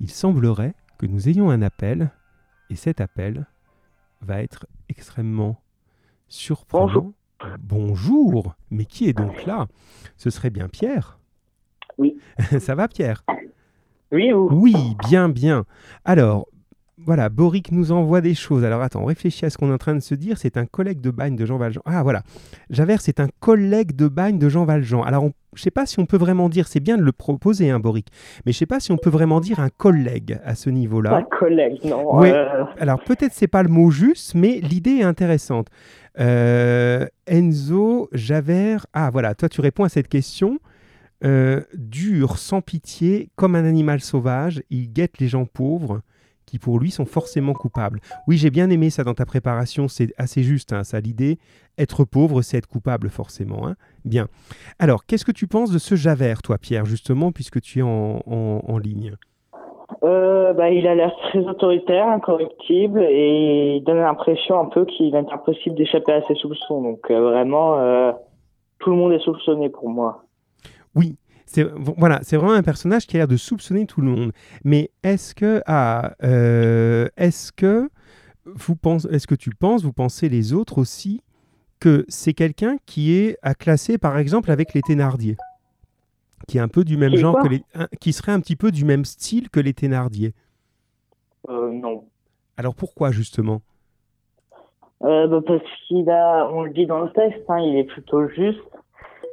Il 0.00 0.10
semblerait 0.10 0.74
que 0.98 1.06
nous 1.06 1.28
ayons 1.28 1.48
un 1.48 1.62
appel 1.62 2.10
et 2.70 2.74
cet 2.74 3.00
appel 3.00 3.46
va 4.22 4.42
être 4.42 4.66
extrêmement 4.88 5.62
surprenant. 6.28 6.86
Bonjour. 6.86 7.12
Bonjour. 7.60 8.54
Mais 8.70 8.84
qui 8.84 9.08
est 9.08 9.12
donc 9.12 9.44
là? 9.46 9.66
Ce 10.16 10.30
serait 10.30 10.50
bien 10.50 10.68
Pierre 10.68 11.18
Oui. 11.98 12.18
Ça 12.60 12.74
va 12.74 12.88
Pierre? 12.88 13.24
Oui 14.12 14.32
ou 14.32 14.48
Oui, 14.52 14.74
bien, 15.08 15.28
bien. 15.28 15.64
Alors, 16.04 16.48
voilà, 17.06 17.28
Boric 17.28 17.72
nous 17.72 17.92
envoie 17.92 18.20
des 18.20 18.34
choses. 18.34 18.64
Alors 18.64 18.82
attends, 18.82 19.02
on 19.02 19.06
réfléchit 19.06 19.46
à 19.46 19.50
ce 19.50 19.56
qu'on 19.56 19.70
est 19.70 19.72
en 19.74 19.78
train 19.78 19.94
de 19.94 20.00
se 20.00 20.14
dire. 20.14 20.36
C'est 20.38 20.56
un 20.56 20.66
collègue 20.66 21.00
de 21.00 21.10
bagne 21.10 21.36
de 21.36 21.46
Jean 21.46 21.56
Valjean. 21.56 21.80
Ah 21.86 22.02
voilà, 22.02 22.22
Javert, 22.70 23.00
c'est 23.00 23.20
un 23.20 23.28
collègue 23.40 23.94
de 23.96 24.08
bagne 24.08 24.38
de 24.38 24.48
Jean 24.48 24.64
Valjean. 24.64 25.02
Alors 25.02 25.24
on- 25.24 25.32
je 25.54 25.62
sais 25.62 25.70
pas 25.70 25.86
si 25.86 25.98
on 25.98 26.06
peut 26.06 26.18
vraiment 26.18 26.48
dire, 26.48 26.68
c'est 26.68 26.80
bien 26.80 26.96
de 26.98 27.02
le 27.02 27.12
proposer, 27.12 27.70
hein, 27.70 27.80
Boric, 27.80 28.08
mais 28.44 28.52
je 28.52 28.58
sais 28.58 28.66
pas 28.66 28.80
si 28.80 28.92
on 28.92 28.96
peut 28.98 29.10
vraiment 29.10 29.40
dire 29.40 29.58
un 29.60 29.70
collègue 29.70 30.38
à 30.44 30.54
ce 30.54 30.70
niveau-là. 30.70 31.16
Un 31.16 31.22
collègue, 31.22 31.78
non. 31.84 32.18
Oui. 32.20 32.30
euh, 32.30 32.64
Alors 32.78 33.02
peut-être 33.02 33.32
c'est 33.32 33.48
pas 33.48 33.62
le 33.62 33.68
mot 33.70 33.90
juste, 33.90 34.34
mais 34.34 34.60
l'idée 34.60 34.96
est 34.96 35.02
intéressante. 35.04 35.68
Euh, 36.20 37.06
Enzo, 37.26 38.08
Javert, 38.12 38.86
ah 38.92 39.10
voilà, 39.10 39.34
toi 39.34 39.48
tu 39.48 39.60
réponds 39.60 39.84
à 39.84 39.88
cette 39.88 40.08
question. 40.08 40.58
Euh, 41.24 41.62
dur, 41.74 42.38
sans 42.38 42.60
pitié, 42.60 43.30
comme 43.34 43.54
un 43.56 43.64
animal 43.64 44.00
sauvage, 44.00 44.62
il 44.70 44.92
guette 44.92 45.18
les 45.18 45.28
gens 45.28 45.46
pauvres 45.46 46.00
qui 46.48 46.58
pour 46.58 46.78
lui 46.80 46.90
sont 46.90 47.04
forcément 47.04 47.52
coupables. 47.52 48.00
Oui, 48.26 48.38
j'ai 48.38 48.50
bien 48.50 48.70
aimé 48.70 48.88
ça 48.90 49.04
dans 49.04 49.14
ta 49.14 49.26
préparation, 49.26 49.86
c'est 49.86 50.12
assez 50.16 50.42
juste, 50.42 50.72
hein, 50.72 50.82
ça 50.82 50.98
l'idée. 51.00 51.38
Être 51.76 52.04
pauvre, 52.04 52.40
c'est 52.42 52.56
être 52.56 52.66
coupable 52.66 53.10
forcément. 53.10 53.68
hein. 53.68 53.74
Bien. 54.04 54.26
Alors, 54.78 55.04
qu'est-ce 55.04 55.24
que 55.24 55.32
tu 55.32 55.46
penses 55.46 55.70
de 55.70 55.78
ce 55.78 55.94
Javert, 55.94 56.40
toi, 56.42 56.56
Pierre, 56.58 56.86
justement, 56.86 57.30
puisque 57.32 57.60
tu 57.60 57.80
es 57.80 57.82
en, 57.82 58.20
en- 58.26 58.62
en 58.66 58.78
ligne? 58.78 59.12
Euh, 60.04 60.52
bah, 60.54 60.70
il 60.70 60.86
a 60.86 60.94
l'air 60.94 61.12
très 61.28 61.40
autoritaire, 61.46 62.06
incorruptible, 62.08 63.02
et 63.02 63.76
il 63.76 63.84
donne 63.84 63.98
l'impression 63.98 64.58
un 64.60 64.66
peu 64.66 64.84
qu'il 64.86 65.14
est 65.14 65.32
impossible 65.32 65.76
d'échapper 65.76 66.12
à 66.12 66.22
ses 66.26 66.34
soupçons. 66.34 66.82
Donc 66.82 67.10
euh, 67.10 67.20
vraiment, 67.20 67.78
euh, 67.78 68.12
tout 68.78 68.90
le 68.90 68.96
monde 68.96 69.12
est 69.12 69.20
soupçonné 69.24 69.68
pour 69.68 69.88
moi. 69.88 70.24
Oui, 70.94 71.16
c'est 71.48 71.64
voilà, 71.64 72.20
c'est 72.22 72.36
vraiment 72.36 72.52
un 72.52 72.62
personnage 72.62 73.06
qui 73.06 73.16
a 73.16 73.20
l'air 73.20 73.28
de 73.28 73.36
soupçonner 73.36 73.86
tout 73.86 74.00
le 74.00 74.08
monde. 74.08 74.32
Mais 74.64 74.90
est-ce 75.02 75.34
que 75.34 75.62
ah, 75.66 76.14
euh, 76.22 77.08
est-ce 77.16 77.52
que 77.52 77.88
vous 78.44 78.76
pensez, 78.76 79.08
est-ce 79.10 79.26
que 79.26 79.34
tu 79.34 79.50
penses, 79.50 79.82
vous 79.82 79.92
pensez 79.92 80.28
les 80.28 80.52
autres 80.52 80.78
aussi 80.78 81.22
que 81.80 82.04
c'est 82.08 82.34
quelqu'un 82.34 82.76
qui 82.86 83.14
est 83.14 83.38
à 83.42 83.54
classer 83.54 83.98
par 83.98 84.18
exemple 84.18 84.50
avec 84.50 84.74
les 84.74 84.82
Thénardier, 84.82 85.36
qui 86.46 86.58
est 86.58 86.60
un 86.60 86.68
peu 86.68 86.84
du 86.84 86.96
même 86.96 87.16
genre 87.16 87.40
que 87.42 87.48
les, 87.48 87.62
un- 87.74 87.88
qui 88.00 88.12
serait 88.12 88.32
un 88.32 88.40
petit 88.40 88.56
peu 88.56 88.70
du 88.70 88.84
même 88.84 89.04
style 89.04 89.48
que 89.48 89.60
les 89.60 89.74
Thénardier? 89.74 90.34
Euh, 91.48 91.70
non. 91.72 92.04
Alors 92.56 92.74
pourquoi 92.74 93.10
justement? 93.10 93.62
Euh, 95.02 95.28
bah, 95.28 95.40
parce 95.46 95.62
qu'il 95.86 96.10
a, 96.10 96.50
on 96.52 96.64
le 96.64 96.70
dit 96.70 96.86
dans 96.86 97.00
le 97.00 97.12
texte, 97.12 97.44
hein, 97.48 97.60
il 97.60 97.76
est 97.78 97.84
plutôt 97.84 98.28
juste. 98.28 98.58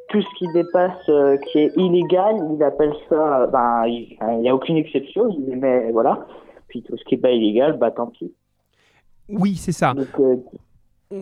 Tout 0.10 0.22
ce 0.22 0.28
qui 0.38 0.46
dépasse, 0.54 1.10
euh, 1.10 1.38
qui 1.38 1.60
est 1.60 1.72
illégal, 1.78 2.36
il 2.56 2.64
appelle 2.64 2.94
ça, 3.10 3.42
euh, 3.42 3.48
ben, 3.48 3.86
il 3.88 4.40
n'y 4.42 4.50
a 4.50 4.56
aucune 4.56 4.78
exception, 4.78 5.30
il 5.30 5.58
met, 5.58 5.92
voilà. 5.92 6.28
Puis 6.68 6.84
tout 6.84 6.96
ce 6.98 7.04
qui 7.06 7.16
est 7.16 7.20
pas 7.20 7.32
illégal, 7.32 7.78
bah 7.78 7.92
tant 7.92 8.08
pis. 8.08 8.34
Oui, 9.30 9.56
c'est 9.56 9.72
ça. 9.72 9.94
Donc, 9.94 10.08
euh, 10.20 10.36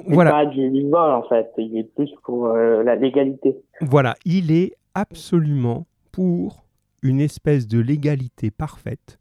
Voilà. 0.08 0.32
pas 0.32 0.46
du 0.46 0.70
du 0.70 0.84
vol, 0.90 1.12
en 1.12 1.24
fait, 1.24 1.52
il 1.58 1.78
est 1.78 1.84
plus 1.96 2.10
pour 2.24 2.48
euh, 2.48 2.84
la 2.84 2.96
légalité. 2.96 3.56
Voilà, 3.82 4.16
il 4.26 4.52
est 4.52 4.74
absolument 4.94 5.86
pour 6.12 6.64
une 7.02 7.20
espèce 7.22 7.68
de 7.68 7.80
légalité 7.80 8.52
parfaite. 8.52 9.20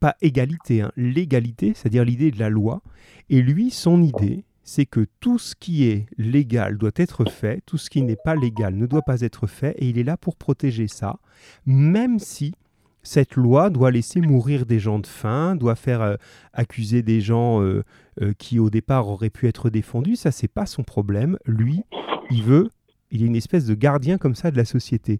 Pas 0.00 0.14
égalité, 0.22 0.80
hein, 0.82 0.92
légalité, 0.96 1.72
c'est-à-dire 1.74 2.04
l'idée 2.04 2.30
de 2.30 2.38
la 2.38 2.48
loi. 2.48 2.80
Et 3.28 3.42
lui, 3.42 3.70
son 3.70 4.02
idée, 4.02 4.44
c'est 4.70 4.86
que 4.86 5.04
tout 5.18 5.40
ce 5.40 5.56
qui 5.56 5.88
est 5.88 6.06
légal 6.16 6.78
doit 6.78 6.92
être 6.94 7.24
fait, 7.24 7.60
tout 7.66 7.76
ce 7.76 7.90
qui 7.90 8.02
n'est 8.02 8.14
pas 8.14 8.36
légal 8.36 8.76
ne 8.76 8.86
doit 8.86 9.02
pas 9.02 9.22
être 9.22 9.48
fait, 9.48 9.74
et 9.78 9.88
il 9.88 9.98
est 9.98 10.04
là 10.04 10.16
pour 10.16 10.36
protéger 10.36 10.86
ça, 10.86 11.18
même 11.66 12.20
si 12.20 12.54
cette 13.02 13.34
loi 13.34 13.68
doit 13.68 13.90
laisser 13.90 14.20
mourir 14.20 14.66
des 14.66 14.78
gens 14.78 15.00
de 15.00 15.08
faim, 15.08 15.56
doit 15.56 15.74
faire 15.74 16.02
euh, 16.02 16.14
accuser 16.52 17.02
des 17.02 17.20
gens 17.20 17.60
euh, 17.60 17.82
euh, 18.22 18.32
qui 18.38 18.60
au 18.60 18.70
départ 18.70 19.08
auraient 19.08 19.28
pu 19.28 19.48
être 19.48 19.70
défendus, 19.70 20.14
ça 20.14 20.30
c'est 20.30 20.46
pas 20.46 20.66
son 20.66 20.84
problème. 20.84 21.36
Lui, 21.46 21.82
il 22.30 22.44
veut 22.44 22.70
il 23.10 23.24
est 23.24 23.26
une 23.26 23.34
espèce 23.34 23.64
de 23.64 23.74
gardien 23.74 24.18
comme 24.18 24.36
ça 24.36 24.52
de 24.52 24.56
la 24.56 24.64
société. 24.64 25.18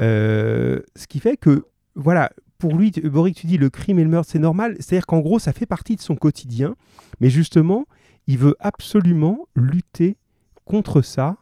Ce 0.00 1.06
qui 1.08 1.20
fait 1.20 1.36
que, 1.36 1.66
voilà, 1.94 2.32
pour 2.58 2.74
lui, 2.74 2.90
Boric, 2.90 3.36
tu 3.36 3.46
dis 3.46 3.58
le 3.58 3.70
crime 3.70 4.00
et 4.00 4.02
le 4.02 4.10
meurtre, 4.10 4.28
c'est 4.28 4.40
normal. 4.40 4.74
C'est-à-dire 4.80 5.06
qu'en 5.06 5.20
gros, 5.20 5.38
ça 5.38 5.52
fait 5.52 5.66
partie 5.66 5.94
de 5.94 6.00
son 6.00 6.16
quotidien. 6.16 6.74
Mais 7.20 7.30
justement, 7.30 7.86
il 8.28 8.38
veut 8.38 8.54
absolument 8.60 9.48
lutter 9.56 10.16
contre 10.64 11.02
ça 11.02 11.38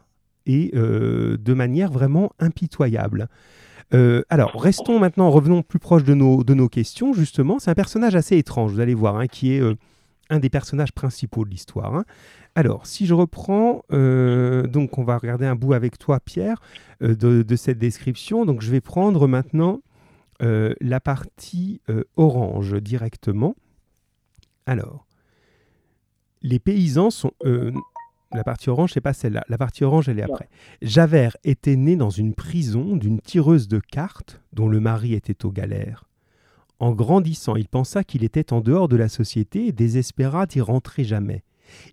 et 0.47 0.71
euh, 0.73 1.37
de 1.37 1.53
manière 1.53 1.91
vraiment 1.91 2.31
impitoyable. 2.39 3.27
Euh, 3.93 4.23
alors, 4.29 4.59
restons 4.59 4.97
maintenant, 4.97 5.29
revenons 5.29 5.61
plus 5.61 5.79
proche 5.79 6.03
de 6.03 6.13
nos, 6.13 6.69
questions, 6.69 7.13
justement. 7.13 7.59
C'est 7.59 7.69
un 7.69 7.75
personnage 7.75 8.15
assez 8.15 8.37
étrange, 8.37 8.71
vous 8.71 8.79
allez 8.79 8.93
voir, 8.93 9.17
hein, 9.17 9.27
qui 9.27 9.53
est 9.53 9.59
euh, 9.59 9.75
un 10.29 10.39
des 10.39 10.49
personnages 10.49 10.93
principaux 10.93 11.43
de 11.43 11.49
l'histoire. 11.49 11.93
hein. 11.93 12.05
Alors, 12.55 12.87
si 12.87 13.05
je 13.05 13.13
reprends, 13.13 13.83
donc 13.91 14.97
on 14.97 15.03
va 15.03 15.19
regarder 15.19 15.45
un 15.45 15.53
bout 15.53 15.73
avec 15.73 15.99
toi, 15.99 16.19
Pierre, 16.19 16.59
de, 17.01 17.55
cette 17.55 17.77
description. 17.77 18.45
Donc, 18.45 18.63
je 18.63 18.71
vais 18.71 18.81
prendre 18.81 19.27
maintenant 19.27 19.81
la 20.39 20.99
partie 20.99 21.81
orange 22.15 22.81
directement. 22.81 23.55
Alors, 24.65 25.06
les 26.41 26.59
paysans 26.59 27.09
sont... 27.09 27.31
euh, 27.45 27.71
la 28.33 28.43
partie 28.43 28.69
orange, 28.69 28.91
c'est 28.93 29.01
pas 29.01 29.13
celle-là. 29.13 29.45
La 29.47 29.57
partie 29.57 29.83
orange, 29.83 30.09
elle 30.09 30.19
est 30.19 30.23
après. 30.23 30.49
Javert 30.81 31.37
était 31.43 31.77
né 31.77 31.95
dans 31.95 32.09
une 32.09 32.33
prison 32.33 32.97
d'une 32.97 33.21
tireuse 33.21 33.67
de 33.67 33.79
cartes 33.79 34.41
dont 34.51 34.67
le 34.67 34.79
mari 34.79 35.13
était 35.13 35.45
aux 35.45 35.51
galères. 35.51 36.03
En 36.79 36.91
grandissant, 36.91 37.55
il 37.55 37.67
pensa 37.67 38.03
qu'il 38.03 38.23
était 38.23 38.53
en 38.53 38.61
dehors 38.61 38.87
de 38.87 38.97
la 38.97 39.09
société 39.09 39.67
et 39.67 39.71
désespéra 39.71 40.45
d'y 40.45 40.61
rentrer 40.61 41.03
jamais. 41.03 41.43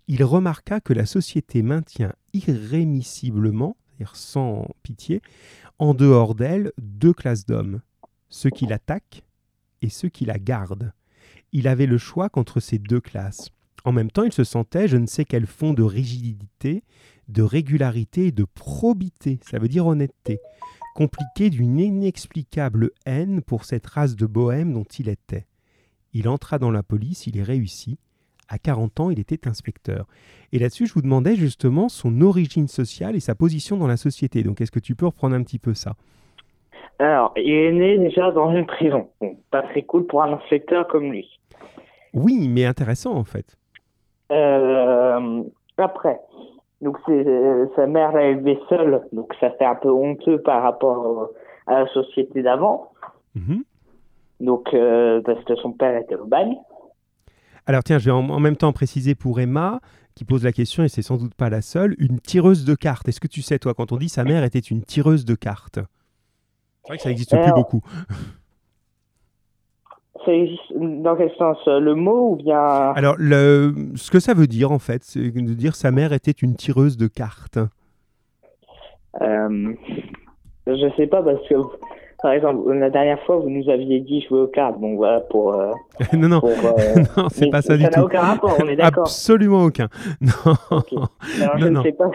Il 0.07 0.23
remarqua 0.23 0.79
que 0.79 0.93
la 0.93 1.05
société 1.05 1.63
maintient 1.63 2.13
irrémissiblement, 2.33 3.77
c'est-à-dire 3.87 4.15
sans 4.15 4.67
pitié, 4.83 5.21
en 5.79 5.93
dehors 5.93 6.35
d'elle 6.35 6.71
deux 6.77 7.13
classes 7.13 7.45
d'hommes, 7.45 7.81
ceux 8.29 8.49
qui 8.49 8.65
l'attaquent 8.65 9.23
et 9.81 9.89
ceux 9.89 10.09
qui 10.09 10.25
la 10.25 10.37
gardent. 10.37 10.93
Il 11.51 11.67
avait 11.67 11.85
le 11.85 11.97
choix 11.97 12.29
contre 12.29 12.59
ces 12.59 12.77
deux 12.77 13.01
classes. 13.01 13.49
En 13.85 13.91
même 13.91 14.09
temps, 14.09 14.23
il 14.23 14.33
se 14.33 14.43
sentait 14.43 14.87
je 14.87 14.97
ne 14.97 15.05
sais 15.05 15.25
quel 15.25 15.45
fond 15.45 15.73
de 15.73 15.83
rigidité, 15.83 16.83
de 17.29 17.43
régularité 17.43 18.27
et 18.27 18.31
de 18.31 18.43
probité, 18.43 19.39
ça 19.43 19.59
veut 19.59 19.67
dire 19.67 19.85
honnêteté, 19.85 20.39
compliqué 20.95 21.51
d'une 21.51 21.79
inexplicable 21.79 22.91
haine 23.05 23.41
pour 23.41 23.63
cette 23.63 23.85
race 23.85 24.15
de 24.15 24.25
bohème 24.25 24.73
dont 24.73 24.85
il 24.97 25.07
était. 25.07 25.45
Il 26.13 26.27
entra 26.27 26.57
dans 26.57 26.71
la 26.71 26.81
police, 26.81 27.27
il 27.27 27.35
y 27.35 27.43
réussit. 27.43 27.99
À 28.47 28.59
40 28.59 28.99
ans, 28.99 29.09
il 29.09 29.19
était 29.19 29.47
inspecteur. 29.47 30.07
Et 30.51 30.59
là-dessus, 30.59 30.87
je 30.87 30.93
vous 30.93 31.01
demandais 31.01 31.35
justement 31.35 31.89
son 31.89 32.21
origine 32.21 32.67
sociale 32.67 33.15
et 33.15 33.19
sa 33.19 33.35
position 33.35 33.75
dans 33.75 33.87
la 33.87 33.97
société. 33.97 34.43
Donc, 34.43 34.61
est-ce 34.61 34.71
que 34.71 34.79
tu 34.79 34.95
peux 34.95 35.07
reprendre 35.07 35.35
un 35.35 35.43
petit 35.43 35.59
peu 35.59 35.73
ça? 35.73 35.95
Alors, 36.99 37.33
il 37.35 37.51
est 37.51 37.71
né 37.71 37.97
déjà 37.97 38.31
dans 38.31 38.55
une 38.55 38.65
prison. 38.65 39.09
Bon, 39.19 39.37
pas 39.51 39.63
très 39.63 39.81
cool 39.81 40.05
pour 40.05 40.23
un 40.23 40.33
inspecteur 40.33 40.87
comme 40.87 41.11
lui. 41.11 41.27
Oui, 42.13 42.47
mais 42.47 42.65
intéressant 42.65 43.15
en 43.15 43.25
fait. 43.25 43.57
Euh, 44.31 45.43
après, 45.77 46.19
donc 46.81 46.97
euh, 47.09 47.67
sa 47.75 47.87
mère 47.87 48.11
l'a 48.11 48.27
élevé 48.27 48.59
seule, 48.69 49.01
donc 49.11 49.33
ça 49.39 49.51
fait 49.51 49.65
un 49.65 49.75
peu 49.75 49.89
honteux 49.89 50.41
par 50.41 50.63
rapport 50.63 51.29
à 51.67 51.81
la 51.81 51.87
société 51.93 52.41
d'avant. 52.41 52.91
Mhm. 53.35 53.63
Donc 54.39 54.73
euh, 54.73 55.21
parce 55.21 55.43
que 55.43 55.55
son 55.55 55.71
père 55.71 55.97
était 55.97 56.15
au 56.15 56.25
bagne. 56.25 56.55
Alors 57.67 57.83
tiens, 57.83 57.97
je 57.97 58.05
vais 58.05 58.11
en, 58.11 58.29
en 58.29 58.39
même 58.39 58.57
temps 58.57 58.73
préciser 58.73 59.15
pour 59.15 59.39
Emma, 59.39 59.79
qui 60.15 60.25
pose 60.25 60.43
la 60.43 60.51
question, 60.51 60.83
et 60.83 60.87
c'est 60.87 61.01
sans 61.01 61.17
doute 61.17 61.35
pas 61.35 61.49
la 61.49 61.61
seule, 61.61 61.95
une 61.97 62.19
tireuse 62.19 62.65
de 62.65 62.75
cartes. 62.75 63.07
Est-ce 63.07 63.19
que 63.19 63.27
tu 63.27 63.41
sais, 63.41 63.59
toi, 63.59 63.73
quand 63.73 63.91
on 63.91 63.97
dit 63.97 64.09
sa 64.09 64.23
mère 64.23 64.43
était 64.43 64.59
une 64.59 64.83
tireuse 64.83 65.25
de 65.25 65.35
cartes? 65.35 65.79
C'est 66.83 66.89
vrai 66.89 66.97
que 66.97 67.03
ça 67.03 67.09
n'existe 67.09 67.35
plus 67.35 67.53
beaucoup. 67.53 67.81
Dans 70.75 71.15
quel 71.15 71.31
sens 71.37 71.57
euh, 71.67 71.79
Le 71.79 71.95
mot 71.95 72.31
ou 72.31 72.35
bien? 72.35 72.57
Alors, 72.59 73.15
le, 73.17 73.73
ce 73.95 74.11
que 74.11 74.19
ça 74.19 74.33
veut 74.33 74.47
dire, 74.47 74.71
en 74.71 74.79
fait, 74.79 75.03
c'est 75.03 75.19
de 75.31 75.53
dire 75.53 75.75
sa 75.75 75.91
mère 75.91 76.13
était 76.13 76.31
une 76.31 76.55
tireuse 76.55 76.97
de 76.97 77.07
cartes. 77.07 77.59
euh, 79.21 79.73
Je 80.67 80.93
sais 80.97 81.07
pas 81.07 81.21
parce 81.23 81.47
que 81.47 81.55
par 82.25 82.33
exemple 82.33 82.73
la 82.73 82.89
dernière 82.89 83.19
fois 83.21 83.37
vous 83.37 83.51
nous 83.51 83.69
aviez 83.69 83.99
dit 83.99 84.25
jouer 84.27 84.39
aux 84.39 84.47
cartes. 84.47 84.79
Bon 84.79 84.95
voilà 84.95 85.19
pour. 85.19 85.53
euh, 85.53 85.71
non, 86.13 86.27
non, 86.27 86.41
euh, 86.43 87.03
non, 87.17 87.27
c'est 87.31 87.51
pas 87.51 87.61
ça 87.61 87.77
du 87.77 87.83
n'a 87.83 87.89
tout. 87.89 87.99
aucun 87.99 88.21
rapport. 88.21 88.57
On 88.59 88.67
est 88.67 88.75
d'accord. 88.75 89.03
Absolument 89.03 89.63
aucun. 89.63 89.89
Non. 90.21 90.31
Ok. 90.71 90.93
Alors, 90.93 91.57
je 91.59 91.65
Non, 91.65 91.65
ne 91.65 91.69
non. 91.69 91.83
sais 91.83 91.91
pas. 91.91 92.05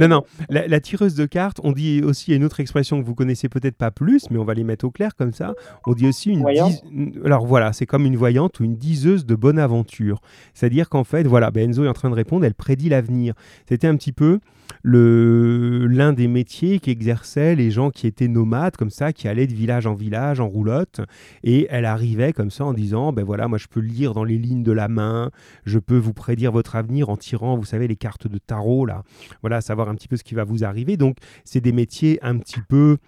Non, 0.00 0.08
non, 0.08 0.22
la, 0.48 0.66
la 0.66 0.80
tireuse 0.80 1.14
de 1.16 1.26
cartes, 1.26 1.60
on 1.64 1.72
dit 1.72 2.00
aussi, 2.02 2.30
il 2.30 2.30
y 2.30 2.34
a 2.34 2.38
une 2.38 2.44
autre 2.44 2.60
expression 2.60 2.98
que 2.98 3.04
vous 3.04 3.14
connaissez 3.14 3.50
peut-être 3.50 3.76
pas 3.76 3.90
plus, 3.90 4.30
mais 4.30 4.38
on 4.38 4.44
va 4.44 4.54
les 4.54 4.64
mettre 4.64 4.86
au 4.86 4.90
clair 4.90 5.14
comme 5.16 5.32
ça. 5.34 5.52
On 5.86 5.92
dit 5.92 6.08
aussi 6.08 6.32
une 6.32 7.20
Alors 7.26 7.44
voilà, 7.44 7.74
c'est 7.74 7.84
comme 7.84 8.06
une 8.06 8.16
voyante 8.16 8.60
ou 8.60 8.64
une 8.64 8.76
diseuse 8.76 9.26
de 9.26 9.34
bonne 9.34 9.58
aventure. 9.58 10.20
C'est-à-dire 10.54 10.88
qu'en 10.88 11.04
fait, 11.04 11.26
voilà, 11.26 11.50
ben 11.50 11.68
Enzo 11.68 11.84
est 11.84 11.88
en 11.88 11.92
train 11.92 12.08
de 12.08 12.14
répondre, 12.14 12.46
elle 12.46 12.54
prédit 12.54 12.88
l'avenir. 12.88 13.34
C'était 13.68 13.86
un 13.86 13.96
petit 13.96 14.12
peu 14.12 14.38
l'un 14.84 16.12
des 16.12 16.28
métiers 16.28 16.78
qu'exerçaient 16.78 17.54
les 17.54 17.70
gens 17.70 17.90
qui 17.90 18.06
étaient 18.06 18.28
nomades 18.28 18.76
comme 18.76 18.90
ça, 18.90 19.12
qui 19.12 19.28
allaient 19.28 19.46
de 19.46 19.54
village 19.54 19.86
en 19.86 19.94
village 19.94 20.40
en 20.40 20.48
roulotte, 20.48 21.00
et 21.42 21.66
elle 21.70 21.84
arrivait 21.84 22.32
comme 22.32 22.50
ça 22.50 22.64
en 22.64 22.72
disant 22.72 23.12
ben 23.12 23.24
voilà, 23.24 23.48
moi 23.48 23.58
je 23.58 23.66
peux 23.66 23.80
lire 23.80 24.14
dans 24.14 24.24
les 24.24 24.38
lignes 24.38 24.62
de 24.62 24.72
la 24.72 24.88
main, 24.88 25.30
je 25.64 25.78
peux 25.78 25.98
vous 25.98 26.12
prédire 26.12 26.52
votre 26.52 26.76
avenir 26.76 27.08
en 27.08 27.16
tirant, 27.16 27.56
vous 27.56 27.64
savez, 27.64 27.88
les 27.88 27.96
cartes 27.96 28.28
de 28.28 28.38
tarot 28.38 28.86
là, 28.86 29.02
voilà, 29.40 29.60
savoir 29.60 29.88
un 29.88 29.94
petit 29.94 30.08
peu 30.08 30.16
ce 30.16 30.24
qui 30.24 30.34
va 30.34 30.44
vous 30.44 30.64
arriver. 30.64 30.96
Donc 30.96 31.16
c'est 31.44 31.60
des 31.60 31.72
métiers 31.72 32.18
un 32.22 32.38
petit 32.38 32.60
peu 32.68 32.98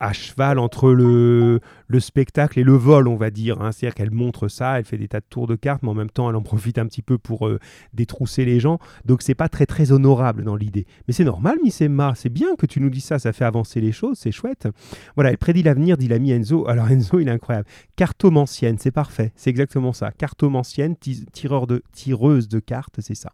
à 0.00 0.14
cheval 0.14 0.58
entre 0.58 0.90
le, 0.90 1.60
le 1.86 2.00
spectacle 2.00 2.58
et 2.58 2.64
le 2.64 2.72
vol, 2.72 3.06
on 3.06 3.16
va 3.16 3.30
dire. 3.30 3.60
Hein. 3.60 3.70
C'est-à-dire 3.70 3.94
qu'elle 3.94 4.10
montre 4.10 4.48
ça, 4.48 4.78
elle 4.78 4.84
fait 4.86 4.96
des 4.96 5.08
tas 5.08 5.20
de 5.20 5.26
tours 5.28 5.46
de 5.46 5.56
cartes, 5.56 5.82
mais 5.82 5.90
en 5.90 5.94
même 5.94 6.10
temps, 6.10 6.30
elle 6.30 6.36
en 6.36 6.42
profite 6.42 6.78
un 6.78 6.86
petit 6.86 7.02
peu 7.02 7.18
pour 7.18 7.46
euh, 7.46 7.60
détrousser 7.92 8.46
les 8.46 8.60
gens. 8.60 8.78
Donc, 9.04 9.20
c'est 9.20 9.34
pas 9.34 9.50
très, 9.50 9.66
très 9.66 9.92
honorable 9.92 10.42
dans 10.42 10.56
l'idée. 10.56 10.86
Mais 11.06 11.12
c'est 11.12 11.24
normal, 11.24 11.58
Miss 11.62 11.82
Emma, 11.82 12.14
c'est 12.16 12.30
bien 12.30 12.56
que 12.56 12.64
tu 12.64 12.80
nous 12.80 12.88
dis 12.88 13.02
ça, 13.02 13.18
ça 13.18 13.34
fait 13.34 13.44
avancer 13.44 13.80
les 13.82 13.92
choses, 13.92 14.18
c'est 14.18 14.32
chouette. 14.32 14.68
Voilà, 15.16 15.30
elle 15.30 15.38
prédit 15.38 15.62
l'avenir, 15.62 15.98
dit 15.98 16.08
l'ami 16.08 16.32
Enzo. 16.32 16.66
Alors, 16.66 16.90
Enzo, 16.90 17.20
il 17.20 17.28
est 17.28 17.32
incroyable. 17.32 17.68
Cartomancienne, 17.96 18.78
c'est 18.78 18.90
parfait, 18.90 19.32
c'est 19.36 19.50
exactement 19.50 19.92
ça. 19.92 20.12
Cartomancienne, 20.12 20.96
tireur 20.96 21.66
de, 21.66 21.82
tireuse 21.92 22.48
de 22.48 22.58
cartes, 22.58 23.00
c'est 23.00 23.14
ça. 23.14 23.32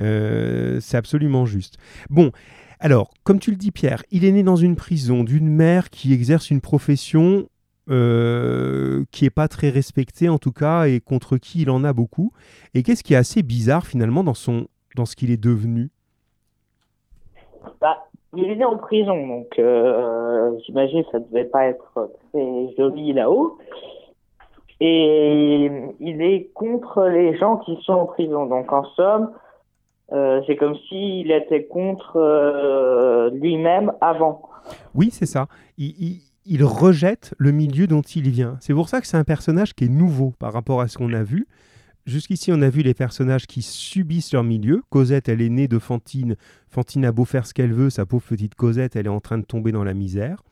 Euh, 0.00 0.78
c'est 0.80 0.96
absolument 0.96 1.46
juste. 1.46 1.78
Bon, 2.10 2.30
alors, 2.80 3.10
comme 3.24 3.38
tu 3.38 3.50
le 3.50 3.56
dis, 3.56 3.70
Pierre, 3.70 4.02
il 4.10 4.24
est 4.24 4.32
né 4.32 4.42
dans 4.42 4.56
une 4.56 4.76
prison 4.76 5.24
d'une 5.24 5.48
mère 5.48 5.90
qui 5.90 6.12
exerce 6.12 6.50
une 6.50 6.60
profession 6.60 7.48
euh, 7.88 9.04
qui 9.12 9.24
n'est 9.24 9.30
pas 9.30 9.48
très 9.48 9.70
respectée 9.70 10.28
en 10.28 10.38
tout 10.38 10.50
cas 10.50 10.86
et 10.86 11.00
contre 11.00 11.36
qui 11.36 11.62
il 11.62 11.70
en 11.70 11.84
a 11.84 11.92
beaucoup. 11.92 12.32
Et 12.74 12.82
qu'est-ce 12.82 13.02
qui 13.02 13.14
est 13.14 13.16
assez 13.16 13.42
bizarre 13.42 13.86
finalement 13.86 14.24
dans, 14.24 14.34
son, 14.34 14.66
dans 14.96 15.06
ce 15.06 15.16
qu'il 15.16 15.30
est 15.30 15.42
devenu? 15.42 15.90
Bah, 17.80 18.08
Il 18.34 18.50
est 18.50 18.56
né 18.56 18.64
en 18.64 18.76
prison, 18.76 19.26
donc 19.26 19.58
euh, 19.58 20.58
j'imagine 20.66 21.04
que 21.04 21.10
ça 21.12 21.18
ne 21.20 21.24
devait 21.24 21.44
pas 21.44 21.66
être 21.66 22.10
très 22.32 22.74
joli 22.76 23.12
là-haut. 23.12 23.56
Et 24.80 25.70
il 26.00 26.20
est 26.20 26.50
contre 26.52 27.06
les 27.06 27.36
gens 27.38 27.56
qui 27.58 27.78
sont 27.82 27.94
en 27.94 28.06
prison. 28.06 28.46
Donc 28.46 28.72
en 28.72 28.84
somme, 28.96 29.30
euh, 30.12 30.40
c'est 30.46 30.56
comme 30.56 30.76
s'il 30.88 31.32
était 31.32 31.64
contre 31.64 32.16
euh, 32.16 33.30
lui-même 33.30 33.92
avant. 34.00 34.42
Oui, 34.94 35.10
c'est 35.10 35.26
ça. 35.26 35.48
Il, 35.78 36.64
rejette 36.64 37.34
le 37.38 37.50
milieu 37.50 37.86
dont 37.86 38.02
il 38.02 38.30
vient. 38.30 38.56
C'est 38.60 38.72
pour 38.72 38.88
ça 38.88 39.00
que 39.00 39.06
c'est 39.06 39.16
un 39.16 39.24
personnage 39.24 39.74
qui 39.74 39.84
est 39.84 39.88
nouveau 39.88 40.32
par 40.38 40.52
rapport 40.52 40.80
à 40.80 40.88
ce 40.88 40.98
qu'on 40.98 41.12
a 41.12 41.24
vu. 41.24 41.48
Jusqu'ici, 42.04 42.52
on 42.52 42.62
a 42.62 42.68
vu 42.68 42.82
les 42.82 42.94
personnages 42.94 43.48
qui 43.48 43.62
subissent 43.62 44.32
leur 44.32 44.44
milieu. 44.44 44.82
Cosette, 44.90 45.28
elle 45.28 45.42
est 45.42 45.48
née 45.48 45.66
de 45.66 45.80
Fantine. 45.80 46.36
Fantine 46.68 47.04
a 47.04 47.10
beau 47.10 47.24
faire 47.24 47.46
ce 47.46 47.52
qu'elle 47.52 47.72
veut, 47.72 47.90
sa 47.90 48.06
pauvre 48.06 48.22
petite 48.22 48.54
Cosette, 48.54 48.94
elle 48.94 49.06
est 49.06 49.10
en 49.10 49.18
train 49.18 49.38
de 49.38 49.44
tomber 49.44 49.72
dans 49.72 49.82
la 49.82 49.92
misère. 49.92 50.44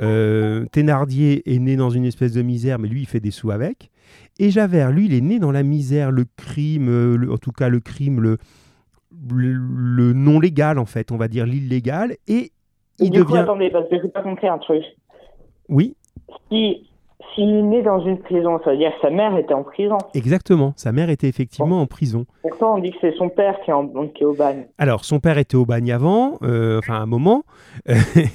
Euh, 0.00 0.64
Thénardier 0.72 1.42
est 1.52 1.58
né 1.58 1.76
dans 1.76 1.90
une 1.90 2.06
espèce 2.06 2.32
de 2.32 2.40
misère, 2.40 2.78
mais 2.78 2.88
lui, 2.88 3.00
il 3.00 3.06
fait 3.06 3.20
des 3.20 3.30
sous 3.30 3.50
avec. 3.50 3.90
Et 4.38 4.50
Javert, 4.50 4.90
lui, 4.90 5.06
il 5.06 5.12
est 5.12 5.20
né 5.20 5.38
dans 5.38 5.52
la 5.52 5.62
misère, 5.62 6.10
le 6.10 6.24
crime, 6.36 7.28
en 7.30 7.36
tout 7.36 7.52
cas 7.52 7.68
le 7.68 7.80
crime, 7.80 8.20
le, 8.20 8.38
le 9.30 10.12
non 10.12 10.40
légal, 10.40 10.78
en 10.78 10.86
fait, 10.86 11.12
on 11.12 11.16
va 11.16 11.28
dire 11.28 11.46
l'illégal, 11.46 12.16
et 12.26 12.52
il 12.98 13.10
du 13.10 13.18
devient... 13.18 13.30
Coup, 13.30 13.36
attendez, 13.36 13.70
parce 13.70 13.88
que 13.88 13.96
je 14.00 14.06
pas 14.08 14.22
compris 14.22 14.48
un 14.48 14.58
truc. 14.58 14.82
Oui. 15.68 15.94
Si, 16.50 16.88
s'il 17.34 17.50
est 17.50 17.62
né 17.62 17.82
dans 17.82 18.00
une 18.04 18.18
prison, 18.18 18.58
ça 18.64 18.70
veut 18.70 18.78
dire 18.78 18.92
que 18.94 19.00
sa 19.00 19.10
mère 19.10 19.36
était 19.36 19.54
en 19.54 19.62
prison. 19.62 19.98
Exactement, 20.14 20.72
sa 20.76 20.92
mère 20.92 21.10
était 21.10 21.28
effectivement 21.28 21.80
en 21.80 21.86
prison. 21.86 22.26
Pourtant, 22.42 22.76
on 22.76 22.78
dit 22.78 22.90
que 22.90 22.98
c'est 23.00 23.16
son 23.16 23.28
père 23.28 23.60
qui 23.64 23.70
est, 23.70 23.74
en, 23.74 23.86
qui 24.08 24.22
est 24.22 24.26
au 24.26 24.34
bagne. 24.34 24.66
Alors, 24.78 25.04
son 25.04 25.20
père 25.20 25.38
était 25.38 25.56
au 25.56 25.64
bagne 25.64 25.92
avant, 25.92 26.38
euh, 26.42 26.78
enfin 26.78 26.94
un 26.94 27.06
moment, 27.06 27.44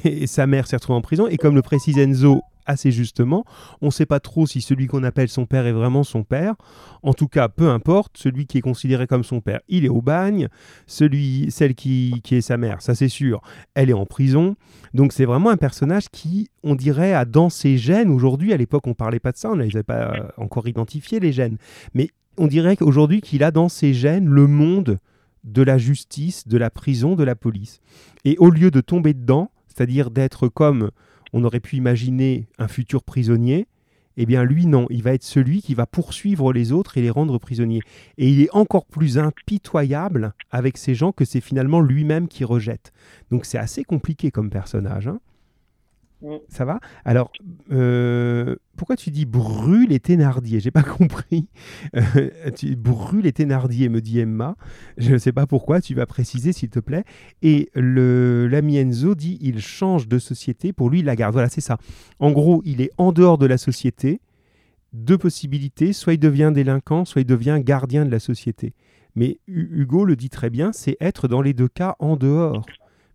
et 0.06 0.28
sa 0.28 0.48
mère 0.48 0.68
s'est 0.68 0.76
retrouvée 0.76 0.98
en 0.98 1.02
prison, 1.02 1.28
et 1.28 1.38
comme 1.38 1.56
le 1.56 1.62
précise 1.62 1.98
Enzo 2.00 2.42
assez 2.66 2.92
justement. 2.92 3.46
On 3.82 3.88
ne 3.88 3.92
sait 3.92 4.06
pas 4.06 4.20
trop 4.20 4.46
si 4.48 4.62
celui 4.62 4.88
qu'on 4.88 5.04
appelle 5.04 5.30
son 5.30 5.46
père 5.46 5.66
est 5.66 5.72
vraiment 5.72 6.04
son 6.04 6.24
père. 6.24 6.56
En 7.02 7.14
tout 7.14 7.28
cas, 7.28 7.50
peu 7.50 7.70
importe, 7.70 8.18
celui 8.18 8.46
qui 8.46 8.58
est 8.58 8.62
considéré 8.62 9.08
comme 9.08 9.24
son 9.24 9.42
père, 9.42 9.62
il 9.68 9.86
est 9.86 9.90
au 9.90 10.02
bagne. 10.02 10.48
Celui, 10.88 11.52
celle 11.52 11.76
qui, 11.76 12.22
est 12.32 12.42
sa 12.42 12.58
mère, 12.58 12.82
ça 12.82 12.96
c'est 12.96 13.10
sûr, 13.10 13.42
elle 13.76 13.90
est 13.90 13.94
en 13.94 14.06
prison. 14.06 14.56
Donc 14.94 15.14
c'est 15.14 15.26
vraiment 15.26 15.50
un 15.50 15.58
personnage 15.58 16.10
qui, 16.10 16.50
on 16.64 16.76
dirait, 16.76 17.14
a 17.14 17.26
dans 17.26 17.50
ses 17.50 17.78
gènes, 17.78 18.10
aujourd'hui, 18.10 18.54
à 18.54 18.58
l'époque 18.58 18.88
on 18.88 18.94
parlait 18.94 19.20
pas 19.20 19.32
de 19.32 19.38
ça, 19.38 19.52
on 19.52 19.56
n'avait 19.56 19.84
pas 19.84 20.32
encore 20.38 20.68
identifié 20.68 21.20
les 21.20 21.32
gènes, 21.32 21.58
mais 21.94 22.10
on 22.38 22.48
dirait 22.48 22.78
qu'aujourd'hui 22.78 23.22
qu'il 23.22 23.44
a 23.44 23.52
dans 23.52 23.70
ses 23.70 23.94
gènes 23.94 24.28
le 24.28 24.48
monde 24.48 24.98
de 25.44 25.62
la 25.62 25.78
justice, 25.78 26.48
de 26.48 26.58
la 26.58 26.70
prison, 26.70 27.16
de 27.16 27.24
la 27.24 27.36
police. 27.36 27.82
Et 28.26 28.38
au 28.38 28.50
lieu 28.50 28.72
de 28.72 28.82
tomber 28.82 29.14
dedans, 29.14 29.52
c'est-à-dire 29.68 30.12
d'être 30.12 30.48
comme 30.48 30.92
on 31.34 31.44
aurait 31.44 31.60
pu 31.60 31.76
imaginer 31.76 32.48
un 32.58 32.68
futur 32.68 33.04
prisonnier, 33.04 33.68
eh 34.18 34.26
bien 34.26 34.44
lui 34.44 34.66
non, 34.68 34.86
il 34.90 35.02
va 35.04 35.14
être 35.14 35.24
celui 35.24 35.62
qui 35.62 35.74
va 35.74 35.86
poursuivre 35.86 36.54
les 36.54 36.72
autres 36.72 36.98
et 36.98 37.02
les 37.02 37.10
rendre 37.10 37.40
prisonniers. 37.40 37.82
Et 38.18 38.30
il 38.30 38.42
est 38.42 38.54
encore 38.54 38.86
plus 38.86 39.18
impitoyable 39.18 40.34
avec 40.52 40.78
ces 40.78 40.96
gens 40.96 41.12
que 41.12 41.26
c'est 41.26 41.42
finalement 41.42 41.82
lui-même 41.82 42.28
qui 42.28 42.44
rejette. 42.44 42.94
Donc 43.32 43.46
c'est 43.46 43.58
assez 43.58 43.84
compliqué 43.84 44.32
comme 44.32 44.50
personnage. 44.50 45.08
Hein. 45.08 45.20
Ça 46.48 46.66
va? 46.66 46.80
Alors, 47.06 47.32
euh, 47.72 48.56
pourquoi 48.78 48.96
tu 48.96 49.12
dis 49.12 49.26
brûle 49.26 49.92
et 49.92 50.00
Thénardier? 50.00 50.60
J'ai 50.60 50.72
pas 50.72 50.84
compris. 50.84 51.48
Euh, 51.96 52.30
tu 52.56 52.76
brûle 52.76 53.26
et 53.26 53.34
Thénardier, 53.34 53.90
me 53.90 54.02
dit 54.02 54.20
Emma. 54.20 54.56
Je 54.98 55.14
ne 55.14 55.18
sais 55.18 55.32
pas 55.32 55.48
pourquoi, 55.48 55.82
tu 55.82 55.94
vas 55.96 56.06
préciser 56.06 56.54
s'il 56.54 56.70
te 56.70 56.80
plaît. 56.80 57.04
Et 57.42 57.70
l'ami 57.76 58.78
Enzo 58.78 59.16
dit 59.16 59.38
il 59.42 59.60
change 59.60 60.08
de 60.08 60.20
société, 60.20 60.74
pour 60.74 60.90
lui 60.90 61.00
il 61.00 61.06
la 61.06 61.16
garde. 61.16 61.34
Voilà, 61.34 61.50
c'est 61.50 61.62
ça. 61.62 61.78
En 62.20 62.32
gros, 62.32 62.62
il 62.66 62.82
est 62.82 62.92
en 62.98 63.12
dehors 63.12 63.38
de 63.38 63.46
la 63.46 63.58
société. 63.58 64.22
Deux 64.94 65.18
possibilités, 65.18 65.92
soit 65.92 66.14
il 66.14 66.20
devient 66.20 66.52
délinquant, 66.54 67.04
soit 67.04 67.22
il 67.22 67.28
devient 67.28 67.60
gardien 67.64 68.06
de 68.06 68.12
la 68.12 68.20
société. 68.20 68.74
Mais 69.16 69.40
Hugo 69.48 70.06
le 70.06 70.16
dit 70.16 70.30
très 70.30 70.50
bien, 70.50 70.72
c'est 70.72 70.98
être 71.00 71.28
dans 71.28 71.42
les 71.42 71.54
deux 71.54 71.68
cas 71.68 71.96
en 72.00 72.16
dehors. 72.16 72.66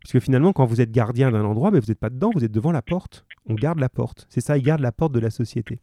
Parce 0.02 0.12
que 0.12 0.20
finalement, 0.20 0.52
quand 0.52 0.64
vous 0.64 0.80
êtes 0.80 0.90
gardien 0.90 1.30
d'un 1.30 1.44
endroit, 1.44 1.70
mais 1.70 1.80
vous 1.80 1.86
n'êtes 1.88 1.98
pas 1.98 2.10
dedans, 2.10 2.30
vous 2.34 2.44
êtes 2.44 2.52
devant 2.52 2.72
la 2.72 2.82
porte. 2.82 3.24
On 3.46 3.54
garde 3.54 3.78
la 3.78 3.88
porte. 3.88 4.26
C'est 4.28 4.40
ça, 4.40 4.56
il 4.56 4.62
garde 4.62 4.80
la 4.80 4.92
porte 4.92 5.12
de 5.12 5.20
la 5.20 5.30
société. 5.30 5.80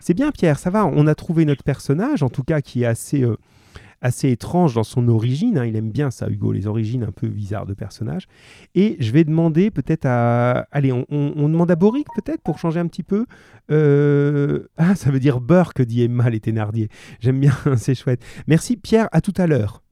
C'est 0.00 0.14
bien, 0.14 0.30
Pierre, 0.30 0.58
ça 0.58 0.70
va. 0.70 0.86
On 0.86 1.06
a 1.06 1.14
trouvé 1.14 1.44
notre 1.44 1.64
personnage, 1.64 2.22
en 2.22 2.28
tout 2.28 2.42
cas, 2.42 2.60
qui 2.60 2.82
est 2.82 2.86
assez, 2.86 3.22
euh, 3.22 3.36
assez 4.02 4.30
étrange 4.30 4.74
dans 4.74 4.84
son 4.84 5.08
origine. 5.08 5.58
Hein. 5.58 5.64
Il 5.64 5.76
aime 5.76 5.90
bien 5.90 6.10
ça, 6.10 6.28
Hugo, 6.28 6.52
les 6.52 6.66
origines 6.66 7.04
un 7.04 7.12
peu 7.12 7.28
bizarres 7.28 7.66
de 7.66 7.74
personnages. 7.74 8.26
Et 8.74 8.96
je 9.00 9.10
vais 9.12 9.24
demander 9.24 9.70
peut-être 9.70 10.04
à. 10.06 10.66
Allez, 10.70 10.92
on, 10.92 11.48
demande 11.48 11.70
à 11.70 11.76
Boric, 11.76 12.06
peut-être, 12.14 12.42
pour 12.42 12.58
changer 12.58 12.80
un 12.80 12.86
petit 12.86 13.02
peu. 13.02 13.26
Euh, 13.70 14.68
ah, 14.76 14.94
ça 14.94 15.10
veut 15.10 15.20
dire 15.20 15.40
que 15.74 15.82
dit 15.82 16.02
Emma 16.02 16.30
les 16.30 16.40
Thénardier. 16.40 16.88
J'aime 17.20 17.40
bien, 17.40 17.54
c'est 17.76 17.94
chouette. 17.94 18.22
Merci, 18.46 18.76
Pierre. 18.76 19.08
À 19.12 19.20
tout 19.20 19.34
à 19.36 19.46
l'heure. 19.46 19.83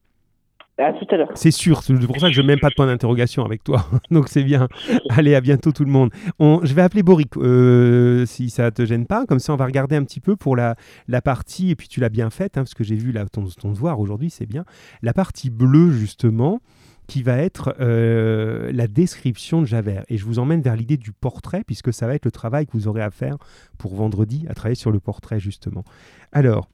À 0.83 0.93
tout 0.93 1.07
à 1.11 1.17
l'heure. 1.17 1.31
C'est 1.35 1.53
sûr, 1.53 1.83
c'est 1.83 1.95
pour 1.95 2.19
ça 2.19 2.27
que 2.27 2.35
je 2.35 2.41
n'ai 2.41 2.47
même 2.49 2.59
pas 2.59 2.69
de 2.69 2.75
point 2.75 2.87
d'interrogation 2.87 3.45
avec 3.45 3.63
toi. 3.63 3.87
Donc 4.11 4.29
c'est 4.29 4.43
bien. 4.43 4.69
Allez, 5.11 5.35
à 5.37 5.41
bientôt 5.41 5.71
tout 5.71 5.85
le 5.85 5.91
monde. 5.91 6.11
On, 6.41 6.61
je 6.65 6.75
vais 6.75 6.83
appeler 6.83 7.05
Boric, 7.05 7.37
euh, 7.37 8.27
si 8.27 8.51
ça 8.51 8.71
te 8.73 8.85
gêne 8.85 9.07
pas. 9.07 9.25
Comme 9.27 9.39
ça, 9.39 9.53
on 9.53 9.57
va 9.57 9.67
regarder 9.67 9.95
un 9.95 10.03
petit 10.03 10.21
peu 10.21 10.35
pour 10.35 10.57
la, 10.57 10.75
la 11.07 11.23
partie, 11.23 11.71
et 11.71 11.77
puis 11.77 11.87
tu 11.87 12.01
l'as 12.01 12.09
bien 12.09 12.31
faite, 12.31 12.59
hein, 12.59 12.63
parce 12.63 12.75
que 12.75 12.83
j'ai 12.83 12.97
vu 12.97 13.13
là, 13.13 13.27
ton, 13.27 13.45
ton 13.45 13.71
devoir 13.71 14.01
aujourd'hui, 14.01 14.31
c'est 14.31 14.47
bien. 14.47 14.65
La 15.03 15.13
partie 15.13 15.51
bleue, 15.51 15.93
justement, 15.93 16.61
qui 17.07 17.23
va 17.23 17.37
être 17.39 17.77
euh, 17.81 18.73
la 18.73 18.89
description 18.89 19.61
de 19.61 19.67
Javert. 19.67 20.05
Et 20.09 20.17
je 20.17 20.25
vous 20.25 20.39
emmène 20.39 20.63
vers 20.63 20.75
l'idée 20.75 20.97
du 20.97 21.13
portrait, 21.13 21.63
puisque 21.65 21.93
ça 21.93 22.07
va 22.07 22.15
être 22.15 22.25
le 22.25 22.33
travail 22.33 22.67
que 22.67 22.73
vous 22.73 22.89
aurez 22.89 23.03
à 23.03 23.11
faire 23.11 23.37
pour 23.79 23.95
vendredi, 23.95 24.47
à 24.49 24.55
travailler 24.55 24.75
sur 24.75 24.91
le 24.91 24.99
portrait, 24.99 25.39
justement. 25.39 25.85
Alors, 26.33 26.69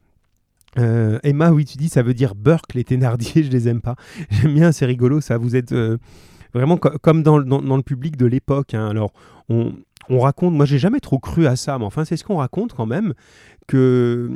euh, 0.77 1.19
Emma, 1.23 1.51
oui, 1.51 1.65
tu 1.65 1.77
dis 1.77 1.89
ça 1.89 2.03
veut 2.03 2.13
dire 2.13 2.35
Burke, 2.35 2.73
les 2.73 2.83
Thénardier, 2.83 3.43
je 3.43 3.49
les 3.49 3.67
aime 3.67 3.81
pas. 3.81 3.95
J'aime 4.29 4.53
bien, 4.53 4.71
c'est 4.71 4.85
rigolo, 4.85 5.21
ça. 5.21 5.37
Vous 5.37 5.55
êtes 5.55 5.71
euh, 5.71 5.97
vraiment 6.53 6.77
comme 6.77 7.23
dans, 7.23 7.39
dans, 7.41 7.77
le 7.77 7.83
public 7.83 8.17
de 8.17 8.25
l'époque. 8.25 8.73
Hein. 8.73 8.87
Alors, 8.87 9.11
on, 9.49 9.73
on, 10.09 10.19
raconte, 10.19 10.53
moi 10.53 10.65
j'ai 10.65 10.79
jamais 10.79 10.99
trop 10.99 11.19
cru 11.19 11.47
à 11.47 11.55
ça, 11.55 11.77
mais 11.79 11.85
enfin, 11.85 12.05
c'est 12.05 12.17
ce 12.17 12.23
qu'on 12.23 12.37
raconte 12.37 12.73
quand 12.73 12.85
même, 12.85 13.13
que 13.67 14.29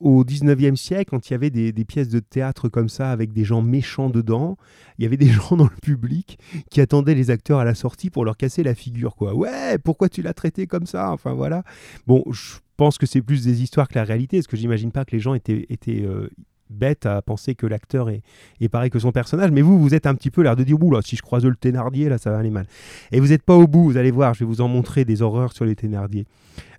au 0.00 0.24
19e 0.24 0.76
siècle, 0.76 1.10
quand 1.10 1.28
il 1.28 1.32
y 1.32 1.34
avait 1.34 1.50
des, 1.50 1.84
pièces 1.84 2.08
de 2.08 2.20
théâtre 2.20 2.68
comme 2.68 2.88
ça, 2.88 3.10
avec 3.12 3.32
des 3.32 3.44
gens 3.44 3.62
méchants 3.62 4.08
dedans, 4.08 4.56
il 4.98 5.02
y 5.02 5.06
avait 5.06 5.18
des 5.18 5.28
gens 5.28 5.56
dans 5.56 5.64
le 5.64 5.80
public 5.82 6.38
qui 6.70 6.80
attendaient 6.80 7.14
les 7.14 7.30
acteurs 7.30 7.58
à 7.58 7.64
la 7.64 7.74
sortie 7.74 8.10
pour 8.10 8.24
leur 8.24 8.36
casser 8.36 8.62
la 8.62 8.74
figure. 8.74 9.14
Quoi. 9.14 9.34
Ouais, 9.34 9.78
pourquoi 9.78 10.08
tu 10.08 10.22
l'as 10.22 10.34
traité 10.34 10.66
comme 10.66 10.86
ça? 10.86 11.12
Enfin 11.12 11.34
voilà. 11.34 11.62
Bon, 12.06 12.24
je 12.30 12.54
pense 12.76 12.96
que 12.96 13.06
c'est 13.06 13.20
plus 13.20 13.44
des 13.44 13.62
histoires 13.62 13.88
que 13.88 13.96
la 13.96 14.04
réalité, 14.04 14.38
parce 14.38 14.46
que 14.46 14.56
j'imagine 14.56 14.90
pas 14.90 15.04
que 15.04 15.12
les 15.12 15.20
gens 15.20 15.34
étaient, 15.34 15.66
euh, 15.88 16.30
bêtes 16.70 17.04
à 17.04 17.20
penser 17.20 17.54
que 17.54 17.66
l'acteur 17.66 18.08
est, 18.08 18.22
pareil 18.70 18.90
que 18.90 19.00
son 19.00 19.12
personnage, 19.12 19.50
mais 19.50 19.60
vous, 19.60 19.78
vous 19.78 19.94
êtes 19.94 20.06
un 20.06 20.14
petit 20.14 20.30
peu 20.30 20.42
l'air 20.42 20.56
de 20.56 20.64
dire, 20.64 20.78
là, 20.78 21.00
si 21.02 21.16
je 21.16 21.22
croise 21.22 21.44
le 21.44 21.56
Thénardier, 21.56 22.08
là, 22.08 22.16
ça 22.16 22.30
va 22.30 22.38
aller 22.38 22.50
mal. 22.50 22.66
Et 23.12 23.20
vous 23.20 23.28
n'êtes 23.28 23.42
pas 23.42 23.56
au 23.56 23.66
bout, 23.66 23.84
vous 23.84 23.96
allez 23.96 24.12
voir, 24.12 24.34
je 24.34 24.40
vais 24.40 24.46
vous 24.46 24.60
en 24.60 24.68
montrer 24.68 25.04
des 25.04 25.20
horreurs 25.20 25.52
sur 25.52 25.64
les 25.64 25.74
Thénardier. 25.74 26.26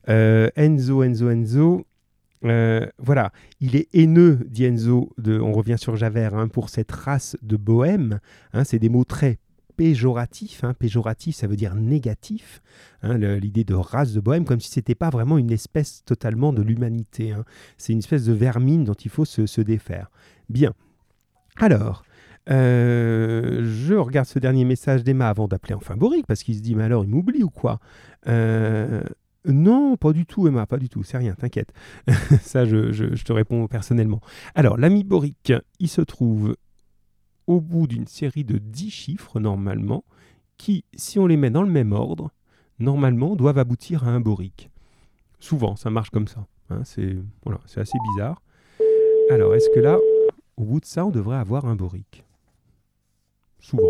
Euh, 0.09 0.49
Enzo, 0.55 1.03
Enzo, 1.03 1.29
Enzo, 1.29 1.85
euh, 2.43 2.87
voilà, 2.97 3.31
il 3.59 3.75
est 3.75 3.87
haineux, 3.93 4.39
dit 4.47 4.65
Enzo, 4.65 5.11
on 5.25 5.51
revient 5.51 5.77
sur 5.77 5.95
Javert, 5.95 6.35
hein, 6.35 6.47
pour 6.47 6.69
cette 6.69 6.91
race 6.91 7.37
de 7.41 7.57
bohème, 7.57 8.19
hein, 8.53 8.63
c'est 8.63 8.79
des 8.79 8.89
mots 8.89 9.03
très 9.03 9.39
péjoratif. 9.77 10.63
hein. 10.63 10.73
Péjoratif, 10.73 11.35
ça 11.35 11.47
veut 11.47 11.55
dire 11.55 11.75
négatif. 11.75 12.61
L'idée 13.03 13.63
de 13.63 13.73
race 13.73 14.13
de 14.13 14.19
bohème, 14.19 14.45
comme 14.45 14.59
si 14.59 14.69
c'était 14.69 14.95
pas 14.95 15.09
vraiment 15.09 15.37
une 15.39 15.51
espèce 15.51 16.03
totalement 16.05 16.53
de 16.53 16.61
l'humanité. 16.61 17.33
C'est 17.77 17.93
une 17.93 17.99
espèce 17.99 18.25
de 18.25 18.33
vermine 18.33 18.83
dont 18.83 18.93
il 18.93 19.09
faut 19.09 19.25
se, 19.25 19.47
se 19.47 19.61
défaire. 19.61 20.11
Bien. 20.49 20.73
Alors, 21.57 22.03
euh, 22.49 23.61
je 23.63 23.93
regarde 23.95 24.27
ce 24.27 24.39
dernier 24.39 24.65
message 24.65 25.03
d'Emma 25.03 25.29
avant 25.29 25.47
d'appeler 25.47 25.73
enfin 25.73 25.95
Boric, 25.95 26.25
parce 26.27 26.43
qu'il 26.43 26.55
se 26.55 26.61
dit, 26.61 26.75
mais 26.75 26.83
alors, 26.83 27.03
il 27.03 27.09
m'oublie 27.09 27.43
ou 27.43 27.49
quoi? 27.49 27.79
Euh, 28.27 29.01
Non, 29.45 29.97
pas 29.97 30.13
du 30.13 30.25
tout, 30.25 30.47
Emma, 30.47 30.67
pas 30.67 30.77
du 30.77 30.87
tout, 30.87 31.03
c'est 31.03 31.17
rien, 31.17 31.33
t'inquiète. 31.33 31.73
Ça, 32.41 32.65
je, 32.65 33.23
te 33.23 33.33
réponds 33.33 33.67
personnellement. 33.67 34.21
Alors, 34.53 34.77
l'ami 34.77 35.03
Boric, 35.03 35.53
il 35.79 35.89
se 35.89 36.01
trouve 36.01 36.55
au 37.47 37.59
bout 37.59 37.87
d'une 37.87 38.05
série 38.05 38.43
de 38.43 38.59
10 38.59 38.91
chiffres, 38.91 39.39
normalement, 39.39 40.03
qui, 40.57 40.85
si 40.93 41.17
on 41.17 41.25
les 41.25 41.37
met 41.37 41.49
dans 41.49 41.63
le 41.63 41.71
même 41.71 41.91
ordre, 41.91 42.31
normalement, 42.77 43.35
doivent 43.35 43.57
aboutir 43.57 44.07
à 44.07 44.11
un 44.11 44.19
Boric. 44.19 44.69
Souvent, 45.39 45.75
ça 45.75 45.89
marche 45.89 46.11
comme 46.11 46.27
ça. 46.27 46.45
hein, 46.69 46.83
c'est 46.85 47.17
assez 47.77 47.97
bizarre. 48.11 48.43
Alors, 49.31 49.55
est-ce 49.55 49.69
que 49.73 49.79
là, 49.79 49.97
au 50.55 50.65
bout 50.65 50.79
de 50.79 50.85
ça, 50.85 51.03
on 51.03 51.09
devrait 51.09 51.37
avoir 51.37 51.65
un 51.65 51.75
Boric? 51.75 52.23
Souvent. 53.59 53.89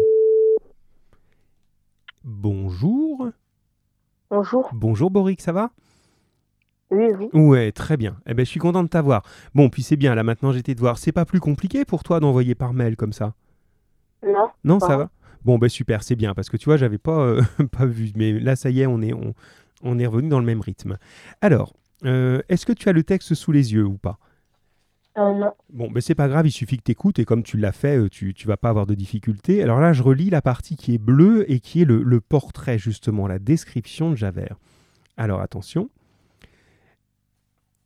Bonjour. 2.24 3.32
Bonjour. 4.32 4.70
Bonjour 4.74 5.12
Boric, 5.12 5.42
ça 5.42 5.52
va? 5.52 5.72
Oui, 6.90 7.06
oui. 7.20 7.30
Ouais, 7.34 7.72
très 7.74 7.98
bien. 7.98 8.16
Eh 8.26 8.34
ben, 8.34 8.46
je 8.46 8.50
suis 8.50 8.62
content 8.62 8.82
de 8.82 8.88
t'avoir. 8.88 9.24
Bon, 9.54 9.70
puis 9.70 9.84
c'est 9.84 9.98
bien, 9.98 10.16
là 10.16 10.24
maintenant 10.24 10.54
j'étais 10.54 10.74
de 10.74 10.80
voir. 10.80 10.98
C'est 10.98 11.12
pas 11.12 11.26
plus 11.26 11.42
compliqué 11.42 11.84
pour 11.84 12.02
toi 12.04 12.22
d'envoyer 12.22 12.56
par 12.56 12.74
mail 12.74 12.96
comme 12.96 13.12
ça? 13.12 13.34
Non. 14.26 14.50
Non, 14.64 14.80
Pas. 14.80 14.88
ça 14.88 14.98
va? 14.98 15.10
Bon, 15.44 15.58
ben 15.58 15.68
super, 15.70 16.02
c'est 16.04 16.16
bien, 16.16 16.34
parce 16.34 16.50
que 16.50 16.56
tu 16.56 16.66
vois, 16.66 16.78
j'avais 16.78 16.98
pas, 16.98 17.20
euh, 17.20 17.42
pas 17.78 17.86
vu. 17.86 18.12
Mais 18.16 18.32
là, 18.40 18.56
ça 18.56 18.70
y 18.70 18.80
est, 18.82 18.86
on 18.86 19.02
est, 19.02 19.14
on, 19.14 19.34
on 19.84 20.00
est 20.00 20.06
revenu 20.06 20.30
dans 20.30 20.40
le 20.40 20.46
même 20.46 20.62
rythme. 20.62 20.98
Alors, 21.42 21.74
euh, 22.06 22.42
est-ce 22.48 22.66
que 22.66 22.74
tu 22.74 22.88
as 22.88 22.94
le 22.94 23.04
texte 23.04 23.34
sous 23.34 23.52
les 23.52 23.74
yeux 23.74 23.86
ou 23.86 23.98
pas? 23.98 24.18
Euh. 25.18 25.50
Bon, 25.70 25.92
ben 25.92 26.00
c'est 26.00 26.16
pas 26.16 26.30
grave, 26.30 26.48
il 26.48 26.52
suffit 26.52 26.78
que 26.78 26.84
tu 26.84 26.92
écoutes 26.92 27.20
et 27.20 27.26
comme 27.26 27.44
tu 27.44 27.58
l'as 27.58 27.74
fait, 27.74 27.98
euh, 27.98 28.10
tu, 28.10 28.34
tu 28.34 28.48
vas 28.48 28.58
pas 28.58 28.70
avoir 28.70 28.86
de 28.86 28.96
difficultés. 28.96 29.62
Alors 29.62 29.80
là, 29.80 29.92
je 29.92 30.04
relis 30.04 30.30
la 30.30 30.42
partie 30.42 30.78
qui 30.78 30.94
est 30.94 30.98
bleue 30.98 31.50
et 31.52 31.60
qui 31.60 31.82
est 31.82 31.86
le, 31.86 32.02
le 32.02 32.22
portrait, 32.22 32.78
justement, 32.78 33.28
la 33.28 33.40
description 33.40 34.10
de 34.12 34.16
Javert. 34.16 34.58
Alors 35.18 35.42
attention. 35.42 35.90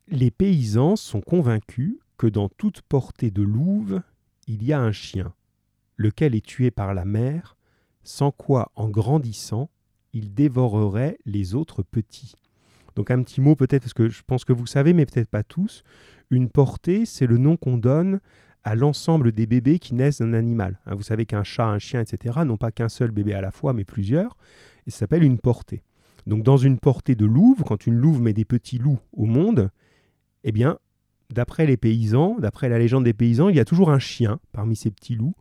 Les 0.08 0.30
paysans 0.30 0.96
sont 0.96 1.22
convaincus 1.22 1.98
que 2.18 2.28
dans 2.28 2.48
toute 2.48 2.82
portée 2.84 3.32
de 3.32 3.42
louve, 3.42 4.02
il 4.48 4.64
y 4.64 4.72
a 4.72 4.80
un 4.80 4.92
chien, 4.92 5.34
lequel 5.98 6.36
est 6.36 6.46
tué 6.46 6.70
par 6.70 6.94
la 6.94 7.06
mère, 7.06 7.58
sans 8.04 8.30
quoi, 8.30 8.72
en 8.76 8.88
grandissant, 8.88 9.70
il 10.14 10.34
dévorerait 10.34 11.18
les 11.26 11.56
autres 11.56 11.82
petits. 11.82 12.36
Donc 12.96 13.12
un 13.12 13.22
petit 13.24 13.42
mot 13.42 13.56
peut-être, 13.56 13.82
parce 13.82 13.94
que 13.94 14.08
je 14.10 14.22
pense 14.26 14.46
que 14.46 14.54
vous 14.54 14.68
savez, 14.68 14.94
mais 14.94 15.06
peut-être 15.06 15.30
pas 15.30 15.44
tous. 15.44 15.84
Une 16.30 16.50
portée, 16.50 17.06
c'est 17.06 17.28
le 17.28 17.38
nom 17.38 17.58
qu'on 17.58 17.78
donne 17.78 18.20
à 18.64 18.76
l'ensemble 18.76 19.32
des 19.32 19.46
bébés 19.46 19.80
qui 19.80 19.94
naissent 19.94 20.20
d'un 20.20 20.34
animal. 20.34 20.80
Hein, 20.86 20.96
vous 20.96 21.04
savez 21.04 21.26
qu'un 21.26 21.44
chat, 21.44 21.68
un 21.68 21.80
chien, 21.80 22.02
etc., 22.02 22.40
n'ont 22.46 22.58
pas 22.58 22.72
qu'un 22.72 22.90
seul 22.90 23.12
bébé 23.12 23.34
à 23.34 23.42
la 23.42 23.52
fois, 23.52 23.74
mais 23.74 23.84
plusieurs. 23.84 24.38
Et 24.88 24.92
ça 24.92 25.00
s'appelle 25.00 25.24
une 25.24 25.38
portée. 25.38 25.84
Donc 26.26 26.44
dans 26.44 26.58
une 26.58 26.80
portée 26.80 27.16
de 27.16 27.26
louve, 27.26 27.64
quand 27.64 27.86
une 27.86 27.96
louve 27.96 28.22
met 28.22 28.34
des 28.34 28.46
petits 28.46 28.80
loups 28.80 29.00
au 29.14 29.26
monde, 29.26 29.70
eh 30.44 30.52
bien, 30.52 30.80
d'après 31.30 31.68
les 31.68 31.78
paysans, 31.78 32.38
d'après 32.40 32.70
la 32.70 32.80
légende 32.80 33.04
des 33.04 33.14
paysans, 33.14 33.50
il 33.50 33.56
y 33.56 33.60
a 33.60 33.66
toujours 33.66 33.92
un 33.92 34.00
chien 34.00 34.40
parmi 34.52 34.76
ces 34.76 34.90
petits 34.90 35.16
loups, 35.16 35.36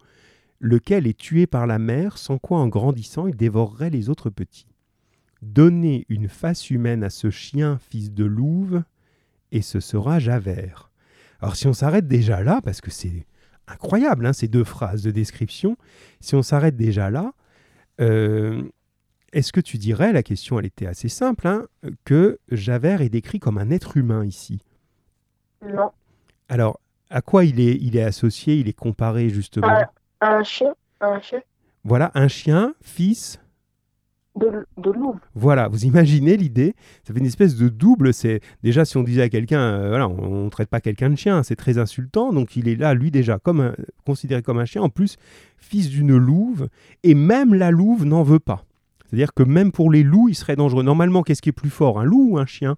lequel 0.61 1.07
est 1.07 1.19
tué 1.19 1.47
par 1.47 1.67
la 1.67 1.79
mère, 1.79 2.19
sans 2.19 2.39
quoi 2.39 2.59
en 2.59 2.69
grandissant 2.69 3.27
il 3.27 3.37
dévorerait 3.37 3.91
les 3.91 4.11
autres 4.11 4.31
petits. 4.31 4.67
Donnez 5.41 6.07
une 6.09 6.29
face 6.29 6.71
humaine 6.71 7.05
à 7.05 7.11
ce 7.11 7.31
chien, 7.31 7.79
fils 7.91 8.13
de 8.13 8.25
louve, 8.25 8.83
et 9.55 9.63
ce 9.63 9.81
sera 9.81 10.19
Javert. 10.19 10.91
Alors 11.41 11.57
si 11.57 11.67
on 11.67 11.73
s'arrête 11.73 12.07
déjà 12.07 12.43
là, 12.43 12.61
parce 12.63 12.81
que 12.81 12.91
c'est 12.91 13.27
incroyable, 13.67 14.27
hein, 14.27 14.33
ces 14.33 14.49
deux 14.49 14.65
phrases 14.65 15.03
de 15.03 15.11
description, 15.11 15.79
si 16.21 16.35
on 16.35 16.43
s'arrête 16.43 16.77
déjà 16.77 17.09
là, 17.09 17.33
euh, 18.01 18.65
est-ce 19.33 19.53
que 19.53 19.61
tu 19.61 19.79
dirais, 19.79 20.13
la 20.13 20.23
question 20.23 20.59
elle 20.59 20.67
était 20.67 20.87
assez 20.87 21.09
simple, 21.09 21.47
hein, 21.47 21.67
que 22.05 22.39
Javert 22.51 23.01
est 23.01 23.09
décrit 23.09 23.39
comme 23.39 23.57
un 23.57 23.71
être 23.71 23.97
humain 23.97 24.25
ici? 24.25 24.61
Non. 25.65 25.93
Alors, 26.49 26.81
à 27.09 27.23
quoi 27.23 27.45
il 27.45 27.61
est, 27.61 27.79
il 27.81 27.97
est 27.97 28.03
associé, 28.03 28.57
il 28.57 28.69
est 28.69 28.75
comparé 28.75 29.31
justement? 29.31 29.69
Ah. 29.71 29.91
Un 30.21 30.43
chien. 30.43 30.75
Un 31.01 31.21
chien. 31.21 31.43
Voilà, 31.85 32.11
un 32.15 32.29
chien, 32.29 32.75
fils, 32.81 33.41
De, 34.37 34.67
de 34.79 34.91
louve. 34.91 35.17
Voilà, 35.37 35.69
vous 35.69 35.85
imaginez 35.85 36.37
l'idée 36.37 36.75
Ça 37.07 37.15
fait 37.15 37.21
une 37.21 37.27
espèce 37.27 37.55
de 37.55 37.69
double. 37.69 38.13
C'est 38.13 38.41
déjà 38.65 38.85
si 38.85 38.97
on 38.97 39.05
disait 39.05 39.23
à 39.23 39.29
quelqu'un, 39.29 39.61
euh, 39.61 39.89
voilà, 39.91 40.09
on, 40.09 40.47
ne 40.47 40.51
traite 40.51 40.69
pas 40.69 40.81
quelqu'un 40.81 41.11
de 41.11 41.15
chien, 41.15 41.45
c'est 41.45 41.55
très 41.55 41.79
insultant. 41.79 42.33
Donc 42.33 42.57
il 42.57 42.67
est 42.69 42.75
là, 42.75 42.95
lui 42.95 43.13
déjà, 43.13 43.39
comme 43.39 43.61
un- 43.61 43.75
considéré 44.05 44.43
comme 44.43 44.59
un 44.59 44.65
chien. 44.65 44.83
En 44.83 44.89
plus, 44.89 45.19
fils 45.57 45.89
d'une 45.89 46.17
louve, 46.17 46.69
et 47.05 47.15
même 47.15 47.55
la 47.55 47.71
louve 47.71 48.05
n'en 48.05 48.25
veut 48.25 48.41
pas. 48.41 48.65
C'est-à-dire 49.07 49.35
que 49.35 49.45
même 49.45 49.71
pour 49.71 49.93
les 49.93 50.03
loups, 50.03 50.29
il 50.29 50.35
serait 50.35 50.57
dangereux. 50.57 50.83
Normalement, 50.83 51.23
qu'est-ce 51.23 51.41
qui 51.43 51.51
est 51.51 51.53
plus 51.53 51.71
fort, 51.71 52.01
un 52.01 52.05
loup 52.05 52.31
ou 52.33 52.39
un 52.39 52.47
chien? 52.47 52.77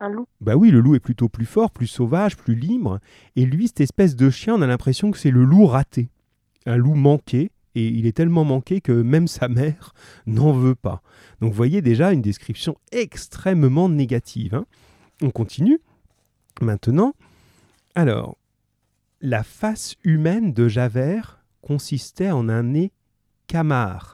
Un 0.00 0.10
loup. 0.10 0.26
Bah 0.42 0.56
oui, 0.56 0.70
le 0.70 0.80
loup 0.80 0.94
est 0.94 1.00
plutôt 1.00 1.30
plus 1.30 1.46
fort, 1.46 1.70
plus 1.70 1.86
sauvage, 1.86 2.36
plus 2.36 2.54
libre. 2.54 2.98
Et 3.36 3.46
lui, 3.46 3.68
cette 3.68 3.80
espèce 3.80 4.14
de 4.16 4.28
chien, 4.28 4.54
on 4.56 4.60
a 4.60 4.66
l'impression 4.66 5.10
que 5.10 5.16
c'est 5.16 5.30
le 5.30 5.44
loup 5.44 5.64
raté, 5.64 6.10
un 6.66 6.76
loup 6.76 6.94
manqué. 6.94 7.50
Et 7.74 7.86
il 7.88 8.06
est 8.06 8.16
tellement 8.16 8.44
manqué 8.44 8.80
que 8.80 8.92
même 8.92 9.26
sa 9.26 9.48
mère 9.48 9.94
n'en 10.26 10.52
veut 10.52 10.74
pas. 10.74 11.02
Donc 11.40 11.50
vous 11.50 11.56
voyez 11.56 11.82
déjà 11.82 12.12
une 12.12 12.22
description 12.22 12.76
extrêmement 12.92 13.88
négative. 13.88 14.54
hein. 14.54 14.66
On 15.22 15.30
continue. 15.30 15.80
Maintenant, 16.60 17.14
alors, 17.94 18.36
la 19.20 19.42
face 19.42 19.96
humaine 20.04 20.52
de 20.52 20.68
Javert 20.68 21.44
consistait 21.62 22.30
en 22.30 22.48
un 22.48 22.62
nez 22.62 22.92
camard. 23.46 24.13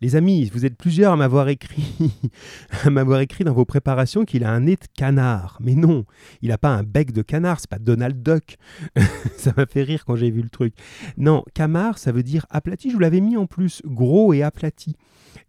Les 0.00 0.14
amis, 0.14 0.48
vous 0.54 0.64
êtes 0.64 0.76
plusieurs 0.76 1.12
à 1.12 1.16
m'avoir 1.16 1.48
écrit, 1.48 2.12
à 2.84 2.90
m'avoir 2.90 3.20
écrit 3.20 3.42
dans 3.42 3.52
vos 3.52 3.64
préparations 3.64 4.24
qu'il 4.24 4.44
a 4.44 4.52
un 4.52 4.60
nez 4.60 4.76
de 4.76 4.86
canard. 4.94 5.58
Mais 5.60 5.74
non, 5.74 6.04
il 6.40 6.50
n'a 6.50 6.58
pas 6.58 6.68
un 6.68 6.84
bec 6.84 7.12
de 7.12 7.22
canard, 7.22 7.58
c'est 7.58 7.68
pas 7.68 7.80
Donald 7.80 8.22
Duck. 8.22 8.56
ça 9.36 9.52
m'a 9.56 9.66
fait 9.66 9.82
rire 9.82 10.04
quand 10.04 10.14
j'ai 10.14 10.30
vu 10.30 10.42
le 10.42 10.50
truc. 10.50 10.74
Non, 11.16 11.42
camard, 11.52 11.98
ça 11.98 12.12
veut 12.12 12.22
dire 12.22 12.46
aplati. 12.50 12.90
Je 12.90 12.94
vous 12.94 13.00
l'avais 13.00 13.20
mis 13.20 13.36
en 13.36 13.46
plus, 13.46 13.82
gros 13.84 14.32
et 14.32 14.44
aplati. 14.44 14.94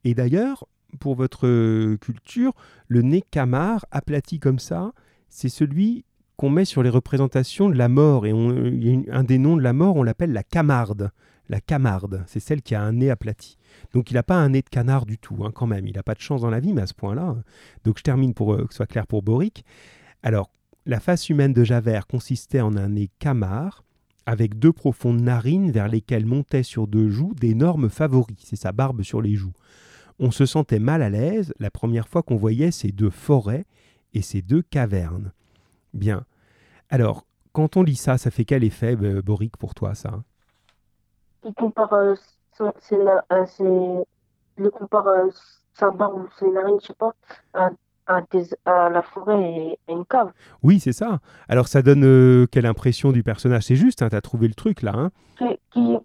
Et 0.04 0.16
d'ailleurs, 0.16 0.66
pour 1.00 1.14
votre 1.14 1.96
culture, 1.98 2.54
le 2.88 3.04
nez 3.04 3.24
camard, 3.30 3.86
aplati 3.92 4.40
comme 4.40 4.60
ça, 4.60 4.94
c'est 5.30 5.50
celui 5.50 6.06
qu'on 6.38 6.50
met 6.50 6.66
sur 6.66 6.82
les 6.82 6.90
représentations 6.90 7.70
de 7.70 7.76
la 7.76 7.90
mort. 7.90 8.26
Et 8.26 8.34
un 9.12 9.24
des 9.24 9.38
noms 9.38 9.58
de 9.58 9.62
la 9.62 9.74
mort, 9.74 9.96
on 9.96 10.04
l'appelle 10.04 10.32
la 10.32 10.44
camarde. 10.44 11.12
La 11.50 11.60
camarde, 11.60 12.24
c'est 12.28 12.40
celle 12.40 12.62
qui 12.62 12.76
a 12.76 12.82
un 12.82 12.94
nez 12.94 13.10
aplati. 13.10 13.58
Donc 13.94 14.12
il 14.12 14.14
n'a 14.14 14.24
pas 14.24 14.38
un 14.38 14.50
nez 14.50 14.62
de 14.62 14.70
canard 14.70 15.08
du 15.08 15.18
tout, 15.18 15.44
hein, 15.44 15.52
quand 15.54 15.66
même. 15.66 15.88
Il 15.88 15.96
n'a 15.96 16.04
pas 16.04 16.14
de 16.14 16.20
chance 16.20 16.42
dans 16.42 16.52
la 16.52 16.60
vie, 16.60 16.74
mais 16.74 16.84
à 16.84 16.88
ce 16.88 16.94
point-là. 16.94 17.32
euh, 17.32 17.42
Donc 17.84 17.98
je 17.98 18.04
termine 18.04 18.36
pour 18.36 18.54
euh, 18.54 18.66
que 18.66 18.74
ce 18.74 18.78
soit 18.78 18.86
clair 18.86 19.08
pour 19.08 19.24
Boric. 19.24 19.66
Alors, 20.22 20.52
la 20.86 21.00
face 21.00 21.28
humaine 21.30 21.54
de 21.54 21.64
Javert 21.64 22.06
consistait 22.06 22.62
en 22.62 22.78
un 22.78 22.90
nez 22.90 23.10
camard, 23.20 23.84
avec 24.28 24.60
deux 24.60 24.72
profondes 24.72 25.22
narines 25.22 25.72
vers 25.72 25.88
lesquelles 25.88 26.26
montaient 26.26 26.62
sur 26.62 26.86
deux 26.86 27.10
joues 27.10 27.34
d'énormes 27.34 27.90
favoris. 27.90 28.38
C'est 28.44 28.56
sa 28.56 28.72
barbe 28.72 29.02
sur 29.02 29.22
les 29.22 29.34
joues. 29.34 29.54
On 30.20 30.30
se 30.30 30.46
sentait 30.46 30.80
mal 30.80 31.02
à 31.02 31.10
l'aise 31.10 31.52
la 31.60 31.72
première 31.72 32.08
fois 32.08 32.22
qu'on 32.22 32.36
voyait 32.36 32.70
ces 32.70 32.92
deux 32.92 33.10
forêts 33.10 33.66
et 34.14 34.22
ces 34.22 34.44
deux 34.44 34.62
cavernes. 34.62 35.32
Bien. 35.96 36.26
Alors, 36.90 37.26
quand 37.54 37.76
on 37.76 37.82
lit 37.82 37.96
ça, 37.96 38.20
ça 38.20 38.30
fait 38.30 38.46
quel 38.46 38.64
effet, 38.64 38.96
euh, 39.02 39.24
Boric, 39.24 39.58
pour 39.58 39.74
toi, 39.74 39.96
ça? 39.96 40.24
Il 41.46 41.54
compare 41.54 41.94
euh, 41.94 42.16
son, 42.58 42.74
ses 42.80 42.96
euh, 42.98 43.46
ses- 43.46 44.04
il 44.58 44.70
compare 44.72 45.08
euh, 45.08 45.30
sa 45.74 45.90
barbe 45.92 46.24
ou 46.24 46.28
ses 46.38 46.50
narines, 46.50 46.78
je 46.82 46.88
sais 46.88 46.94
pas, 46.94 47.14
à, 47.54 47.70
à, 48.08 48.22
des- 48.32 48.50
à 48.66 48.90
la 48.90 49.02
forêt 49.02 49.42
et 49.42 49.80
à 49.88 49.92
une 49.94 50.06
cave. 50.06 50.32
Oui, 50.64 50.80
c'est 50.80 50.92
ça. 50.94 51.20
Alors, 51.48 51.68
ça 51.68 51.82
donne 51.82 52.04
euh, 52.04 52.46
quelle 52.52 52.66
impression 52.66 53.12
du 53.12 53.24
personnage 53.24 53.64
C'est 53.64 53.76
juste, 53.76 54.02
hein, 54.02 54.10
t'as 54.10 54.22
trouvé 54.22 54.48
le 54.48 54.54
truc, 54.54 54.82
là. 54.82 54.92
hein 54.96 55.12
Qui, 55.38 55.46
qui, 55.72 55.98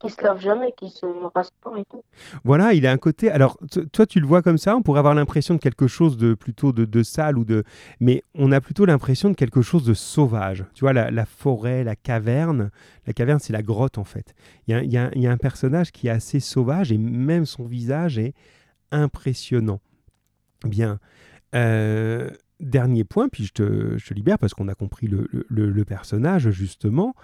qui 0.00 0.08
se 0.08 0.22
lave 0.22 0.40
jamais, 0.40 0.72
qui 0.76 0.88
se 0.88 1.04
rase 1.34 1.50
pas 1.62 1.72
et 1.78 1.84
tout. 1.84 2.02
Voilà, 2.42 2.72
il 2.72 2.86
a 2.86 2.92
un 2.92 2.96
côté. 2.96 3.30
Alors, 3.30 3.58
toi, 3.92 4.06
tu 4.06 4.18
le 4.18 4.26
vois 4.26 4.42
comme 4.42 4.56
ça, 4.56 4.74
on 4.74 4.82
pourrait 4.82 4.98
avoir 4.98 5.14
l'impression 5.14 5.54
de 5.54 5.60
quelque 5.60 5.86
chose 5.86 6.16
de 6.16 6.34
plutôt 6.34 6.72
de, 6.72 6.86
de 6.86 7.02
sale 7.02 7.36
ou 7.38 7.44
de. 7.44 7.64
Mais 8.00 8.22
on 8.34 8.50
a 8.50 8.60
plutôt 8.60 8.86
l'impression 8.86 9.28
de 9.28 9.34
quelque 9.34 9.60
chose 9.60 9.84
de 9.84 9.92
sauvage. 9.94 10.64
Tu 10.74 10.80
vois, 10.80 10.94
la, 10.94 11.10
la 11.10 11.26
forêt, 11.26 11.84
la 11.84 11.96
caverne. 11.96 12.70
La 13.06 13.12
caverne, 13.12 13.38
c'est 13.38 13.52
la 13.52 13.62
grotte, 13.62 13.98
en 13.98 14.04
fait. 14.04 14.34
Il 14.66 14.74
y 14.90 14.96
a, 14.96 15.30
un 15.30 15.36
personnage 15.36 15.92
qui 15.92 16.08
est 16.08 16.10
assez 16.10 16.40
sauvage 16.40 16.92
et 16.92 16.98
même 16.98 17.44
son 17.44 17.64
visage 17.64 18.18
est 18.18 18.34
impressionnant. 18.90 19.80
Bien. 20.64 20.98
Euh, 21.54 22.30
dernier 22.60 23.04
point, 23.04 23.28
puis 23.28 23.44
je 23.44 23.52
te, 23.52 24.14
libère 24.14 24.38
parce 24.38 24.54
qu'on 24.54 24.68
a 24.68 24.74
compris 24.74 25.08
le- 25.08 25.28
le 25.48 25.84
personnage, 25.84 26.50
justement. 26.50 27.14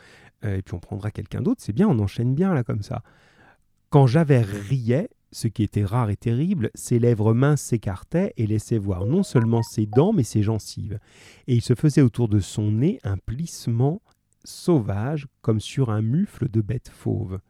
Euh, 0.44 0.56
et 0.56 0.62
puis 0.62 0.74
on 0.74 0.78
prendra 0.78 1.10
quelqu'un 1.10 1.42
d'autre. 1.42 1.62
C'est 1.62 1.72
bien, 1.72 1.88
on 1.88 1.98
enchaîne 1.98 2.34
bien, 2.34 2.54
là, 2.54 2.64
comme 2.64 2.82
ça. 2.82 3.02
Quand 3.90 4.06
Javert 4.06 4.46
riait, 4.46 5.10
ce 5.32 5.48
qui 5.48 5.62
était 5.62 5.84
rare 5.84 6.10
et 6.10 6.16
terrible, 6.16 6.70
ses 6.74 6.98
lèvres 6.98 7.34
minces 7.34 7.62
s'écartaient 7.62 8.32
et 8.36 8.46
laissaient 8.46 8.78
voir 8.78 9.06
non 9.06 9.22
seulement 9.22 9.62
ses 9.62 9.86
dents, 9.86 10.12
mais 10.12 10.22
ses 10.22 10.42
gencives. 10.42 10.98
Et 11.46 11.54
il 11.54 11.62
se 11.62 11.74
faisait 11.74 12.02
autour 12.02 12.28
de 12.28 12.40
son 12.40 12.70
nez 12.70 13.00
un 13.04 13.16
plissement 13.18 14.00
sauvage, 14.44 15.26
comme 15.42 15.60
sur 15.60 15.90
un 15.90 16.02
mufle 16.02 16.48
de 16.48 16.60
bête 16.60 16.88
fauve. 16.88 17.40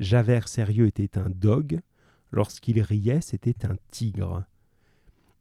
Javert 0.00 0.48
sérieux 0.48 0.86
était 0.86 1.18
un 1.18 1.28
dog, 1.28 1.80
lorsqu'il 2.30 2.80
riait, 2.80 3.20
c'était 3.20 3.66
un 3.66 3.76
tigre. 3.90 4.44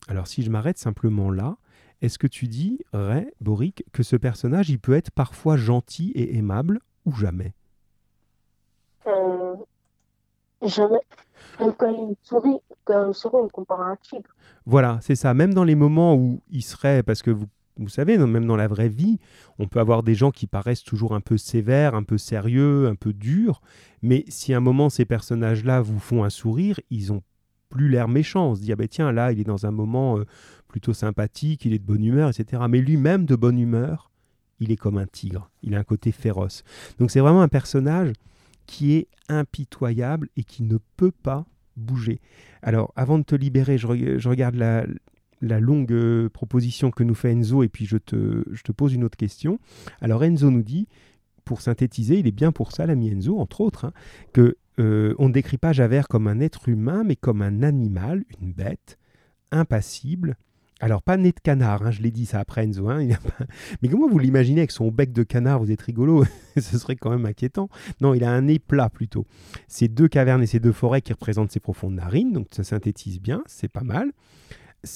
Alors 0.08 0.28
si 0.28 0.42
je 0.44 0.50
m'arrête 0.50 0.78
simplement 0.78 1.30
là, 1.30 1.58
est-ce 2.02 2.20
que 2.20 2.28
tu 2.28 2.48
dis, 2.48 2.80
Ray, 2.94 3.28
Boric, 3.42 3.84
que 3.92 4.04
ce 4.04 4.16
personnage, 4.16 4.70
il 4.70 4.80
peut 4.80 4.94
être 4.94 5.12
parfois 5.12 5.58
gentil 5.58 6.12
et 6.12 6.38
aimable 6.38 6.80
ou 7.06 7.14
jamais? 7.16 7.54
Euh, 9.08 9.56
jamais. 10.64 11.00
Même 11.60 11.74
quand 11.74 11.90
il 11.90 12.16
sourit, 12.24 12.60
quand 12.86 13.10
il 13.10 13.14
sourit, 13.14 13.38
on 13.44 13.50
compare 13.50 13.82
à 13.82 13.86
un 13.92 13.96
tigre. 13.98 14.30
Voilà, 14.66 15.00
c'est 15.02 15.16
ça. 15.16 15.34
Même 15.34 15.54
dans 15.54 15.64
les 15.64 15.76
moments 15.76 16.16
où 16.16 16.42
il 16.52 16.62
serait, 16.62 17.04
parce 17.04 17.24
que 17.24 17.32
vous, 17.32 17.48
vous 17.78 17.90
savez, 17.90 18.18
même 18.18 18.46
dans 18.46 18.56
la 18.56 18.68
vraie 18.68 18.90
vie, 18.90 19.20
on 19.60 19.68
peut 19.68 19.80
avoir 19.80 20.04
des 20.04 20.16
gens 20.16 20.32
qui 20.32 20.48
paraissent 20.48 20.84
toujours 20.84 21.16
un 21.16 21.22
peu 21.22 21.38
sévères, 21.38 21.96
un 21.96 22.04
peu 22.04 22.18
sérieux, 22.18 22.88
un 22.88 22.96
peu 22.96 23.14
durs, 23.14 23.62
mais 24.02 24.24
si 24.28 24.54
à 24.54 24.58
un 24.58 24.62
moment 24.62 24.90
ces 24.90 25.06
personnages-là 25.06 25.82
vous 25.82 26.00
font 26.00 26.24
un 26.24 26.30
sourire, 26.30 26.80
ils 26.90 27.12
ont 27.14 27.22
plus 27.70 27.90
l'air 27.90 28.08
méchant. 28.08 28.52
On 28.52 28.56
se 28.56 28.62
dit, 28.62 28.72
ah 28.72 28.76
ben 28.76 28.88
tiens, 28.88 29.12
là, 29.12 29.32
il 29.32 29.40
est 29.40 29.46
dans 29.46 29.66
un 29.66 29.72
moment 29.72 30.18
euh, 30.18 30.26
plutôt 30.68 30.94
sympathique, 30.94 31.66
il 31.66 31.74
est 31.74 31.80
de 31.80 31.86
bonne 31.86 32.04
humeur, 32.04 32.30
etc. 32.30 32.64
Mais 32.70 32.82
lui-même 32.82 33.26
de 33.26 33.36
bonne 33.36 33.60
humeur, 33.60 34.12
il 34.60 34.72
est 34.72 34.78
comme 34.78 34.98
un 34.98 35.08
tigre. 35.08 35.50
Il 35.64 35.76
a 35.76 35.80
un 35.80 35.84
côté 35.84 36.12
féroce. 36.12 36.64
Donc 37.00 37.12
c'est 37.12 37.20
vraiment 37.20 37.42
un 37.42 37.48
personnage 37.48 38.14
qui 38.66 38.94
est 38.94 39.08
impitoyable 39.30 40.30
et 40.36 40.44
qui 40.44 40.64
ne 40.64 40.78
peut 40.98 41.12
pas 41.12 41.46
bouger. 41.76 42.20
Alors, 42.62 42.92
avant 42.96 43.18
de 43.18 43.24
te 43.24 43.36
libérer, 43.36 43.78
je, 43.78 43.88
re- 43.88 44.18
je 44.18 44.30
regarde 44.30 44.56
la, 44.56 44.86
longue 45.60 45.94
euh, 45.94 46.30
proposition 46.30 46.92
que 46.92 47.04
nous 47.04 47.16
fait 47.16 47.32
Enzo 47.32 47.64
et 47.64 47.70
puis 47.70 47.86
je 47.86 47.98
te, 47.98 48.44
je 48.52 48.64
te 48.64 48.72
pose 48.72 48.94
une 48.94 49.04
autre 49.04 49.18
question. 49.18 49.60
Alors, 50.02 50.24
Enzo 50.24 50.50
nous 50.50 50.64
dit, 50.64 50.88
pour 51.46 51.62
synthétiser, 51.62 52.20
il 52.20 52.28
est 52.28 52.32
bien 52.32 52.52
pour 52.52 52.72
ça, 52.72 52.86
l'ami 52.86 53.10
Enzo, 53.10 53.40
entre 53.40 53.62
autres, 53.62 53.86
hein, 53.86 53.94
que 54.34 54.58
euh, 54.80 55.16
on 55.18 55.30
ne 55.30 55.34
décrit 55.34 55.58
pas 55.58 55.74
Javert 55.74 56.08
comme 56.08 56.28
un 56.28 56.40
être 56.40 56.70
humain, 56.70 57.04
mais 57.04 57.16
comme 57.16 57.42
un 57.42 57.64
animal, 57.64 58.26
une 58.42 58.52
bête, 58.52 58.98
impassible. 59.52 60.36
Alors, 60.80 61.02
pas 61.02 61.18
nez 61.18 61.32
de 61.32 61.40
canard, 61.40 61.84
hein, 61.86 61.92
je 61.92 62.02
l'ai 62.04 62.12
dit 62.12 62.26
ça 62.28 62.40
après 62.40 62.64
Enzo. 62.64 62.88
hein, 62.90 63.08
pas- 63.38 63.46
Mais 63.82 63.90
comment 63.90 64.08
vous 64.08 64.20
l'imaginez 64.20 64.60
avec 64.62 64.72
son 64.72 64.92
bec 64.92 65.12
de 65.12 65.24
canard 65.24 65.60
Vous 65.60 65.72
êtes 65.72 65.82
rigolo, 65.82 66.24
ce 66.56 66.78
serait 66.78 66.96
quand 66.96 67.10
même 67.10 67.26
inquiétant. 67.26 67.68
Non, 68.00 68.14
il 68.14 68.24
a 68.24 68.32
un 68.32 68.42
nez 68.44 68.60
plat 68.60 68.90
plutôt. 68.90 69.26
Ces 69.68 69.88
deux 69.88 70.08
cavernes 70.08 70.44
et 70.44 70.48
ces 70.48 70.60
deux 70.60 70.72
forêts 70.72 71.02
qui 71.02 71.14
représentent 71.14 71.52
ses 71.52 71.60
profondes 71.60 71.96
narines, 71.96 72.32
donc 72.32 72.48
ça 72.52 72.64
synthétise 72.64 73.20
bien, 73.20 73.42
c'est 73.48 73.68
pas 73.72 73.82
mal. 73.84 74.12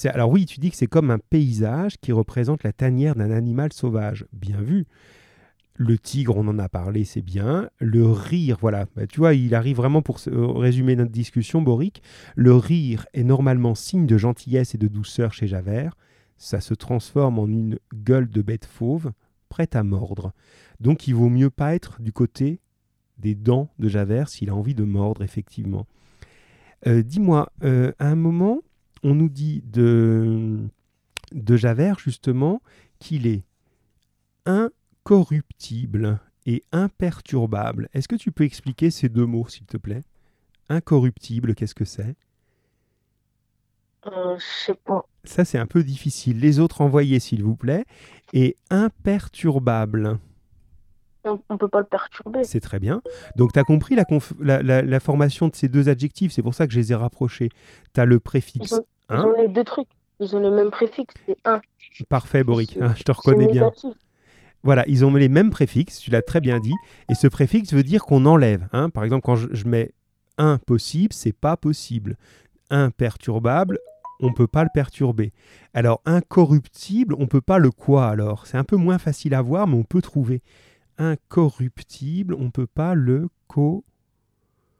Alors 0.06 0.30
oui, 0.30 0.46
tu 0.46 0.60
dis 0.60 0.70
que 0.70 0.76
c'est 0.76 0.86
comme 0.86 1.10
un 1.10 1.18
paysage 1.18 1.96
qui 2.00 2.12
représente 2.12 2.62
la 2.62 2.72
tanière 2.72 3.16
d'un 3.16 3.32
animal 3.32 3.72
sauvage. 3.72 4.24
Bien 4.32 4.60
vu. 4.60 4.86
Le 5.84 5.98
tigre, 5.98 6.36
on 6.36 6.46
en 6.46 6.60
a 6.60 6.68
parlé, 6.68 7.04
c'est 7.04 7.22
bien. 7.22 7.68
Le 7.80 8.06
rire, 8.06 8.56
voilà. 8.60 8.86
Bah, 8.94 9.08
tu 9.08 9.18
vois, 9.18 9.34
il 9.34 9.52
arrive 9.52 9.78
vraiment 9.78 10.00
pour 10.00 10.20
euh, 10.28 10.46
résumer 10.46 10.94
notre 10.94 11.10
discussion, 11.10 11.60
Boric. 11.60 12.04
Le 12.36 12.54
rire 12.54 13.06
est 13.14 13.24
normalement 13.24 13.74
signe 13.74 14.06
de 14.06 14.16
gentillesse 14.16 14.76
et 14.76 14.78
de 14.78 14.86
douceur 14.86 15.32
chez 15.32 15.48
Javert. 15.48 15.96
Ça 16.36 16.60
se 16.60 16.74
transforme 16.74 17.40
en 17.40 17.48
une 17.48 17.80
gueule 17.92 18.30
de 18.30 18.42
bête 18.42 18.64
fauve, 18.64 19.10
prête 19.48 19.74
à 19.74 19.82
mordre. 19.82 20.32
Donc 20.78 21.08
il 21.08 21.16
vaut 21.16 21.28
mieux 21.28 21.50
pas 21.50 21.74
être 21.74 22.00
du 22.00 22.12
côté 22.12 22.60
des 23.18 23.34
dents 23.34 23.68
de 23.80 23.88
Javert 23.88 24.28
s'il 24.28 24.50
a 24.50 24.54
envie 24.54 24.76
de 24.76 24.84
mordre, 24.84 25.22
effectivement. 25.22 25.88
Euh, 26.86 27.02
Dis-moi, 27.02 27.50
euh, 27.64 27.90
à 27.98 28.06
un 28.06 28.14
moment, 28.14 28.60
on 29.02 29.16
nous 29.16 29.28
dit 29.28 29.64
de, 29.66 30.60
de 31.32 31.56
Javert, 31.56 31.98
justement, 31.98 32.62
qu'il 33.00 33.26
est 33.26 33.42
incorruptible 35.04 36.20
et 36.46 36.62
imperturbable. 36.72 37.88
Est-ce 37.92 38.08
que 38.08 38.16
tu 38.16 38.32
peux 38.32 38.44
expliquer 38.44 38.90
ces 38.90 39.08
deux 39.08 39.26
mots, 39.26 39.46
s'il 39.48 39.66
te 39.66 39.76
plaît? 39.76 40.02
Incorruptible, 40.68 41.54
qu'est-ce 41.54 41.74
que 41.74 41.84
c'est? 41.84 42.16
Euh, 44.06 44.36
je 44.36 44.64
sais 44.66 44.74
pas. 44.74 45.04
Ça, 45.24 45.44
c'est 45.44 45.58
un 45.58 45.66
peu 45.66 45.84
difficile. 45.84 46.40
Les 46.40 46.58
autres 46.58 46.80
envoyés, 46.80 47.20
s'il 47.20 47.42
vous 47.44 47.54
plaît. 47.54 47.84
Et 48.32 48.56
imperturbable. 48.70 50.18
On, 51.24 51.40
on 51.48 51.56
peut 51.58 51.68
pas 51.68 51.80
le 51.80 51.86
perturber. 51.86 52.42
C'est 52.42 52.58
très 52.60 52.80
bien. 52.80 53.00
Donc, 53.36 53.52
tu 53.52 53.58
as 53.60 53.64
compris 53.64 53.94
la, 53.94 54.02
conf- 54.02 54.34
la- 54.40 54.62
la- 54.62 54.82
la 54.82 55.00
formation 55.00 55.46
de 55.46 55.54
ces 55.54 55.68
deux 55.68 55.88
adjectifs? 55.88 56.32
C'est 56.32 56.42
pour 56.42 56.54
ça 56.54 56.66
que 56.66 56.72
je 56.72 56.80
les 56.80 56.90
ai 56.90 56.96
rapprochés. 56.96 57.50
Tu 57.94 58.00
as 58.00 58.04
le 58.04 58.16
Ils 58.16 58.20
préfixe 58.20 58.72
ont, 58.72 58.84
ils 59.10 59.16
ont 59.16 59.32
les 59.40 59.48
deux 59.48 59.64
trucs. 59.64 59.88
Ils 60.18 60.34
ont 60.36 60.40
le 60.40 60.50
même 60.50 60.70
préfixe, 60.70 61.14
c'est 61.26 61.36
un. 61.44 61.60
Parfait, 62.08 62.42
Boric. 62.42 62.76
Ah, 62.80 62.94
je 62.96 63.02
te 63.02 63.12
reconnais 63.12 63.46
bien. 63.46 63.62
négatif. 63.64 63.94
Voilà, 64.64 64.84
ils 64.88 65.04
ont 65.04 65.12
les 65.14 65.28
mêmes 65.28 65.50
préfixes, 65.50 65.98
tu 65.98 66.10
l'as 66.10 66.22
très 66.22 66.40
bien 66.40 66.60
dit, 66.60 66.74
et 67.10 67.14
ce 67.14 67.26
préfixe 67.26 67.72
veut 67.72 67.82
dire 67.82 68.04
qu'on 68.04 68.26
enlève. 68.26 68.68
hein. 68.72 68.90
Par 68.90 69.02
exemple, 69.04 69.22
quand 69.24 69.36
je, 69.36 69.48
je 69.52 69.66
mets 69.66 69.92
impossible, 70.38 71.12
c'est 71.12 71.32
pas 71.32 71.56
possible. 71.56 72.16
Imperturbable, 72.70 73.78
on 74.20 74.28
ne 74.28 74.32
peut 74.34 74.46
pas 74.46 74.62
le 74.62 74.70
perturber. 74.72 75.32
Alors, 75.74 76.00
incorruptible, 76.04 77.16
on 77.18 77.26
peut 77.26 77.40
pas 77.40 77.58
le 77.58 77.70
quoi 77.70 78.06
alors? 78.08 78.46
C'est 78.46 78.56
un 78.56 78.64
peu 78.64 78.76
moins 78.76 78.98
facile 78.98 79.34
à 79.34 79.42
voir, 79.42 79.66
mais 79.66 79.74
on 79.76 79.82
peut 79.82 80.00
trouver. 80.00 80.42
Incorruptible, 80.96 82.34
on 82.38 82.50
peut 82.50 82.66
pas 82.68 82.94
le 82.94 83.28
co. 83.48 83.84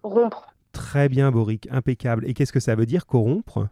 Rompre. 0.05 0.55
Très 0.73 1.09
bien, 1.09 1.31
Boric, 1.33 1.69
impeccable. 1.71 2.27
Et 2.29 2.35
qu'est-ce 2.35 2.53
que 2.53 2.61
ça 2.61 2.75
veut 2.77 2.87
dire 2.87 3.05
corrompre? 3.07 3.69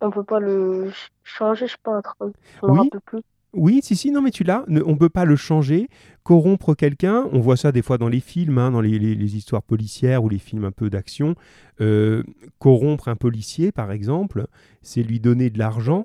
On 0.00 0.10
peut 0.10 0.24
pas 0.24 0.40
le 0.40 0.84
ch- 0.90 1.10
changer, 1.24 1.66
je 1.66 1.72
sais 1.72 1.78
pas. 1.82 2.00
Je 2.20 2.26
me 2.66 2.72
Oui. 2.72 2.78
rappelle 2.78 3.00
plus. 3.00 3.20
Oui, 3.56 3.80
si, 3.82 3.96
si, 3.96 4.10
non, 4.10 4.20
mais 4.20 4.30
tu 4.30 4.44
l'as. 4.44 4.64
On 4.68 4.92
ne 4.92 4.98
peut 4.98 5.08
pas 5.08 5.24
le 5.24 5.34
changer. 5.34 5.88
Corrompre 6.22 6.74
quelqu'un, 6.74 7.26
on 7.32 7.40
voit 7.40 7.56
ça 7.56 7.72
des 7.72 7.82
fois 7.82 7.98
dans 7.98 8.08
les 8.08 8.20
films, 8.20 8.58
hein, 8.58 8.70
dans 8.70 8.80
les 8.80 9.36
histoires 9.36 9.62
policières 9.62 10.22
ou 10.24 10.28
les 10.28 10.38
films 10.38 10.64
un 10.64 10.72
peu 10.72 10.90
d'action. 10.90 11.34
Euh, 11.80 12.22
corrompre 12.58 13.08
un 13.08 13.16
policier, 13.16 13.72
par 13.72 13.92
exemple, 13.92 14.46
c'est 14.82 15.02
lui 15.02 15.20
donner 15.20 15.50
de 15.50 15.58
l'argent 15.58 16.04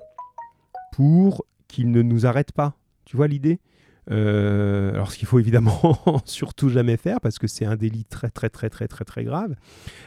pour 0.92 1.44
qu'il 1.68 1.90
ne 1.90 2.02
nous 2.02 2.26
arrête 2.26 2.52
pas. 2.52 2.74
Tu 3.04 3.16
vois 3.16 3.28
l'idée? 3.28 3.60
Euh, 4.10 4.92
alors, 4.94 5.12
ce 5.12 5.18
qu'il 5.18 5.28
faut 5.28 5.38
évidemment 5.38 5.98
surtout 6.24 6.68
jamais 6.68 6.96
faire, 6.96 7.20
parce 7.20 7.38
que 7.38 7.46
c'est 7.46 7.64
un 7.64 7.76
délit 7.76 8.04
très, 8.04 8.30
très, 8.30 8.48
très, 8.48 8.68
très, 8.68 8.88
très, 8.88 9.04
très 9.04 9.24
grave. 9.24 9.54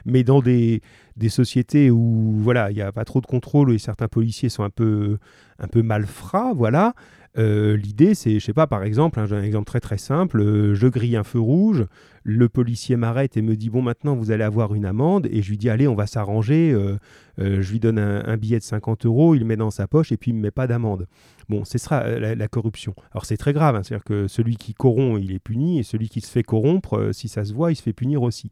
Mais 0.06 0.24
dans 0.24 0.42
des, 0.42 0.82
des 1.16 1.30
sociétés 1.30 1.92
où 1.92 2.34
voilà, 2.40 2.72
il 2.72 2.76
n'y 2.76 2.82
a 2.82 2.92
pas 2.92 3.06
trop 3.06 3.22
de 3.22 3.26
contrôle 3.26 3.74
et 3.74 3.78
certains 3.78 4.08
policiers 4.08 4.50
sont 4.50 4.64
un 4.64 4.70
peu, 4.70 5.18
un 5.60 5.68
peu 5.68 5.82
malfrats, 5.82 6.54
voilà. 6.54 6.94
Euh, 7.38 7.76
L'idée, 7.76 8.16
c'est, 8.16 8.40
je 8.40 8.46
sais 8.46 8.54
pas, 8.54 8.68
par 8.68 8.84
exemple, 8.84 9.20
hein, 9.20 9.26
j'ai 9.26 9.36
un 9.36 9.44
exemple 9.44 9.68
très 9.68 9.80
très 9.80 9.98
simple, 9.98 10.40
euh, 10.40 10.74
je 10.74 10.88
grille 10.88 11.18
un 11.18 11.24
feu 11.24 11.40
rouge, 11.40 11.86
le 12.24 12.48
policier 12.48 12.96
m'arrête 12.96 13.36
et 13.36 13.42
me 13.42 13.56
dit, 13.56 13.70
bon, 13.70 13.82
maintenant 13.82 14.16
vous 14.16 14.32
allez 14.32 14.44
avoir 14.44 14.74
une 14.74 14.86
amende, 14.86 15.28
et 15.30 15.42
je 15.42 15.50
lui 15.50 15.58
dis, 15.58 15.70
allez, 15.70 15.88
on 15.88 15.96
va 15.96 16.08
s'arranger, 16.08 16.72
euh, 16.74 16.98
je 17.38 17.72
lui 17.72 17.80
donne 17.80 18.00
un, 18.00 18.38
billet 18.38 18.58
de 18.58 18.64
50 18.64 19.06
euros, 19.06 19.36
il 19.36 19.40
le 19.40 19.46
met 19.46 19.58
dans 19.58 19.72
sa 19.72 19.88
poche, 19.88 20.12
et 20.12 20.18
puis 20.18 20.32
il 20.32 20.36
ne 20.36 20.40
me 20.40 20.44
met 20.44 20.52
pas 20.52 20.68
d'amende. 20.68 21.08
Bon, 21.50 21.66
ce 21.66 21.78
sera 21.78 22.08
la, 22.18 22.48
corruption. 22.48 22.96
Alors 23.12 23.26
c'est 23.26 23.38
très 23.38 23.54
grave, 23.54 23.76
hein, 23.76 23.82
c'est-à-dire 23.84 24.06
que 24.06 24.28
celui 24.28 24.56
qui 24.56 24.74
corrompt, 24.74 25.22
il 25.22 25.34
est 25.34 25.40
puni, 25.40 25.80
et 25.80 25.84
celui 25.84 26.10
qui 26.10 26.22
se 26.22 26.32
fait 26.32 26.44
corrompre, 26.44 27.10
si 27.12 27.28
ça 27.28 27.44
se 27.44 27.54
voit, 27.54 27.72
il 27.72 27.76
se 27.76 27.84
fait 27.84 27.94
punir 27.94 28.24
aussi. 28.24 28.50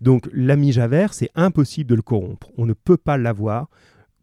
Donc 0.00 0.28
l'ami 0.32 0.72
Javert, 0.72 1.12
c'est 1.12 1.30
impossible 1.34 1.90
de 1.90 1.94
le 1.94 2.02
corrompre, 2.02 2.50
on 2.56 2.64
ne 2.64 2.72
peut 2.72 2.96
pas 2.96 3.18
l'avoir, 3.18 3.68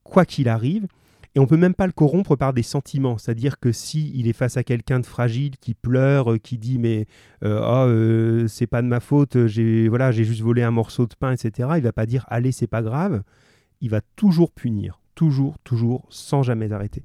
quoi 0.04 0.26
qu'il 0.26 0.50
arrive, 0.50 0.88
et 1.36 1.40
on 1.40 1.46
peut 1.46 1.58
même 1.58 1.76
pas 1.76 1.86
le 1.86 1.94
corrompre 1.94 2.36
par 2.36 2.54
des 2.54 2.64
sentiments. 2.64 3.18
C'est-à-dire 3.18 3.60
que 3.60 3.72
si 3.72 4.12
il 4.16 4.28
est 4.28 4.34
face 4.34 4.58
à 4.58 4.64
quelqu'un 4.64 5.00
de 5.00 5.06
fragile 5.06 5.58
qui 5.58 5.76
pleure, 5.76 6.34
euh, 6.34 6.38
qui 6.38 6.58
dit 6.58 6.80
mais 6.80 7.06
euh, 7.44 7.62
euh, 7.62 8.48
c'est 8.48 8.68
pas 8.68 8.82
de 8.82 8.88
ma 8.88 9.00
faute, 9.00 9.48
j'ai 9.48 9.88
voilà 9.90 10.12
j'ai 10.12 10.24
juste 10.24 10.42
volé 10.42 10.64
un 10.64 10.72
morceau 10.72 11.06
de 11.06 11.14
pain, 11.14 11.32
etc. 11.32 11.70
Il 11.78 11.84
va 11.84 11.94
pas 11.94 12.06
dire 12.06 12.26
allez 12.30 12.52
c'est 12.52 12.68
pas 12.68 12.82
grave. 12.82 13.22
Il 13.82 13.90
va 13.90 14.02
toujours 14.16 14.52
punir, 14.52 15.00
toujours, 15.16 15.58
toujours, 15.64 16.06
sans 16.10 16.44
jamais 16.44 16.72
arrêter. 16.72 17.04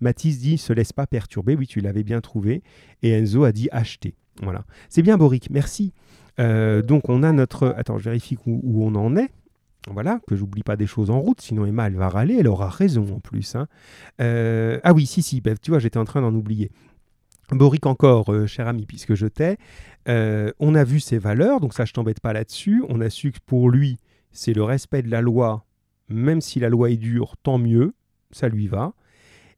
Mathis 0.00 0.38
dit 0.38 0.58
se 0.58 0.72
laisse 0.72 0.92
pas 0.92 1.06
perturber. 1.06 1.56
Oui, 1.56 1.66
tu 1.66 1.80
l'avais 1.80 2.02
bien 2.02 2.20
trouvé. 2.20 2.62
Et 3.02 3.10
Enzo 3.10 3.44
a 3.44 3.52
dit 3.52 3.68
acheter. 3.72 4.14
Voilà. 4.42 4.64
C'est 4.88 5.02
bien 5.02 5.16
Boric. 5.16 5.48
Merci. 5.50 5.92
Euh, 6.38 6.82
donc 6.82 7.08
on 7.08 7.22
a 7.22 7.32
notre. 7.32 7.74
Attends, 7.76 7.98
je 7.98 8.04
vérifie 8.04 8.36
où 8.46 8.84
on 8.84 8.94
en 8.94 9.16
est. 9.16 9.30
Voilà, 9.90 10.20
que 10.28 10.36
j'oublie 10.36 10.62
pas 10.62 10.76
des 10.76 10.86
choses 10.86 11.10
en 11.10 11.20
route, 11.20 11.40
sinon 11.40 11.66
Emma, 11.66 11.88
elle 11.88 11.96
va 11.96 12.08
râler, 12.08 12.36
elle 12.38 12.46
aura 12.46 12.68
raison 12.68 13.16
en 13.16 13.20
plus. 13.20 13.56
hein. 13.56 13.66
Euh, 14.20 14.78
ah 14.84 14.92
oui, 14.92 15.06
si, 15.06 15.22
si, 15.22 15.40
bah, 15.40 15.56
tu 15.60 15.72
vois, 15.72 15.80
j'étais 15.80 15.98
en 15.98 16.04
train 16.04 16.20
d'en 16.20 16.34
oublier. 16.34 16.70
Boric 17.50 17.84
encore, 17.86 18.32
euh, 18.32 18.46
cher 18.46 18.68
ami, 18.68 18.86
puisque 18.86 19.14
je 19.14 19.26
t'ai, 19.26 19.56
euh, 20.08 20.52
on 20.60 20.74
a 20.74 20.84
vu 20.84 21.00
ses 21.00 21.18
valeurs, 21.18 21.60
donc 21.60 21.74
ça, 21.74 21.84
je 21.84 21.92
t'embête 21.92 22.20
pas 22.20 22.32
là-dessus. 22.32 22.84
On 22.88 23.00
a 23.00 23.10
su 23.10 23.32
que 23.32 23.38
pour 23.44 23.70
lui, 23.70 23.98
c'est 24.30 24.54
le 24.54 24.62
respect 24.62 25.02
de 25.02 25.10
la 25.10 25.20
loi, 25.20 25.66
même 26.08 26.40
si 26.40 26.60
la 26.60 26.68
loi 26.68 26.90
est 26.90 26.96
dure, 26.96 27.34
tant 27.42 27.58
mieux, 27.58 27.94
ça 28.30 28.48
lui 28.48 28.68
va. 28.68 28.94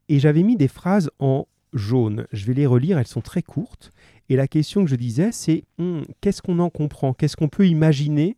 Et 0.08 0.18
j'avais 0.18 0.42
mis 0.42 0.56
des 0.56 0.68
phrases 0.68 1.10
en 1.18 1.46
jaune. 1.72 2.26
Je 2.32 2.46
vais 2.46 2.54
les 2.54 2.66
relire, 2.66 2.98
elles 2.98 3.06
sont 3.06 3.20
très 3.20 3.42
courtes. 3.42 3.90
Et 4.28 4.36
la 4.36 4.48
question 4.48 4.84
que 4.84 4.90
je 4.90 4.96
disais, 4.96 5.32
c'est 5.32 5.64
hum, 5.78 6.02
qu'est-ce 6.20 6.40
qu'on 6.42 6.58
en 6.58 6.70
comprend? 6.70 7.12
Qu'est-ce 7.12 7.36
qu'on 7.36 7.48
peut 7.48 7.66
imaginer 7.66 8.36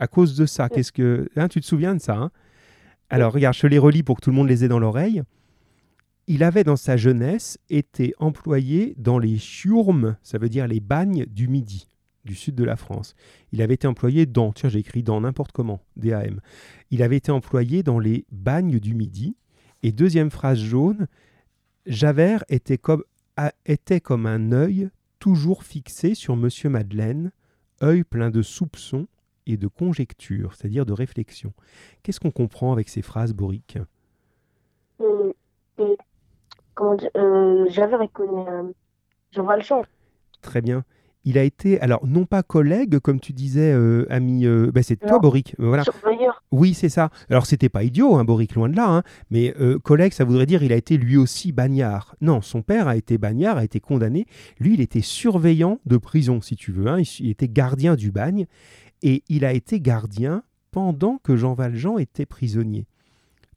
À 0.00 0.08
cause 0.08 0.34
de 0.34 0.46
ça, 0.46 0.68
qu'est-ce 0.70 0.92
que. 0.92 1.28
Hein, 1.36 1.48
tu 1.48 1.60
te 1.60 1.66
souviens 1.66 1.94
de 1.94 2.00
ça 2.00 2.16
hein? 2.16 2.30
Alors, 3.10 3.32
regarde, 3.32 3.54
je 3.54 3.66
les 3.66 3.78
relis 3.78 4.02
pour 4.02 4.16
que 4.16 4.22
tout 4.22 4.30
le 4.30 4.36
monde 4.36 4.48
les 4.48 4.64
ait 4.64 4.68
dans 4.68 4.78
l'oreille. 4.78 5.22
Il 6.26 6.42
avait 6.42 6.64
dans 6.64 6.76
sa 6.76 6.96
jeunesse 6.96 7.58
été 7.68 8.14
employé 8.18 8.94
dans 8.96 9.18
les 9.18 9.36
chiourmes, 9.36 10.16
ça 10.22 10.38
veut 10.38 10.48
dire 10.48 10.68
les 10.68 10.80
bagnes 10.80 11.26
du 11.26 11.48
Midi, 11.48 11.88
du 12.24 12.34
sud 12.36 12.54
de 12.54 12.64
la 12.64 12.76
France. 12.76 13.14
Il 13.52 13.62
avait 13.62 13.74
été 13.74 13.88
employé 13.88 14.26
dans, 14.26 14.52
tiens, 14.52 14.68
j'ai 14.68 14.78
écrit 14.78 15.02
dans 15.02 15.20
n'importe 15.20 15.50
comment, 15.50 15.82
DAM. 15.96 16.40
Il 16.90 17.02
avait 17.02 17.16
été 17.16 17.32
employé 17.32 17.82
dans 17.82 17.98
les 17.98 18.26
bagnes 18.30 18.78
du 18.78 18.94
Midi. 18.94 19.36
Et 19.82 19.90
deuxième 19.90 20.30
phrase 20.30 20.60
jaune, 20.60 21.08
Javert 21.86 22.44
était 22.48 22.78
comme, 22.78 23.02
était 23.66 24.00
comme 24.00 24.26
un 24.26 24.52
œil 24.52 24.88
toujours 25.18 25.64
fixé 25.64 26.14
sur 26.14 26.36
Monsieur 26.36 26.70
Madeleine, 26.70 27.32
œil 27.82 28.04
plein 28.04 28.30
de 28.30 28.42
soupçons 28.42 29.08
et 29.46 29.56
de 29.56 29.66
conjectures, 29.66 30.54
c'est-à-dire 30.54 30.86
de 30.86 30.92
réflexion. 30.92 31.52
Qu'est-ce 32.02 32.20
qu'on 32.20 32.30
comprend 32.30 32.72
avec 32.72 32.88
ces 32.88 33.02
phrases, 33.02 33.32
Boric 33.32 33.78
Euh, 35.00 35.32
et, 35.78 35.96
comment 36.74 36.94
dire, 36.94 37.10
euh, 37.16 37.66
j'avais 37.70 37.96
reconnu 37.96 38.46
euh, 38.48 38.62
Jean 39.32 39.44
Valjean. 39.44 39.82
Très 40.42 40.60
bien. 40.60 40.84
Il 41.24 41.36
a 41.36 41.42
été, 41.44 41.78
alors 41.82 42.06
non 42.06 42.24
pas 42.24 42.42
collègue, 42.42 42.98
comme 42.98 43.20
tu 43.20 43.34
disais, 43.34 43.72
euh, 43.74 44.06
ami, 44.08 44.46
euh, 44.46 44.70
bah, 44.72 44.82
c'est 44.82 44.96
toi. 44.96 45.18
Boric. 45.18 45.54
Voilà. 45.58 45.84
Surveilleur. 45.84 46.42
Oui, 46.50 46.72
c'est 46.72 46.88
ça. 46.88 47.10
Alors, 47.28 47.44
c'était 47.44 47.68
pas 47.68 47.82
idiot, 47.84 48.16
hein, 48.16 48.24
Boric, 48.24 48.54
loin 48.54 48.70
de 48.70 48.76
là, 48.76 48.88
hein, 48.88 49.02
mais 49.30 49.54
collègue, 49.84 50.14
ça 50.14 50.24
voudrait 50.24 50.46
dire 50.46 50.62
il 50.62 50.72
a 50.72 50.76
été 50.76 50.96
lui 50.96 51.18
aussi 51.18 51.52
bagnard. 51.52 52.16
Non, 52.22 52.40
son 52.40 52.62
père 52.62 52.88
a 52.88 52.96
été 52.96 53.18
bagnard, 53.18 53.58
a 53.58 53.64
été 53.64 53.80
condamné. 53.80 54.26
Lui, 54.60 54.72
il 54.74 54.80
était 54.80 55.02
surveillant 55.02 55.78
de 55.84 55.98
prison, 55.98 56.40
si 56.40 56.56
tu 56.56 56.72
veux. 56.72 56.86
hein. 56.86 56.98
Il, 56.98 57.06
il 57.26 57.28
était 57.30 57.48
gardien 57.48 57.96
du 57.96 58.10
bagne, 58.10 58.46
et 59.02 59.22
il 59.28 59.44
a 59.44 59.52
été 59.52 59.80
gardien 59.80 60.42
pendant 60.70 61.18
que 61.18 61.36
Jean 61.36 61.54
Valjean 61.54 61.98
était 61.98 62.26
prisonnier. 62.26 62.86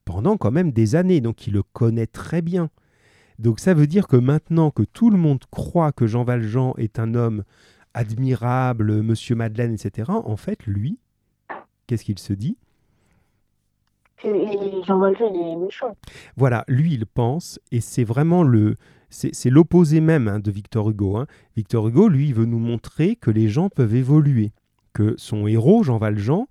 Pendant 0.05 0.37
quand 0.37 0.51
même 0.51 0.71
des 0.71 0.95
années, 0.95 1.21
donc 1.21 1.47
il 1.47 1.53
le 1.53 1.63
connaît 1.63 2.07
très 2.07 2.41
bien. 2.41 2.69
Donc 3.39 3.59
ça 3.59 3.73
veut 3.73 3.87
dire 3.87 4.07
que 4.07 4.17
maintenant 4.17 4.71
que 4.71 4.83
tout 4.83 5.09
le 5.09 5.17
monde 5.17 5.43
croit 5.49 5.91
que 5.91 6.07
Jean 6.07 6.23
Valjean 6.23 6.73
est 6.77 6.99
un 6.99 7.15
homme 7.15 7.43
admirable, 7.93 9.01
Monsieur 9.01 9.35
Madeleine, 9.35 9.73
etc., 9.73 10.11
en 10.13 10.35
fait, 10.35 10.65
lui, 10.65 10.99
qu'est-ce 11.87 12.03
qu'il 12.03 12.19
se 12.19 12.33
dit? 12.33 12.57
Et, 14.23 14.83
Jean 14.87 14.99
Valjean, 14.99 15.33
il 15.33 15.51
est 15.51 15.55
méchant. 15.55 15.95
Voilà, 16.37 16.63
lui, 16.67 16.93
il 16.93 17.05
pense, 17.05 17.59
et 17.71 17.81
c'est 17.81 18.03
vraiment 18.03 18.43
le. 18.43 18.77
C'est 19.09 19.51
l'opposé 19.51 20.01
même 20.01 20.27
hein, 20.27 20.39
de 20.39 20.49
Victor 20.49 20.89
Hugo. 20.89 21.17
hein. 21.17 21.27
Victor 21.55 21.87
Hugo, 21.87 22.09
lui, 22.09 22.33
veut 22.33 22.45
nous 22.45 22.57
montrer 22.57 23.15
que 23.15 23.29
les 23.29 23.47
gens 23.47 23.69
peuvent 23.69 23.93
évoluer, 23.93 24.53
que 24.93 25.15
son 25.17 25.47
héros, 25.47 25.83
Jean 25.83 25.97
Valjean, 25.97 26.47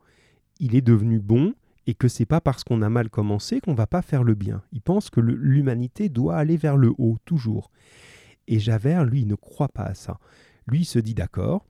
il 0.60 0.74
est 0.74 0.82
devenu 0.82 1.18
bon, 1.18 1.54
et 1.86 1.94
que 1.94 2.08
c'est 2.08 2.26
pas 2.26 2.40
parce 2.40 2.64
qu'on 2.64 2.82
a 2.82 2.88
mal 2.88 3.10
commencé 3.10 3.60
qu'on 3.60 3.74
va 3.74 3.86
pas 3.86 4.02
faire 4.02 4.22
le 4.22 4.34
bien. 4.34 4.62
Il 4.72 4.80
pense 4.80 5.10
que 5.10 5.20
l'humanité 5.20 6.08
doit 6.08 6.36
aller 6.36 6.56
vers 6.56 6.76
le 6.76 6.92
haut, 6.98 7.16
toujours. 7.24 7.70
Et 8.48 8.58
Javert, 8.58 9.04
lui, 9.04 9.24
ne 9.24 9.34
croit 9.34 9.68
pas 9.68 9.84
à 9.84 9.94
ça. 9.94 10.18
Lui, 10.68 10.80
il 10.80 10.84
se 10.84 10.98
dit 10.98 11.14
d'accord. 11.14 11.64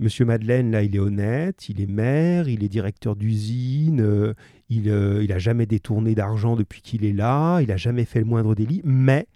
Monsieur 0.00 0.24
Madeleine, 0.24 0.72
là, 0.72 0.82
il 0.82 0.96
est 0.96 1.00
honnête, 1.00 1.68
il 1.68 1.80
est 1.80 1.86
maire, 1.86 2.48
il 2.48 2.64
est 2.64 2.68
directeur 2.68 3.14
d'usine, 3.14 4.00
euh, 4.00 4.34
il 4.68 4.88
n'a 4.90 5.38
jamais 5.38 5.66
détourné 5.66 6.16
d'argent 6.16 6.56
depuis 6.56 6.82
qu'il 6.82 7.04
est 7.04 7.12
là, 7.12 7.60
il 7.60 7.68
n'a 7.68 7.76
jamais 7.76 8.04
fait 8.04 8.18
le 8.18 8.24
moindre 8.24 8.56
délit, 8.56 8.80
mais 8.84 9.28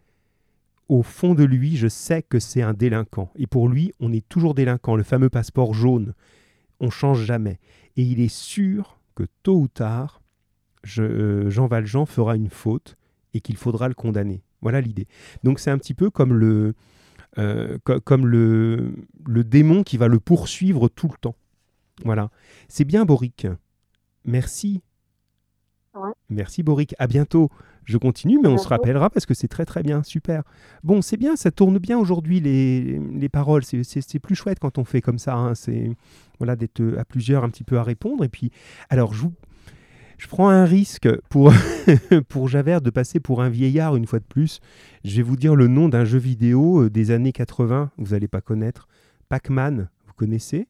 au 0.88 1.02
fond 1.02 1.34
de 1.34 1.44
lui, 1.44 1.76
je 1.76 1.86
sais 1.86 2.22
que 2.22 2.40
c'est 2.40 2.62
un 2.62 2.74
délinquant. 2.74 3.30
Et 3.36 3.46
pour 3.46 3.68
lui, 3.68 3.92
on 4.00 4.12
est 4.12 4.26
toujours 4.28 4.54
délinquant. 4.54 4.96
Le 4.96 5.04
fameux 5.04 5.28
passeport 5.28 5.74
jaune, 5.74 6.12
on 6.80 6.90
change 6.90 7.24
jamais. 7.24 7.58
Et 7.96 8.02
il 8.02 8.20
est 8.20 8.32
sûr 8.32 8.98
que 9.14 9.24
tôt 9.42 9.56
ou 9.60 9.68
tard, 9.68 10.22
je- 10.84 11.02
euh, 11.02 11.50
Jean 11.50 11.66
Valjean 11.66 12.06
fera 12.06 12.36
une 12.36 12.50
faute 12.50 12.96
et 13.34 13.40
qu'il 13.40 13.56
faudra 13.56 13.88
le 13.88 13.94
condamner. 13.94 14.42
Voilà 14.62 14.80
l'idée. 14.80 15.06
Donc 15.44 15.58
c'est 15.60 15.70
un 15.70 15.78
petit 15.78 15.94
peu 15.94 16.10
comme 16.10 16.32
le, 16.34 16.74
euh, 17.38 17.78
co- 17.84 18.00
comme 18.00 18.26
le, 18.26 18.94
le 19.26 19.44
démon 19.44 19.82
qui 19.82 19.96
va 19.96 20.08
le 20.08 20.18
poursuivre 20.20 20.88
tout 20.88 21.08
le 21.08 21.18
temps. 21.20 21.36
Voilà. 22.04 22.30
C'est 22.68 22.84
bien, 22.84 23.04
Boric. 23.04 23.46
Merci. 24.24 24.82
Ouais. 25.94 26.12
Merci, 26.28 26.62
Boric. 26.62 26.94
À 26.98 27.06
bientôt. 27.06 27.50
Je 27.88 27.96
continue, 27.96 28.38
mais 28.42 28.48
on 28.48 28.58
se 28.58 28.68
rappellera 28.68 29.08
parce 29.08 29.24
que 29.24 29.32
c'est 29.32 29.48
très 29.48 29.64
très 29.64 29.82
bien. 29.82 30.02
Super. 30.02 30.42
Bon, 30.84 31.00
c'est 31.00 31.16
bien, 31.16 31.36
ça 31.36 31.50
tourne 31.50 31.78
bien 31.78 31.98
aujourd'hui 31.98 32.38
les, 32.38 33.00
les 33.14 33.28
paroles. 33.30 33.64
C'est- 33.64 34.18
plus 34.18 34.34
chouette 34.34 34.58
quand 34.58 34.76
on 34.76 34.84
fait 34.84 35.00
comme 35.00 35.18
ça. 35.18 35.34
hein. 35.34 35.54
C'est 35.54 35.96
voilà 36.38 36.54
d'être 36.54 36.82
à 36.98 37.04
plusieurs 37.06 37.44
un 37.44 37.48
petit 37.48 37.64
peu 37.64 37.78
à 37.78 37.82
répondre. 37.82 38.24
Et 38.24 38.28
puis, 38.28 38.50
alors, 38.90 39.14
je, 39.14 39.22
vous- 39.22 39.32
je 40.18 40.26
prends 40.28 40.50
un 40.50 40.66
risque 40.66 41.08
pour, 41.30 41.50
pour 42.28 42.46
Javert 42.48 42.82
de 42.82 42.90
passer 42.90 43.20
pour 43.20 43.40
un 43.40 43.48
vieillard 43.48 43.96
une 43.96 44.06
fois 44.06 44.18
de 44.18 44.24
plus. 44.24 44.60
Je 45.04 45.16
vais 45.16 45.22
vous 45.22 45.36
dire 45.36 45.56
le 45.56 45.66
nom 45.66 45.88
d'un 45.88 46.04
jeu 46.04 46.18
vidéo 46.18 46.82
euh, 46.82 46.90
des 46.90 47.10
années 47.10 47.32
80. 47.32 47.90
Vous 47.96 48.10
n'allez 48.12 48.28
pas 48.28 48.42
connaître. 48.42 48.86
Pac-Man. 49.30 49.88
Vous 50.06 50.12
connaissez? 50.14 50.68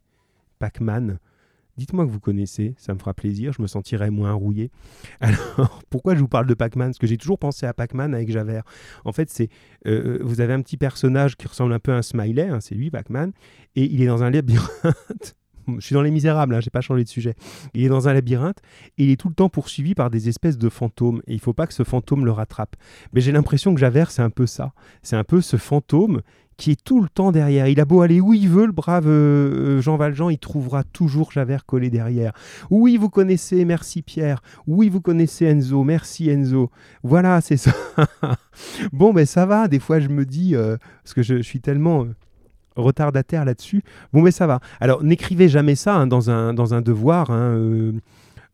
Pac-Man. 0.60 1.18
Dites-moi 1.78 2.04
que 2.04 2.10
vous 2.10 2.18
connaissez, 2.18 2.74
ça 2.76 2.92
me 2.92 2.98
fera 2.98 3.14
plaisir, 3.14 3.52
je 3.52 3.62
me 3.62 3.68
sentirai 3.68 4.10
moins 4.10 4.32
rouillé. 4.32 4.72
Alors, 5.20 5.80
pourquoi 5.90 6.16
je 6.16 6.20
vous 6.20 6.28
parle 6.28 6.46
de 6.46 6.54
Pac-Man? 6.54 6.88
Parce 6.88 6.98
que 6.98 7.06
j'ai 7.06 7.16
toujours 7.16 7.38
pensé 7.38 7.66
à 7.66 7.72
Pac-Man 7.72 8.14
avec 8.14 8.30
Javert. 8.32 8.64
En 9.04 9.12
fait, 9.12 9.30
c'est 9.30 9.48
euh, 9.86 10.18
vous 10.22 10.40
avez 10.40 10.52
un 10.52 10.60
petit 10.60 10.76
personnage 10.76 11.36
qui 11.36 11.46
ressemble 11.46 11.72
un 11.72 11.78
peu 11.78 11.92
à 11.92 11.96
un 11.96 12.02
smiley, 12.02 12.48
hein, 12.48 12.58
c'est 12.60 12.74
lui, 12.74 12.90
Pac-Man, 12.90 13.32
et 13.76 13.84
il 13.84 14.02
est 14.02 14.06
dans 14.06 14.24
un 14.24 14.30
labyrinthe. 14.30 15.36
Je 15.76 15.84
suis 15.84 15.92
dans 15.92 16.02
Les 16.02 16.10
Misérables, 16.10 16.54
hein, 16.54 16.60
j'ai 16.60 16.70
pas 16.70 16.80
changé 16.80 17.04
de 17.04 17.08
sujet. 17.10 17.34
Il 17.74 17.84
est 17.84 17.88
dans 17.88 18.08
un 18.08 18.14
labyrinthe 18.14 18.58
et 18.96 19.04
il 19.04 19.10
est 19.10 19.16
tout 19.16 19.28
le 19.28 19.34
temps 19.34 19.50
poursuivi 19.50 19.94
par 19.94 20.08
des 20.08 20.30
espèces 20.30 20.56
de 20.56 20.70
fantômes. 20.70 21.20
Et 21.26 21.34
il 21.34 21.40
faut 21.40 21.52
pas 21.52 21.66
que 21.66 21.74
ce 21.74 21.84
fantôme 21.84 22.24
le 22.24 22.32
rattrape. 22.32 22.74
Mais 23.12 23.20
j'ai 23.20 23.32
l'impression 23.32 23.74
que 23.74 23.80
Javert, 23.80 24.10
c'est 24.10 24.22
un 24.22 24.30
peu 24.30 24.46
ça. 24.46 24.72
C'est 25.02 25.16
un 25.16 25.24
peu 25.24 25.42
ce 25.42 25.58
fantôme 25.58 26.22
qui 26.58 26.72
est 26.72 26.84
tout 26.84 27.00
le 27.00 27.08
temps 27.08 27.32
derrière. 27.32 27.68
Il 27.68 27.80
a 27.80 27.84
beau 27.84 28.02
aller 28.02 28.20
où 28.20 28.34
il 28.34 28.48
veut, 28.48 28.66
le 28.66 28.72
brave 28.72 29.06
euh, 29.06 29.80
Jean 29.80 29.96
Valjean, 29.96 30.28
il 30.28 30.38
trouvera 30.38 30.82
toujours 30.82 31.30
Javert 31.30 31.64
collé 31.64 31.88
derrière. 31.88 32.32
Oui, 32.68 32.96
vous 32.96 33.08
connaissez, 33.08 33.64
merci 33.64 34.02
Pierre. 34.02 34.42
Oui, 34.66 34.88
vous 34.88 35.00
connaissez 35.00 35.46
Enzo, 35.46 35.84
merci 35.84 36.28
Enzo. 36.28 36.70
Voilà, 37.04 37.40
c'est 37.40 37.56
ça. 37.56 37.72
bon, 38.92 39.14
ben 39.14 39.24
ça 39.24 39.46
va. 39.46 39.68
Des 39.68 39.78
fois, 39.78 40.00
je 40.00 40.08
me 40.08 40.26
dis, 40.26 40.56
euh, 40.56 40.76
parce 41.04 41.14
que 41.14 41.22
je, 41.22 41.40
suis 41.42 41.60
tellement 41.60 42.04
euh, 42.04 42.14
retardataire 42.74 43.44
là-dessus. 43.44 43.84
Bon, 44.12 44.20
mais 44.22 44.32
ça 44.32 44.48
va. 44.48 44.58
Alors, 44.80 45.04
n'écrivez 45.04 45.48
jamais 45.48 45.76
ça 45.76 45.94
hein, 45.94 46.08
dans, 46.08 46.28
un, 46.28 46.54
dans 46.54 46.74
un 46.74 46.80
devoir. 46.80 47.30
hein, 47.30 47.92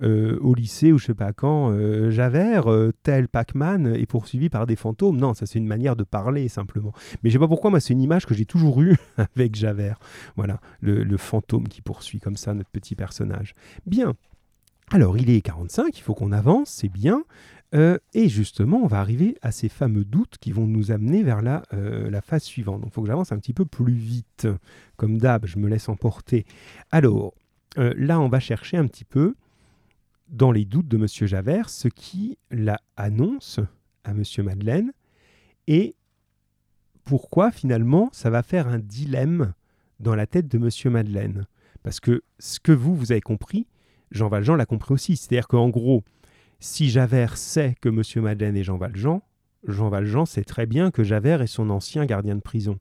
euh, 0.02 0.38
au 0.40 0.54
lycée 0.54 0.90
ou 0.90 0.98
je 0.98 1.06
sais 1.06 1.14
pas 1.14 1.32
quand, 1.32 1.70
euh, 1.70 2.10
Javert, 2.10 2.70
euh, 2.70 2.92
tel 3.04 3.28
Pac-Man, 3.28 3.94
est 3.94 4.06
poursuivi 4.06 4.48
par 4.48 4.66
des 4.66 4.74
fantômes. 4.74 5.16
Non, 5.18 5.34
ça 5.34 5.46
c'est 5.46 5.58
une 5.58 5.68
manière 5.68 5.94
de 5.94 6.02
parler 6.02 6.48
simplement. 6.48 6.92
Mais 7.22 7.30
je 7.30 7.34
sais 7.34 7.38
pas 7.38 7.46
pourquoi, 7.46 7.70
moi 7.70 7.78
c'est 7.78 7.92
une 7.92 8.00
image 8.02 8.26
que 8.26 8.34
j'ai 8.34 8.44
toujours 8.44 8.82
eue 8.82 8.96
avec 9.36 9.54
Javert. 9.54 10.00
Voilà, 10.36 10.60
le, 10.80 11.16
fantôme 11.16 11.68
qui 11.68 11.80
poursuit 11.80 12.18
comme 12.18 12.36
ça 12.36 12.54
notre 12.54 12.70
petit 12.70 12.96
personnage. 12.96 13.54
Bien. 13.86 14.14
Alors 14.90 15.16
il 15.16 15.30
est 15.30 15.40
45, 15.40 15.96
il 15.96 16.02
faut 16.02 16.14
qu'on 16.14 16.32
avance, 16.32 16.70
c'est 16.70 16.90
bien. 16.90 17.24
Et 18.12 18.28
justement, 18.28 18.82
on 18.84 18.86
va 18.86 19.00
arriver 19.00 19.36
à 19.42 19.50
ces 19.50 19.68
fameux 19.68 20.04
doutes 20.04 20.38
qui 20.38 20.52
vont 20.52 20.68
nous 20.68 20.92
amener 20.92 21.24
vers 21.24 21.42
la, 21.42 21.62
la 21.72 22.20
phase 22.20 22.44
suivante. 22.44 22.82
Donc 22.82 22.90
il 22.90 22.94
faut 22.94 23.02
que 23.02 23.08
j'avance 23.08 23.32
un 23.32 23.38
petit 23.38 23.52
peu 23.52 23.64
plus 23.64 23.94
vite. 23.94 24.46
Comme 24.96 25.18
d'hab, 25.18 25.44
je 25.46 25.58
me 25.58 25.68
laisse 25.68 25.88
emporter. 25.88 26.46
Alors, 26.92 27.34
là, 27.76 28.20
on 28.20 28.28
va 28.28 28.38
chercher 28.38 28.76
un 28.76 28.86
petit 28.86 29.04
peu 29.04 29.34
dans 30.34 30.50
les 30.50 30.64
doutes 30.64 30.88
de 30.88 30.96
M. 30.96 31.06
Javert 31.08 31.70
ce 31.70 31.88
qui 31.88 32.38
la 32.50 32.80
annonce 32.96 33.60
à 34.02 34.10
M. 34.10 34.22
Madeleine 34.38 34.92
et 35.68 35.94
pourquoi 37.04 37.50
finalement 37.50 38.10
ça 38.12 38.30
va 38.30 38.42
faire 38.42 38.66
un 38.66 38.78
dilemme 38.78 39.54
dans 40.00 40.14
la 40.14 40.26
tête 40.26 40.48
de 40.48 40.58
M. 40.58 40.92
Madeleine. 40.92 41.46
Parce 41.82 42.00
que 42.00 42.22
ce 42.38 42.58
que 42.58 42.72
vous, 42.72 42.96
vous 42.96 43.12
avez 43.12 43.20
compris, 43.20 43.66
Jean 44.10 44.28
Valjean 44.28 44.56
l'a 44.56 44.66
compris 44.66 44.94
aussi. 44.94 45.16
C'est-à-dire 45.16 45.48
qu'en 45.48 45.68
gros, 45.68 46.02
si 46.58 46.90
Javert 46.90 47.36
sait 47.36 47.74
que 47.80 47.88
M. 47.88 48.02
Madeleine 48.22 48.56
est 48.56 48.64
Jean 48.64 48.76
Valjean, 48.76 49.22
Jean 49.66 49.88
Valjean 49.88 50.26
sait 50.26 50.44
très 50.44 50.66
bien 50.66 50.90
que 50.90 51.04
Javert 51.04 51.42
est 51.42 51.46
son 51.46 51.70
ancien 51.70 52.06
gardien 52.06 52.34
de 52.34 52.40
prison. 52.40 52.78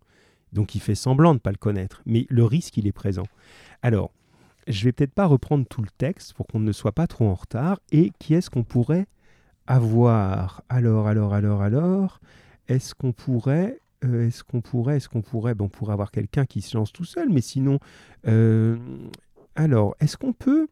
Donc 0.53 0.75
il 0.75 0.81
fait 0.81 0.95
semblant 0.95 1.31
de 1.31 1.35
ne 1.35 1.39
pas 1.39 1.51
le 1.51 1.57
connaître, 1.57 2.01
mais 2.05 2.25
le 2.29 2.45
risque, 2.45 2.77
il 2.77 2.87
est 2.87 2.91
présent. 2.93 3.25
Alors, 3.81 4.11
je 4.68 4.84
vais 4.86 4.91
peut-être 4.91 5.14
pas 5.14 5.26
reprendre 5.26 5.66
tout 5.68 5.82
le 5.82 5.89
texte 5.97 6.34
pour 6.34 6.47
qu'on 6.47 6.59
ne 6.59 6.72
soit 6.72 6.91
pas 6.91 7.07
trop 7.07 7.28
en 7.28 7.36
retard. 7.36 7.80
Et 7.91 8.11
qui 8.20 8.34
est-ce 8.34 8.49
qu'on 8.49 8.64
pourrait 8.64 9.07
avoir? 9.68 10.64
Alors, 10.70 11.07
alors, 11.07 11.34
alors, 11.34 11.61
alors, 11.61 12.20
est-ce 12.68 12.95
qu'on 12.95 13.11
pourrait, 13.11 13.80
euh, 14.03 14.28
est-ce 14.28 14.43
qu'on 14.43 14.61
pourrait, 14.61 14.97
est-ce 14.97 15.09
qu'on 15.09 15.22
pourrait, 15.22 15.55
bon, 15.55 15.66
on 15.66 15.70
pourrait 15.70 15.93
avoir 15.93 16.11
quelqu'un 16.11 16.45
qui 16.45 16.61
se 16.61 16.78
lance 16.78 16.91
tout 16.91 17.05
seul, 17.05 17.30
mais 17.30 17.41
sinon, 17.41 17.80
euh, 18.28 18.78
alors, 19.55 19.95
est-ce 19.99 20.18
qu'on 20.18 20.34
peut 20.34 20.68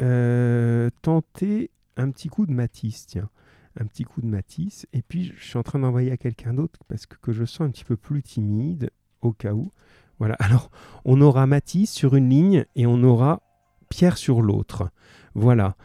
euh, 0.00 0.90
tenter 1.02 1.70
un 1.96 2.10
petit 2.10 2.28
coup 2.28 2.46
de 2.46 2.52
Matisse, 2.52 3.06
tiens, 3.06 3.28
un 3.80 3.86
petit 3.86 4.04
coup 4.04 4.20
de 4.20 4.26
Matisse, 4.26 4.86
et 4.92 5.02
puis 5.02 5.32
je 5.36 5.44
suis 5.44 5.58
en 5.58 5.62
train 5.62 5.78
d'envoyer 5.78 6.12
à 6.12 6.16
quelqu'un 6.16 6.54
d'autre 6.54 6.80
parce 6.88 7.06
que, 7.06 7.16
que 7.16 7.32
je 7.32 7.44
sens 7.44 7.62
un 7.62 7.70
petit 7.70 7.84
peu 7.84 7.96
plus 7.96 8.22
timide, 8.22 8.90
au 9.22 9.32
cas 9.32 9.52
où. 9.52 9.72
Voilà, 10.18 10.34
alors 10.38 10.70
on 11.04 11.20
aura 11.20 11.46
Matisse 11.46 11.92
sur 11.92 12.14
une 12.14 12.28
ligne 12.28 12.64
et 12.76 12.86
on 12.86 13.02
aura 13.02 13.40
Pierre 13.88 14.18
sur 14.18 14.42
l'autre. 14.42 14.90
Voilà. 15.34 15.76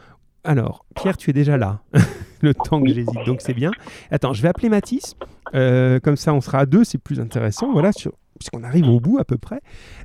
Alors, 0.44 0.84
Pierre, 0.94 1.16
tu 1.16 1.30
es 1.30 1.32
déjà 1.32 1.56
là. 1.56 1.82
le 2.42 2.52
temps 2.54 2.82
que 2.82 2.88
j'hésite, 2.88 3.24
donc 3.24 3.40
c'est 3.40 3.54
bien. 3.54 3.70
Attends, 4.10 4.34
je 4.34 4.42
vais 4.42 4.48
appeler 4.48 4.68
Mathis. 4.68 5.16
Euh, 5.54 5.98
comme 6.00 6.16
ça, 6.16 6.34
on 6.34 6.40
sera 6.42 6.58
à 6.58 6.66
deux, 6.66 6.84
c'est 6.84 6.98
plus 6.98 7.18
intéressant. 7.18 7.72
Voilà, 7.72 7.90
puisqu'on 8.38 8.62
arrive 8.62 8.88
au 8.88 9.00
bout 9.00 9.18
à 9.18 9.24
peu 9.24 9.38
près. 9.38 9.60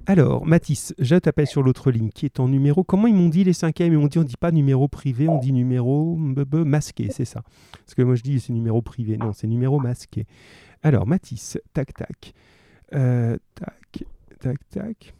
Alors, 0.05 0.45
Mathis, 0.45 0.93
je 0.97 1.15
t'appelle 1.17 1.47
sur 1.47 1.61
l'autre 1.61 1.91
ligne 1.91 2.09
qui 2.09 2.25
est 2.25 2.39
en 2.39 2.47
numéro. 2.47 2.83
Comment 2.83 3.07
ils 3.07 3.15
m'ont 3.15 3.27
dit 3.27 3.43
les 3.43 3.53
cinquièmes? 3.53 3.91
Ils 3.93 3.99
m'ont 3.99 4.07
dit 4.07 4.19
on 4.19 4.23
dit 4.23 4.37
pas 4.37 4.51
numéro 4.51 4.87
privé, 4.87 5.27
on 5.27 5.39
dit 5.39 5.51
numéro 5.51 6.15
masqué, 6.15 7.09
c'est 7.11 7.25
ça. 7.25 7.41
Parce 7.71 7.95
que 7.95 8.01
moi 8.01 8.15
je 8.15 8.23
dis 8.23 8.39
c'est 8.39 8.53
numéro 8.53 8.81
privé. 8.81 9.17
Non, 9.17 9.33
c'est 9.33 9.47
numéro 9.47 9.79
masqué. 9.79 10.25
Alors, 10.83 11.05
Mathis, 11.05 11.57
tac, 11.73 11.93
tac. 11.93 12.33
Euh, 12.95 13.37
tac, 13.55 14.05
tac, 14.39 14.57
tac. 14.69 15.13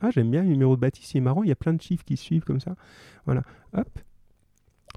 Ah, 0.00 0.10
j'aime 0.10 0.30
bien 0.30 0.42
le 0.42 0.48
numéro 0.48 0.76
de 0.76 0.80
Baptiste, 0.80 1.10
c'est 1.12 1.20
marrant, 1.20 1.42
il 1.42 1.48
y 1.48 1.52
a 1.52 1.56
plein 1.56 1.72
de 1.72 1.82
chiffres 1.82 2.04
qui 2.04 2.16
suivent 2.16 2.44
comme 2.44 2.60
ça. 2.60 2.76
Voilà, 3.26 3.42
hop. 3.76 3.88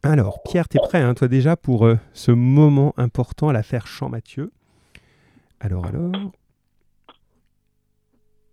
Alors, 0.03 0.41
Pierre, 0.43 0.67
t'es 0.67 0.79
prêt, 0.79 1.01
hein, 1.01 1.13
toi 1.13 1.27
déjà, 1.27 1.55
pour 1.57 1.85
euh, 1.85 1.97
ce 2.13 2.31
moment 2.31 2.93
important 2.97 3.49
à 3.49 3.53
l'affaire 3.53 3.87
Champ-Mathieu 3.87 4.51
Alors, 5.59 5.85
alors. 5.85 6.11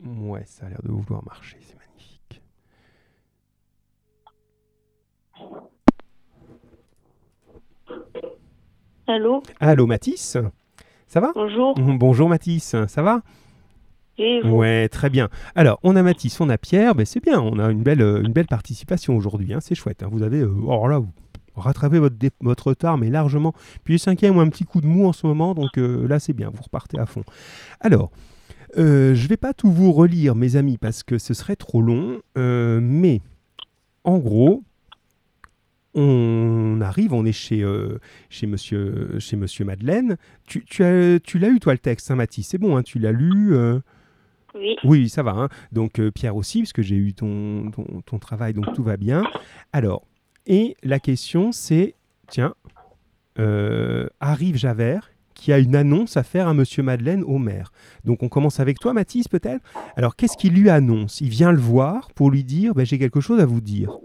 Ouais, 0.01 0.45
ça 0.47 0.66
a 0.66 0.68
l'air 0.68 0.83
de 0.83 0.91
vouloir 0.91 1.24
marcher, 1.24 1.59
c'est 1.61 1.76
magnifique. 1.76 2.43
Allô, 9.07 9.43
Allô, 9.61 9.87
Mathis? 9.87 10.37
Ça 11.09 11.20
va 11.20 11.32
bonjour. 11.34 11.74
Bonjour, 11.98 12.28
Mathis, 12.28 12.76
ça 12.86 13.02
va 13.02 13.22
Et 14.18 14.40
vous 14.42 14.56
Ouais, 14.56 14.88
très 14.90 15.09
bien. 15.09 15.30
Alors, 15.54 15.80
on 15.82 15.96
a 15.96 16.02
Mathis, 16.02 16.38
on 16.40 16.50
a 16.50 16.59
Pierre, 16.59 16.94
ben, 16.94 17.06
c'est 17.06 17.22
bien, 17.22 17.40
on 17.40 17.59
a 17.59 17.70
une 17.70 17.82
belle, 17.82 18.02
une 18.02 18.32
belle 18.32 18.46
participation 18.46 19.16
aujourd'hui, 19.16 19.54
hein, 19.54 19.61
c'est 19.61 19.74
chouette. 19.74 20.02
hein. 20.02 20.09
Vous 20.12 20.22
avez, 20.22 20.40
euh, 20.40 20.52
alors 20.64 20.86
là, 20.88 20.98
vous 20.98 21.11
rattrapez 21.56 21.98
votre, 21.98 22.16
votre 22.42 22.66
retard, 22.68 22.98
mais 22.98 23.09
largement. 23.09 23.54
Puis 23.84 23.94
les 23.94 23.98
cinquièmes 23.98 24.36
ont 24.36 24.40
un 24.40 24.50
petit 24.50 24.64
coup 24.64 24.82
de 24.82 24.86
mou 24.86 25.06
en 25.06 25.12
ce 25.14 25.26
moment, 25.26 25.54
donc 25.54 25.78
euh, 25.78 26.06
là, 26.06 26.18
c'est 26.20 26.34
bien, 26.34 26.50
vous 26.52 26.62
repartez 26.62 26.98
à 26.98 27.06
fond. 27.06 27.24
Alors, 27.80 28.11
euh, 28.76 29.14
je 29.14 29.28
vais 29.28 29.38
pas 29.38 29.54
tout 29.54 29.72
vous 29.72 29.92
relire, 29.92 30.34
mes 30.34 30.56
amis, 30.56 30.76
parce 30.76 31.02
que 31.02 31.16
ce 31.16 31.32
serait 31.32 31.56
trop 31.56 31.80
long, 31.80 32.20
euh, 32.36 32.80
mais 32.82 33.22
en 34.04 34.18
gros, 34.18 34.62
on 36.01 36.80
arrive, 36.80 37.12
on 37.12 37.24
est 37.24 37.32
chez, 37.32 37.62
euh, 37.62 37.99
chez, 38.30 38.46
monsieur, 38.46 39.18
chez 39.18 39.36
monsieur 39.36 39.64
Madeleine. 39.64 40.16
Tu, 40.46 40.64
tu, 40.64 40.84
as, 40.84 41.18
tu 41.20 41.38
l'as 41.38 41.49
eu, 41.49 41.59
toi, 41.59 41.72
le 41.72 41.78
texte, 41.78 42.11
hein, 42.11 42.16
Mathis? 42.16 42.49
C'est 42.49 42.59
bon, 42.59 42.76
hein, 42.76 42.82
tu 42.82 42.99
l'as 42.99 43.12
lu 43.12 43.55
euh, 43.55 43.80
Oui, 44.55 44.76
oui, 44.84 45.09
ça 45.09 45.22
va. 45.22 45.32
hein. 45.32 45.49
Donc 45.72 45.99
euh, 45.99 46.11
Pierre 46.11 46.36
aussi, 46.36 46.61
parce 46.62 46.72
que 46.72 46.82
j'ai 46.82 46.96
eu 46.96 47.12
ton, 47.14 47.70
ton, 47.70 47.84
ton 48.07 48.18
travail, 48.18 48.55
donc 48.55 48.72
tout 48.74 48.82
va 48.82 48.96
bien. 48.96 49.24
Alors, 49.72 50.07
et 50.46 50.76
la 50.82 50.99
question 51.01 51.53
c'est, 51.53 51.94
tiens, 52.28 52.55
euh, 53.38 54.09
arrive 54.20 54.57
Javert 54.57 55.11
qui 55.34 55.53
a 55.53 55.61
une 55.61 55.76
annonce 55.76 56.16
à 56.16 56.24
faire 56.24 56.49
à 56.49 56.55
Monsieur 56.55 56.82
Madeleine 56.82 57.22
au 57.22 57.38
maire. 57.38 57.70
Donc 58.05 58.24
on 58.24 58.28
commence 58.28 58.59
avec 58.59 58.80
toi, 58.80 58.92
Mathis, 58.92 59.28
peut-être? 59.28 59.62
Alors 59.96 60.16
qu'est-ce 60.16 60.36
qu'il 60.36 60.53
lui 60.55 60.68
annonce? 60.68 61.20
Il 61.20 61.28
vient 61.28 61.53
le 61.53 61.61
voir 61.61 62.11
pour 62.14 62.30
lui 62.32 62.42
dire, 62.42 62.74
ben, 62.74 62.84
j'ai 62.84 62.99
quelque 62.99 63.20
chose 63.20 63.38
à 63.38 63.46
vous 63.46 63.61
dire. 63.61 63.96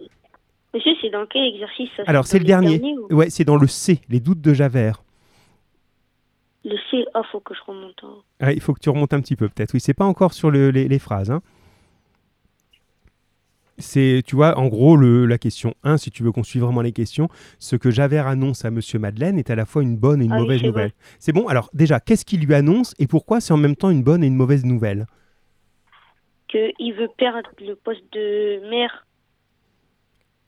Monsieur, 0.73 0.91
c'est 1.01 1.09
dans 1.09 1.25
quel 1.25 1.43
exercice 1.53 1.89
ça 1.97 2.03
Alors, 2.07 2.25
c'est 2.27 2.39
le 2.39 2.45
dernier. 2.45 2.81
ou- 3.09 3.13
Ouais, 3.15 3.29
c'est 3.29 3.45
dans 3.45 3.57
le 3.57 3.67
C, 3.67 3.99
les 4.09 4.19
doutes 4.19 4.41
de 4.41 4.53
Javert. 4.53 5.03
Le 6.65 6.77
C, 6.89 7.05
ah, 7.13 7.21
faut 7.31 7.39
que 7.41 7.53
je 7.53 7.59
remonte. 7.65 8.03
Ah, 8.39 8.53
il 8.53 8.61
faut 8.61 8.73
que 8.73 8.79
tu 8.79 8.89
remontes 8.89 9.13
un 9.13 9.19
petit 9.21 9.35
peu, 9.35 9.49
peut-être. 9.49 9.73
Oui, 9.73 9.79
c'est 9.81 9.93
pas 9.93 10.05
encore 10.05 10.33
sur 10.33 10.49
le- 10.49 10.69
les, 10.71 10.87
les 10.87 10.99
phrases. 10.99 11.29
hein. 11.31 11.41
C'est, 13.79 14.21
tu 14.25 14.35
vois, 14.35 14.57
en 14.57 14.67
gros, 14.67 14.95
le- 14.95 15.25
la 15.25 15.37
question 15.39 15.73
1, 15.83 15.97
si 15.97 16.11
tu 16.11 16.21
veux 16.23 16.31
qu'on 16.31 16.43
suive 16.43 16.61
vraiment 16.61 16.83
les 16.83 16.91
questions, 16.91 17.27
ce 17.57 17.75
que 17.75 17.89
Javert 17.89 18.27
annonce 18.27 18.65
à 18.65 18.71
Monsieur 18.71 18.99
Madeleine 18.99 19.39
est 19.39 19.49
à 19.49 19.55
la 19.55 19.65
fois 19.65 19.81
une 19.81 19.97
bonne 19.97 20.21
et 20.21 20.25
une 20.25 20.31
Ah 20.31 20.39
mauvaise 20.39 20.61
nouvelle. 20.63 20.91
C'est 21.19 21.33
bon 21.33 21.47
Alors, 21.47 21.69
déjà, 21.73 21.99
qu'est-ce 21.99 22.23
qu'il 22.23 22.45
lui 22.45 22.53
annonce 22.53 22.93
et 22.99 23.07
pourquoi 23.07 23.41
c'est 23.41 23.51
en 23.51 23.57
même 23.57 23.75
temps 23.75 23.89
une 23.89 24.03
bonne 24.03 24.23
et 24.23 24.27
une 24.27 24.35
mauvaise 24.35 24.63
nouvelle? 24.63 25.07
Qu'il 26.47 26.93
veut 26.93 27.09
perdre 27.17 27.49
le 27.59 27.75
poste 27.75 28.03
de 28.13 28.61
maire 28.69 29.07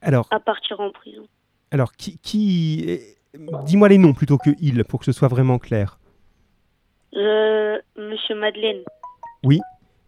Alors, 0.06 0.28
à 0.32 0.40
partir 0.40 0.80
en 0.80 0.92
prison. 0.92 1.28
alors 1.72 1.92
qui, 1.94 2.18
qui 2.20 2.86
eh, 2.88 3.18
dis-moi 3.66 3.90
les 3.90 3.98
noms 3.98 4.14
plutôt 4.14 4.38
que 4.38 4.52
il, 4.62 4.84
pour 4.86 5.00
que 5.00 5.06
ce 5.06 5.12
soit 5.12 5.28
vraiment 5.28 5.58
clair. 5.60 6.00
Euh, 7.16 7.78
monsieur 7.98 8.36
Madeleine. 8.36 8.84
Oui. 9.44 9.60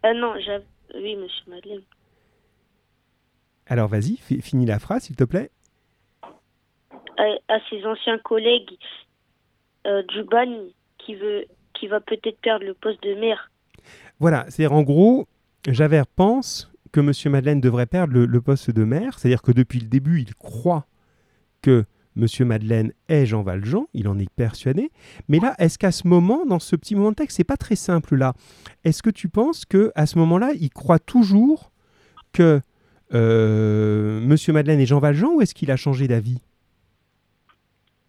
Ah 0.02 0.14
non, 0.14 0.34
j'avais... 0.38 0.64
Oui, 0.94 1.16
monsieur 1.16 1.44
Madeleine. 1.48 1.82
Alors, 3.66 3.88
vas-y, 3.88 4.16
fi- 4.16 4.40
finis 4.40 4.66
la 4.66 4.78
phrase, 4.78 5.02
s'il 5.02 5.16
te 5.16 5.24
plaît. 5.24 5.50
À, 6.22 7.24
à 7.48 7.58
ses 7.68 7.84
anciens 7.84 8.18
collègues 8.18 8.78
euh, 9.86 10.02
du 10.04 10.22
bagne 10.22 10.68
qui, 10.98 11.14
veut, 11.16 11.44
qui 11.74 11.86
va 11.88 12.00
peut-être 12.00 12.40
perdre 12.40 12.64
le 12.64 12.74
poste 12.74 13.02
de 13.02 13.14
maire. 13.14 13.50
Voilà, 14.20 14.44
c'est-à-dire 14.48 14.72
en 14.76 14.82
gros, 14.82 15.26
Javert 15.66 16.06
pense 16.06 16.70
que 16.92 17.00
M. 17.00 17.12
Madeleine 17.32 17.60
devrait 17.60 17.86
perdre 17.86 18.18
le, 18.18 18.40
poste 18.40 18.70
de 18.70 18.84
maire, 18.84 19.18
c'est-à-dire 19.18 19.42
que 19.42 19.52
depuis 19.52 19.80
le 19.80 19.86
début, 19.86 20.20
il 20.20 20.34
croit 20.34 20.86
que 21.62 21.84
M. 22.16 22.26
Madeleine 22.46 22.92
est 23.08 23.26
Jean 23.26 23.42
Valjean, 23.42 23.86
il 23.94 24.08
en 24.08 24.18
est 24.18 24.30
persuadé. 24.30 24.90
Mais 25.28 25.38
là, 25.38 25.54
est-ce 25.58 25.78
qu'à 25.78 25.92
ce 25.92 26.06
moment, 26.06 26.44
dans 26.46 26.58
ce 26.58 26.76
petit 26.76 26.94
moment 26.94 27.10
de 27.10 27.16
texte, 27.16 27.36
c'est 27.36 27.44
pas 27.44 27.56
très 27.56 27.76
simple 27.76 28.16
là. 28.16 28.34
Est-ce 28.84 29.02
que 29.02 29.10
tu 29.10 29.28
penses 29.28 29.64
que 29.64 29.92
à 29.94 30.06
ce 30.06 30.18
moment-là, 30.18 30.52
il 30.58 30.70
croit 30.70 30.98
toujours 30.98 31.70
que 32.32 32.60
euh, 33.14 34.20
M. 34.22 34.36
Madeleine 34.54 34.80
est 34.80 34.86
Jean 34.86 34.98
Valjean 34.98 35.34
ou 35.36 35.40
est-ce 35.42 35.54
qu'il 35.54 35.70
a 35.70 35.76
changé 35.76 36.08
d'avis? 36.08 36.40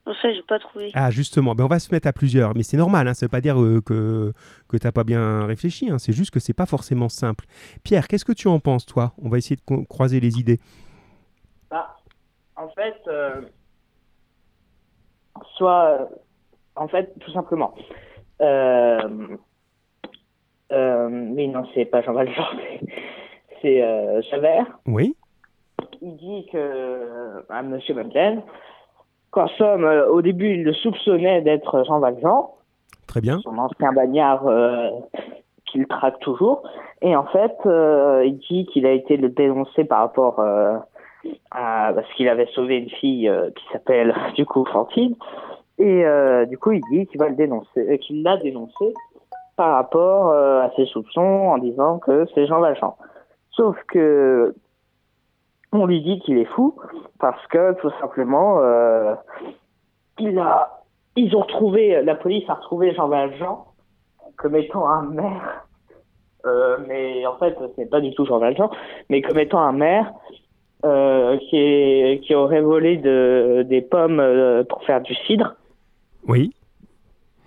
Non, 0.09 0.15
ça, 0.21 0.33
j'ai 0.33 0.41
pas 0.41 0.57
trouvé. 0.57 0.89
Ah, 0.95 1.11
justement, 1.11 1.53
ben 1.53 1.65
on 1.65 1.67
va 1.67 1.77
se 1.77 1.93
mettre 1.93 2.07
à 2.07 2.13
plusieurs, 2.13 2.55
mais 2.55 2.63
c'est 2.63 2.77
normal, 2.77 3.07
hein, 3.07 3.13
ça 3.13 3.27
veut 3.27 3.29
pas 3.29 3.41
dire 3.41 3.61
euh, 3.61 3.79
que, 3.79 4.33
que 4.67 4.75
tu 4.77 4.87
n'as 4.87 4.91
pas 4.91 5.03
bien 5.03 5.45
réfléchi, 5.45 5.89
hein, 5.91 5.99
c'est 5.99 6.13
juste 6.13 6.31
que 6.31 6.39
c'est 6.39 6.53
pas 6.55 6.65
forcément 6.65 7.09
simple. 7.09 7.45
Pierre, 7.83 8.07
qu'est-ce 8.07 8.25
que 8.25 8.31
tu 8.33 8.47
en 8.47 8.59
penses, 8.59 8.87
toi? 8.87 9.13
On 9.21 9.29
va 9.29 9.37
essayer 9.37 9.55
de 9.55 9.85
croiser 9.85 10.19
les 10.19 10.39
idées. 10.39 10.59
Bah, 11.69 11.95
en 12.55 12.69
fait, 12.69 12.95
euh, 13.07 13.41
soit, 15.55 15.99
euh, 16.01 16.05
en 16.75 16.87
fait, 16.87 17.13
tout 17.19 17.31
simplement. 17.31 17.75
Euh, 18.41 19.37
euh, 20.71 21.09
mais 21.11 21.47
non, 21.47 21.67
c'est 21.75 21.85
pas 21.85 22.01
Jean 22.01 22.13
Valjean, 22.13 22.45
c'est- 22.57 22.81
c'est 23.61 23.83
euh, 23.83 24.21
Javert. 24.31 24.65
Oui 24.87 25.15
Il 26.01 26.15
dit 26.17 26.47
que 26.51 27.45
à 27.49 27.61
Monsieur 27.61 27.93
Madeleine, 27.93 28.41
qu'en 29.31 29.47
somme, 29.49 29.83
euh, 29.85 30.07
au 30.09 30.21
début, 30.21 30.53
il 30.53 30.63
le 30.63 30.73
soupçonnait 30.73 31.41
d'être 31.41 31.83
Jean 31.85 31.99
Valjean, 31.99 32.51
Très 33.07 33.21
bien. 33.21 33.39
son 33.39 33.57
ancien 33.57 33.91
bagnard 33.93 34.47
euh, 34.47 34.89
qu'il 35.65 35.85
traque 35.87 36.19
toujours. 36.19 36.63
Et 37.01 37.15
en 37.15 37.25
fait, 37.25 37.55
euh, 37.65 38.23
il 38.25 38.37
dit 38.39 38.65
qu'il 38.67 38.85
a 38.85 38.91
été 38.91 39.17
le 39.17 39.29
dénoncé 39.29 39.83
par 39.83 39.99
rapport 39.99 40.39
euh, 40.39 40.77
à 41.51 41.91
parce 41.93 42.11
qu'il 42.13 42.27
avait 42.29 42.47
sauvé 42.53 42.77
une 42.77 42.89
fille 42.89 43.27
euh, 43.29 43.49
qui 43.51 43.63
s'appelle 43.71 44.13
du 44.35 44.45
coup 44.45 44.65
Fantine. 44.65 45.15
Et 45.77 46.05
euh, 46.05 46.45
du 46.45 46.57
coup, 46.57 46.71
il 46.71 46.81
dit 46.91 47.07
qu'il 47.07 47.19
va 47.19 47.29
le 47.29 47.35
dénoncer, 47.35 47.99
qu'il 47.99 48.21
l'a 48.23 48.35
dénoncé 48.37 48.93
par 49.55 49.73
rapport 49.75 50.29
euh, 50.29 50.61
à 50.61 50.71
ses 50.75 50.85
soupçons 50.85 51.21
en 51.21 51.57
disant 51.57 51.99
que 51.99 52.25
c'est 52.33 52.47
Jean 52.47 52.59
Valjean. 52.59 52.95
Sauf 53.51 53.77
que 53.87 54.55
on 55.71 55.85
lui 55.85 56.01
dit 56.01 56.19
qu'il 56.19 56.37
est 56.37 56.45
fou 56.45 56.75
parce 57.19 57.45
que 57.47 57.73
tout 57.81 57.91
simplement, 57.99 58.59
euh, 58.59 59.15
il 60.19 60.37
a, 60.39 60.83
ils 61.15 61.35
ont 61.35 61.41
retrouvé, 61.41 62.01
la 62.01 62.15
police 62.15 62.49
a 62.49 62.55
retrouvé 62.55 62.93
Jean 62.93 63.07
Valjean 63.07 63.65
comme 64.37 64.55
étant 64.55 64.87
un 64.87 65.03
maire, 65.03 65.65
euh, 66.45 66.77
mais 66.87 67.25
en 67.25 67.37
fait, 67.37 67.57
ce 67.59 67.81
n'est 67.81 67.87
pas 67.87 67.99
du 67.99 68.13
tout 68.13 68.25
Jean 68.25 68.39
Valjean, 68.39 68.69
mais 69.09 69.21
comme 69.21 69.37
étant 69.37 69.59
un 69.59 69.73
maire 69.73 70.13
euh, 70.85 71.37
qui, 71.37 71.57
est, 71.57 72.23
qui 72.23 72.33
aurait 72.33 72.61
volé 72.61 72.97
de, 72.97 73.65
des 73.67 73.81
pommes 73.81 74.21
euh, 74.21 74.63
pour 74.63 74.83
faire 74.85 75.01
du 75.01 75.13
cidre. 75.13 75.55
Oui. 76.27 76.53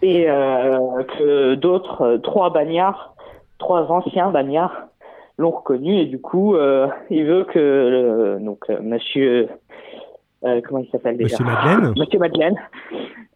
Et 0.02 0.28
euh, 0.28 1.02
que 1.18 1.54
d'autres, 1.54 2.18
trois 2.22 2.50
bagnards, 2.50 3.14
trois 3.58 3.90
anciens 3.90 4.30
bagnards 4.30 4.88
l'ont 5.42 5.50
reconnu 5.50 5.98
et 5.98 6.06
du 6.06 6.20
coup, 6.20 6.54
euh, 6.54 6.88
il 7.10 7.24
veut 7.24 7.44
que 7.44 7.58
le, 7.58 8.38
donc 8.44 8.64
euh, 8.70 8.80
Monsieur, 8.80 9.48
euh, 10.44 10.60
comment 10.66 10.80
il 10.80 10.90
s'appelle 10.90 11.16
déjà 11.16 11.36
Monsieur 11.38 11.44
Madeleine. 11.44 11.94
Monsieur 11.98 12.18
Madeleine, 12.18 12.56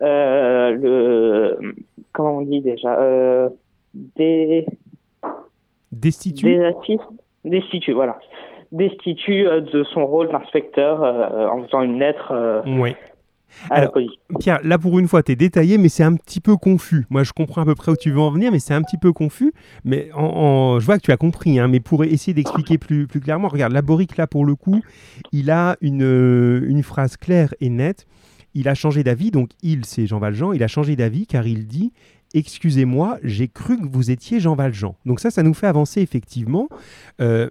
le, 0.00 1.74
comment 2.12 2.38
on 2.38 2.42
dit 2.42 2.60
déjà, 2.60 3.50
des, 3.94 4.66
Destitué 5.92 6.58
des 6.58 6.98
destitue, 7.44 7.92
voilà, 7.92 8.18
destitue 8.72 9.44
de 9.44 9.84
son 9.84 10.06
rôle 10.06 10.28
d'inspecteur 10.28 11.02
euh, 11.02 11.48
en 11.48 11.62
faisant 11.64 11.82
une 11.82 11.98
lettre 11.98 12.32
euh, 12.32 12.62
Oui. 12.66 12.94
Alors. 13.70 13.92
Pierre, 14.40 14.60
là 14.62 14.78
pour 14.78 14.98
une 14.98 15.08
fois, 15.08 15.22
tu 15.22 15.32
es 15.32 15.36
détaillé, 15.36 15.78
mais 15.78 15.88
c'est 15.88 16.02
un 16.02 16.14
petit 16.14 16.40
peu 16.40 16.56
confus. 16.56 17.06
Moi, 17.10 17.22
je 17.24 17.32
comprends 17.32 17.62
à 17.62 17.64
peu 17.64 17.74
près 17.74 17.92
où 17.92 17.96
tu 17.96 18.10
veux 18.10 18.20
en 18.20 18.30
venir, 18.30 18.52
mais 18.52 18.58
c'est 18.58 18.74
un 18.74 18.82
petit 18.82 18.98
peu 18.98 19.12
confus. 19.12 19.52
Mais 19.84 20.10
en, 20.14 20.22
en- 20.24 20.80
je 20.80 20.86
vois 20.86 20.98
que 20.98 21.02
tu 21.02 21.12
as 21.12 21.16
compris, 21.16 21.58
hein, 21.58 21.68
mais 21.68 21.80
pour 21.80 22.04
essayer 22.04 22.34
d'expliquer 22.34 22.78
plus, 22.78 23.06
plus 23.06 23.20
clairement, 23.20 23.48
regarde, 23.48 23.72
Laboric, 23.72 24.16
là 24.16 24.26
pour 24.26 24.44
le 24.44 24.54
coup, 24.54 24.80
il 25.32 25.50
a 25.50 25.76
une, 25.80 26.02
euh, 26.02 26.66
une 26.68 26.82
phrase 26.82 27.16
claire 27.16 27.54
et 27.60 27.70
nette. 27.70 28.06
Il 28.54 28.68
a 28.68 28.74
changé 28.74 29.04
d'avis, 29.04 29.30
donc 29.30 29.50
il, 29.62 29.84
c'est 29.84 30.06
Jean 30.06 30.18
Valjean, 30.18 30.52
il 30.54 30.62
a 30.62 30.68
changé 30.68 30.96
d'avis 30.96 31.26
car 31.26 31.46
il 31.46 31.66
dit 31.66 31.92
Excusez-moi, 32.34 33.18
j'ai 33.22 33.48
cru 33.48 33.78
que 33.78 33.86
vous 33.86 34.10
étiez 34.10 34.40
Jean 34.40 34.56
Valjean. 34.56 34.94
Donc 35.06 35.20
ça, 35.20 35.30
ça 35.30 35.42
nous 35.42 35.54
fait 35.54 35.66
avancer 35.66 36.00
effectivement. 36.02 36.68
Euh, 37.20 37.48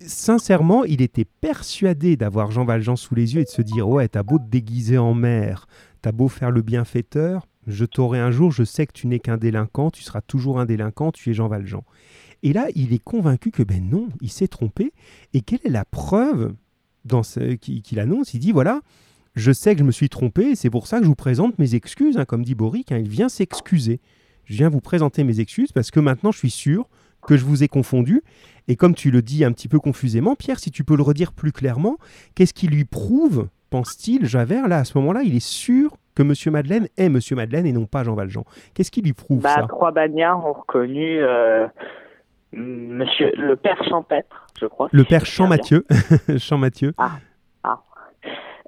sincèrement, 0.00 0.84
il 0.84 1.00
était 1.02 1.24
persuadé 1.24 2.16
d'avoir 2.16 2.50
Jean 2.50 2.64
Valjean 2.64 2.96
sous 2.96 3.14
les 3.14 3.34
yeux 3.34 3.40
et 3.40 3.44
de 3.44 3.48
se 3.50 3.62
dire 3.62 3.88
Ouais, 3.88 4.08
t'as 4.08 4.22
beau 4.22 4.38
te 4.38 4.48
déguiser 4.48 4.98
en 4.98 5.14
mère, 5.14 5.66
t'as 6.02 6.12
beau 6.12 6.28
faire 6.28 6.50
le 6.50 6.62
bienfaiteur, 6.62 7.46
je 7.66 7.84
t'aurai 7.84 8.18
un 8.18 8.30
jour, 8.30 8.50
je 8.52 8.64
sais 8.64 8.86
que 8.86 8.92
tu 8.92 9.06
n'es 9.06 9.18
qu'un 9.20 9.36
délinquant, 9.36 9.90
tu 9.90 10.02
seras 10.02 10.20
toujours 10.20 10.58
un 10.60 10.66
délinquant, 10.66 11.12
tu 11.12 11.30
es 11.30 11.34
Jean 11.34 11.48
Valjean. 11.48 11.84
Et 12.42 12.52
là, 12.52 12.66
il 12.74 12.92
est 12.92 13.02
convaincu 13.02 13.50
que 13.50 13.62
ben 13.62 13.88
non, 13.88 14.08
il 14.20 14.30
s'est 14.30 14.48
trompé. 14.48 14.92
Et 15.32 15.42
quelle 15.42 15.60
est 15.64 15.70
la 15.70 15.84
preuve 15.84 16.54
dans 17.04 17.22
ce 17.22 17.54
qui- 17.54 17.82
qu'il 17.82 18.00
annonce? 18.00 18.34
Il 18.34 18.40
dit 18.40 18.52
Voilà, 18.52 18.80
je 19.36 19.52
sais 19.52 19.74
que 19.74 19.78
je 19.78 19.84
me 19.84 19.92
suis 19.92 20.08
trompé, 20.08 20.54
c'est 20.56 20.70
pour 20.70 20.86
ça 20.86 20.98
que 20.98 21.04
je 21.04 21.08
vous 21.08 21.14
présente 21.14 21.58
mes 21.58 21.74
excuses, 21.76 22.18
hein, 22.18 22.24
comme 22.24 22.44
dit 22.44 22.54
Boric, 22.56 22.90
hein, 22.92 22.98
il 22.98 23.08
vient 23.08 23.28
s'excuser. 23.28 24.00
Je 24.44 24.54
viens 24.56 24.68
vous 24.68 24.80
présenter 24.80 25.22
mes 25.22 25.38
excuses 25.38 25.70
parce 25.72 25.90
que 25.92 26.00
maintenant 26.00 26.32
je 26.32 26.38
suis 26.38 26.50
sûr 26.50 26.88
que 27.26 27.36
je 27.36 27.44
vous 27.44 27.62
ai 27.62 27.68
confondu. 27.68 28.22
Et 28.68 28.76
comme 28.76 28.94
tu 28.94 29.10
le 29.10 29.22
dis 29.22 29.44
un 29.44 29.52
petit 29.52 29.68
peu 29.68 29.78
confusément, 29.78 30.36
Pierre, 30.36 30.58
si 30.58 30.70
tu 30.70 30.84
peux 30.84 30.96
le 30.96 31.02
redire 31.02 31.32
plus 31.32 31.52
clairement, 31.52 31.96
qu'est-ce 32.34 32.54
qui 32.54 32.68
lui 32.68 32.84
prouve, 32.84 33.48
pense-t-il, 33.70 34.26
Javert, 34.26 34.68
là, 34.68 34.78
à 34.78 34.84
ce 34.84 34.96
moment-là, 34.98 35.22
il 35.24 35.34
est 35.34 35.44
sûr 35.44 35.96
que 36.14 36.22
Monsieur 36.22 36.50
Madeleine 36.50 36.88
est 36.98 37.08
Monsieur 37.08 37.36
Madeleine 37.36 37.66
et 37.66 37.72
non 37.72 37.86
pas 37.86 38.04
Jean 38.04 38.14
Valjean. 38.14 38.44
Qu'est-ce 38.74 38.90
qui 38.90 39.02
lui 39.02 39.14
prouve 39.14 39.42
Bah, 39.42 39.54
ça? 39.54 39.66
trois 39.66 39.92
bagnards 39.92 40.44
ont 40.46 40.52
reconnu 40.52 41.18
euh, 41.22 41.66
Monsieur 42.52 43.32
le 43.36 43.56
père 43.56 43.82
Champêtre, 43.88 44.46
je 44.60 44.66
crois. 44.66 44.88
Le 44.92 45.04
père 45.04 45.24
Champ-Mathieu. 45.24 45.86
Champ-Mathieu. 46.38 46.94
bien. 46.98 47.20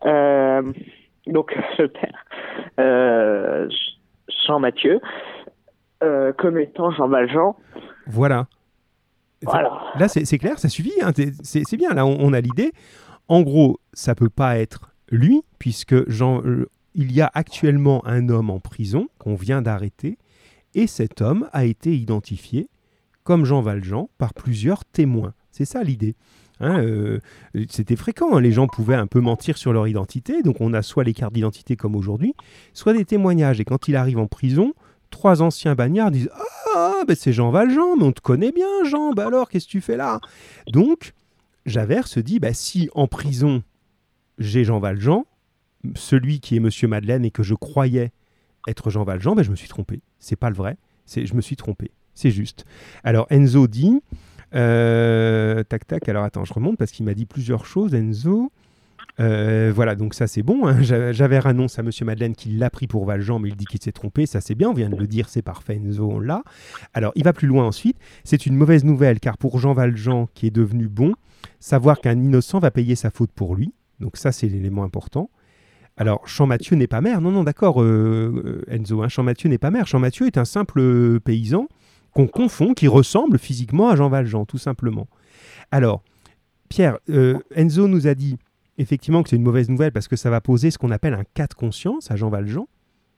Euh, 0.07 0.61
donc 1.27 1.57
le 1.79 1.89
père 1.89 2.25
euh, 2.79 3.67
Jean-Mathieu, 4.47 5.01
euh, 6.03 6.35
comme 6.35 6.59
étant 6.59 6.91
Jean 6.91 7.09
Valjean. 7.09 7.57
Voilà. 8.07 8.49
Voilà. 9.43 9.71
Là, 9.99 10.09
c'est 10.09 10.39
clair, 10.39 10.59
ça 10.59 10.69
suffit. 10.69 10.93
hein, 11.03 11.13
C'est 11.43 11.77
bien, 11.77 11.93
là, 11.95 12.07
on, 12.07 12.17
on 12.19 12.33
a 12.33 12.41
l'idée. 12.41 12.73
En 13.29 13.43
gros, 13.43 13.79
ça 13.93 14.15
peut 14.15 14.31
pas 14.31 14.59
être 14.59 14.91
lui, 15.11 15.43
puisque 15.59 16.09
Jean, 16.11 16.43
euh, 16.45 16.69
il 16.95 17.13
y 17.13 17.21
a 17.21 17.31
actuellement 17.35 18.07
un 18.07 18.29
homme 18.29 18.51
en 18.51 18.61
prison 18.61 19.09
qu'on 19.19 19.35
vient 19.35 19.63
d'arrêter, 19.63 20.19
et 20.75 20.87
cet 20.87 21.21
homme 21.21 21.49
a 21.53 21.65
été 21.65 21.95
identifié 21.97 22.69
comme 23.23 23.45
Jean 23.45 23.61
Valjean 23.63 24.09
par 24.19 24.35
plusieurs 24.35 24.85
témoins. 24.85 25.35
C'est 25.51 25.65
ça 25.65 25.83
l'idée. 25.83 26.15
Hein, 26.61 26.81
euh, 26.81 27.21
C'était 27.69 27.97
fréquent, 27.97 28.37
hein, 28.37 28.41
les 28.41 28.53
gens 28.53 28.67
pouvaient 28.67 28.95
un 28.95 29.07
peu 29.07 29.21
mentir 29.21 29.57
sur 29.59 29.73
leur 29.73 29.89
identité, 29.89 30.43
donc 30.43 30.61
on 30.61 30.73
a 30.73 30.83
soit 30.83 31.05
les 31.05 31.13
cartes 31.15 31.33
d'identité 31.35 31.77
comme 31.77 31.97
aujourd'hui, 31.97 32.35
soit 32.73 32.93
des 32.93 33.05
témoignages. 33.05 33.61
Et 33.61 33.65
quand 33.65 33.89
il 33.89 33.97
arrive 33.97 34.19
en 34.19 34.27
prison, 34.27 34.73
trois 35.15 35.43
anciens 35.43 35.75
bagnards 35.75 36.11
disent 36.11 36.31
Ah, 36.75 37.05
ben 37.07 37.15
c'est 37.17 37.33
Jean 37.33 37.51
Valjean, 37.51 37.97
mais 37.97 38.05
on 38.05 38.13
te 38.13 38.21
connaît 38.21 38.53
bien, 38.53 38.85
Jean, 38.85 39.13
bah 39.13 39.29
alors 39.29 39.49
qu'est-ce 39.49 39.67
que 39.67 39.71
tu 39.71 39.81
fais 39.81 39.97
là? 39.97 40.21
Donc, 40.67 41.15
Javert 41.67 42.09
se 42.09 42.19
dit 42.19 42.41
bah, 42.41 42.53
Si 42.53 42.91
en 42.95 43.07
prison, 43.07 43.63
j'ai 44.39 44.65
Jean 44.65 44.81
Valjean, 44.81 45.25
celui 45.95 46.41
qui 46.41 46.57
est 46.57 46.61
Monsieur 46.61 46.89
Madeleine 46.89 47.25
et 47.25 47.31
que 47.31 47.45
je 47.45 47.55
croyais 47.55 48.13
être 48.67 48.91
Jean 48.91 49.05
Valjean, 49.05 49.35
ben, 49.35 49.45
je 49.45 49.51
me 49.51 49.57
suis 49.57 49.69
trompé. 49.69 50.03
C'est 50.19 50.37
pas 50.37 50.51
le 50.51 50.57
vrai, 50.57 50.77
c'est 51.07 51.27
je 51.27 51.35
me 51.35 51.41
suis 51.41 51.57
trompé. 51.57 51.93
C'est 52.15 52.31
juste. 52.31 52.65
Alors 53.05 53.27
Enzo 53.31 53.67
dit 53.69 54.01
euh, 54.55 55.63
tac 55.65 55.87
tac. 55.87 56.09
Alors 56.09 56.25
attends, 56.25 56.45
je 56.45 56.53
remonte 56.53 56.77
parce 56.77 56.91
qu'il 56.91 57.07
m'a 57.07 57.15
dit 57.15 57.27
plusieurs 57.27 57.67
choses. 57.67 57.95
Enzo. 57.95 58.51
Euh, 59.21 59.71
voilà, 59.75 59.95
donc 59.95 60.13
ça 60.15 60.27
c'est 60.27 60.43
bon. 60.43 60.67
hein. 60.67 60.81
Ja- 60.83 61.13
Javert 61.13 61.47
annonce 61.47 61.79
à 61.79 61.83
Monsieur 61.83 62.05
Madeleine 62.05 62.35
qu'il 62.35 62.59
l'a 62.59 62.69
pris 62.71 62.87
pour 62.89 63.05
Valjean, 63.05 63.39
mais 63.39 63.49
il 63.51 63.57
dit 63.57 63.65
qu'il 63.65 63.81
s'est 63.81 63.93
trompé. 63.93 64.27
Ça 64.27 64.41
c'est 64.41 64.55
bien, 64.55 64.71
on 64.71 64.75
vient 64.75 64.91
de 64.91 64.97
le 64.97 65.07
dire, 65.07 65.29
c'est 65.29 65.43
parfait. 65.43 65.77
Enzo, 65.77 66.11
on 66.11 66.19
l'a. 66.21 66.43
Alors 66.95 67.13
il 67.15 67.23
va 67.25 67.33
plus 67.33 67.47
loin 67.47 67.65
ensuite. 67.65 67.97
C'est 68.25 68.47
une 68.47 68.57
mauvaise 68.57 68.85
nouvelle 68.85 69.21
car 69.21 69.39
pour 69.39 69.59
Jean 69.61 69.73
Valjean 69.73 70.27
qui 70.35 70.47
est 70.49 70.51
devenu 70.51 70.89
bon, 70.89 71.15
savoir 71.61 72.01
qu'un 72.01 72.19
innocent 72.21 72.59
va 72.59 72.71
payer 72.73 72.97
sa 72.97 73.11
faute 73.11 73.31
pour 73.33 73.55
lui. 73.55 73.73
Donc 74.01 74.17
ça 74.17 74.33
c'est 74.33 74.49
l'élément 74.49 74.83
important. 74.83 75.31
Alors, 75.97 76.27
Champmathieu 76.27 76.75
n'est 76.75 76.89
pas 76.89 77.01
maire. 77.01 77.21
Non, 77.21 77.31
non, 77.31 77.45
d'accord, 77.45 77.81
euh, 77.81 78.65
euh, 78.69 78.75
Enzo. 78.75 79.05
Hein, 79.05 79.09
Champmathieu 79.09 79.49
n'est 79.49 79.59
pas 79.59 79.71
maire. 79.71 79.87
Champmathieu 79.87 80.27
est 80.27 80.39
un 80.39 80.45
simple 80.45 81.21
paysan 81.21 81.69
qu'on 82.11 82.27
confond, 82.27 82.75
qui 82.75 82.89
ressemble 82.89 83.39
physiquement 83.39 83.89
à 83.91 83.95
Jean 83.95 84.09
Valjean, 84.09 84.45
tout 84.45 84.59
simplement. 84.59 85.07
Alors, 85.71 86.03
Pierre, 86.69 86.99
Enzo 87.55 87.87
nous 87.87 88.09
a 88.09 88.17
dit 88.17 88.39
effectivement 88.79 89.23
que 89.23 89.29
c'est 89.29 89.37
une 89.37 89.43
mauvaise 89.43 89.69
nouvelle 89.69 89.93
parce 89.93 90.09
que 90.09 90.17
ça 90.17 90.31
va 90.31 90.41
poser 90.41 90.71
ce 90.71 90.79
qu'on 90.79 90.91
appelle 90.91 91.15
un 91.15 91.25
cas 91.35 91.47
de 91.47 91.55
conscience 91.55 92.11
à 92.11 92.17
Jean 92.17 92.31
Valjean. 92.31 92.67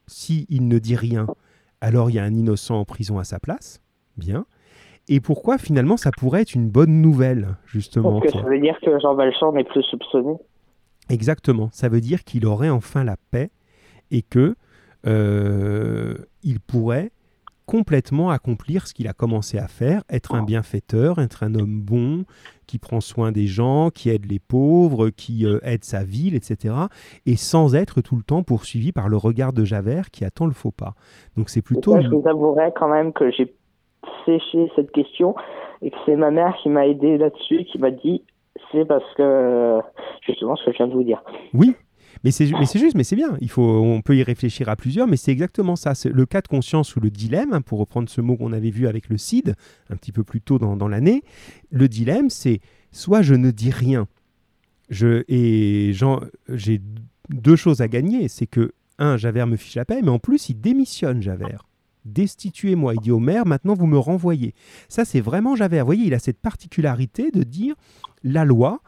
S'il 0.07 0.68
ne 0.68 0.78
dit 0.78 0.96
rien, 0.96 1.26
alors 1.80 2.11
il 2.11 2.14
y 2.14 2.18
a 2.18 2.24
un 2.24 2.34
innocent 2.34 2.78
en 2.78 2.84
prison 2.84 3.18
à 3.18 3.24
sa 3.24 3.38
place. 3.40 3.82
Bien. 4.16 4.46
Et 5.09 5.20
pourquoi 5.20 5.59
finalement 5.59 5.96
ça 5.96 6.11
pourrait 6.11 6.42
être 6.42 6.54
une 6.54 6.68
bonne 6.68 7.00
nouvelle, 7.00 7.57
justement 7.66 8.20
Parce 8.20 8.32
que 8.32 8.38
ça 8.40 8.44
veut 8.44 8.61
dire 8.61 8.78
que 8.80 8.98
Jean 9.00 9.14
Valjean 9.14 9.52
n'est 9.52 9.64
plus 9.64 9.82
soupçonné. 9.84 10.34
Exactement. 11.09 11.68
Ça 11.72 11.88
veut 11.88 12.00
dire 12.00 12.24
qu'il 12.24 12.46
aurait 12.46 12.70
enfin 12.70 13.04
la 13.04 13.16
paix 13.30 13.50
et 14.11 14.22
que 14.22 14.57
euh, 15.07 16.14
il 16.42 16.61
pourrait 16.61 17.12
complètement 17.66 18.30
accomplir 18.30 18.86
ce 18.86 18.94
qu'il 18.94 19.08
a 19.08 19.12
commencé 19.12 19.58
à 19.58 19.66
faire, 19.66 20.02
être 20.10 20.34
un 20.34 20.42
bienfaiteur, 20.42 21.18
être 21.18 21.42
un 21.42 21.54
homme 21.54 21.80
bon, 21.80 22.24
qui 22.66 22.78
prend 22.78 23.00
soin 23.00 23.32
des 23.32 23.46
gens, 23.46 23.90
qui 23.90 24.10
aide 24.10 24.30
les 24.30 24.38
pauvres, 24.38 25.10
qui 25.10 25.44
euh, 25.44 25.58
aide 25.62 25.84
sa 25.84 26.04
ville, 26.04 26.34
etc. 26.34 26.74
Et 27.26 27.36
sans 27.36 27.74
être 27.74 28.00
tout 28.00 28.16
le 28.16 28.22
temps 28.22 28.42
poursuivi 28.42 28.92
par 28.92 29.08
le 29.08 29.16
regard 29.16 29.52
de 29.52 29.64
Javert 29.64 30.10
qui 30.10 30.24
attend 30.24 30.46
le 30.46 30.52
faux 30.52 30.70
pas. 30.70 30.94
Donc 31.36 31.48
c'est 31.48 31.62
plutôt... 31.62 31.92
ça, 31.92 32.00
je 32.00 32.08
vous 32.08 32.26
avouerai 32.26 32.72
quand 32.76 32.88
même 32.88 33.12
que 33.12 33.30
j'ai 33.30 33.52
séché 34.24 34.70
cette 34.76 34.92
question 34.92 35.34
et 35.82 35.90
que 35.90 35.96
c'est 36.06 36.16
ma 36.16 36.30
mère 36.30 36.54
qui 36.62 36.68
m'a 36.68 36.86
aidé 36.86 37.18
là-dessus, 37.18 37.64
qui 37.64 37.78
m'a 37.78 37.90
dit 37.90 38.22
c'est 38.72 38.84
parce 38.84 39.04
que 39.14 39.80
justement 40.22 40.56
ce 40.56 40.64
que 40.64 40.72
je 40.72 40.76
viens 40.76 40.88
de 40.88 40.92
vous 40.92 41.04
dire. 41.04 41.22
Oui, 41.52 41.74
mais 42.24 42.30
c'est 42.30 42.46
juste, 42.46 42.94
mais 42.94 43.04
c'est 43.04 43.16
bien. 43.16 43.36
Il 43.40 43.50
faut, 43.50 43.62
on 43.62 44.00
peut 44.02 44.16
y 44.16 44.22
réfléchir 44.22 44.68
à 44.68 44.76
plusieurs, 44.76 45.06
mais 45.06 45.16
c'est 45.16 45.32
exactement 45.32 45.76
ça. 45.76 45.94
C'est 45.94 46.08
le 46.08 46.26
cas 46.26 46.40
de 46.40 46.48
conscience 46.48 46.96
ou 46.96 47.00
le 47.00 47.10
dilemme, 47.10 47.52
hein, 47.52 47.60
pour 47.60 47.78
reprendre 47.78 48.08
ce 48.08 48.20
mot 48.20 48.36
qu'on 48.36 48.52
avait 48.52 48.70
vu 48.70 48.86
avec 48.86 49.08
le 49.08 49.18
CID 49.18 49.54
un 49.90 49.96
petit 49.96 50.12
peu 50.12 50.24
plus 50.24 50.40
tôt 50.40 50.58
dans, 50.58 50.88
l'année. 50.88 51.22
Le 51.70 51.88
dilemme, 51.88 52.30
c'est 52.30 52.60
soit 52.92 53.22
je 53.22 53.34
ne 53.34 53.50
dis 53.50 53.70
rien, 53.70 54.08
je, 54.88 55.24
et 55.28 55.92
j'ai 56.48 56.80
deux 57.28 57.56
choses 57.56 57.80
à 57.80 57.88
gagner. 57.88 58.28
C'est 58.28 58.46
que, 58.46 58.72
un, 58.98 59.16
Javert 59.16 59.46
me 59.46 59.56
fiche 59.56 59.74
la 59.74 59.84
paix, 59.84 60.00
mais 60.02 60.10
en 60.10 60.18
plus, 60.18 60.48
il 60.48 60.60
démissionne, 60.60 61.22
Javert. 61.22 61.66
Destituez-moi. 62.04 62.94
Il 62.94 63.00
dit 63.00 63.10
au 63.10 63.18
maire, 63.18 63.46
maintenant 63.46 63.74
vous 63.74 63.86
me 63.86 63.98
renvoyez. 63.98 64.54
Ça, 64.88 65.04
c'est 65.04 65.20
vraiment 65.20 65.56
Javert. 65.56 65.84
Vous 65.84 65.88
voyez, 65.88 66.06
il 66.06 66.14
a 66.14 66.20
cette 66.20 66.40
particularité 66.40 67.30
de 67.32 67.42
dire 67.42 67.74
la 68.22 68.44
loi, 68.44 68.80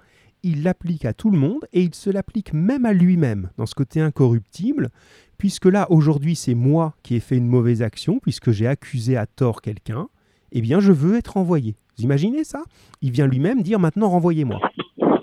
il 0.43 0.63
l'applique 0.63 1.05
à 1.05 1.13
tout 1.13 1.31
le 1.31 1.39
monde 1.39 1.67
et 1.73 1.83
il 1.83 1.95
se 1.95 2.11
l'applique 2.11 2.53
même 2.53 2.85
à 2.85 2.93
lui-même 2.93 3.51
dans 3.57 3.67
ce 3.67 3.75
côté 3.75 4.01
incorruptible, 4.01 4.91
puisque 5.37 5.67
là, 5.67 5.91
aujourd'hui, 5.91 6.37
c'est 6.37 6.55
moi 6.55 6.95
qui 7.03 7.15
ai 7.15 7.21
fait 7.21 7.37
une 7.37 7.47
mauvaise 7.47 7.83
action, 7.83 8.19
puisque 8.21 8.51
j'ai 8.51 8.67
accusé 8.67 9.17
à 9.17 9.27
tort 9.27 9.63
quelqu'un, 9.63 10.09
eh 10.53 10.61
bien, 10.61 10.81
je 10.81 10.93
veux 10.93 11.17
être 11.17 11.35
renvoyé. 11.35 11.77
Vous 11.97 12.05
imaginez 12.05 12.45
ça? 12.45 12.63
Il 13.03 13.11
vient 13.11 13.27
lui-même 13.27 13.63
dire 13.63 13.79
maintenant 13.79 14.09
renvoyez-moi. 14.09 14.61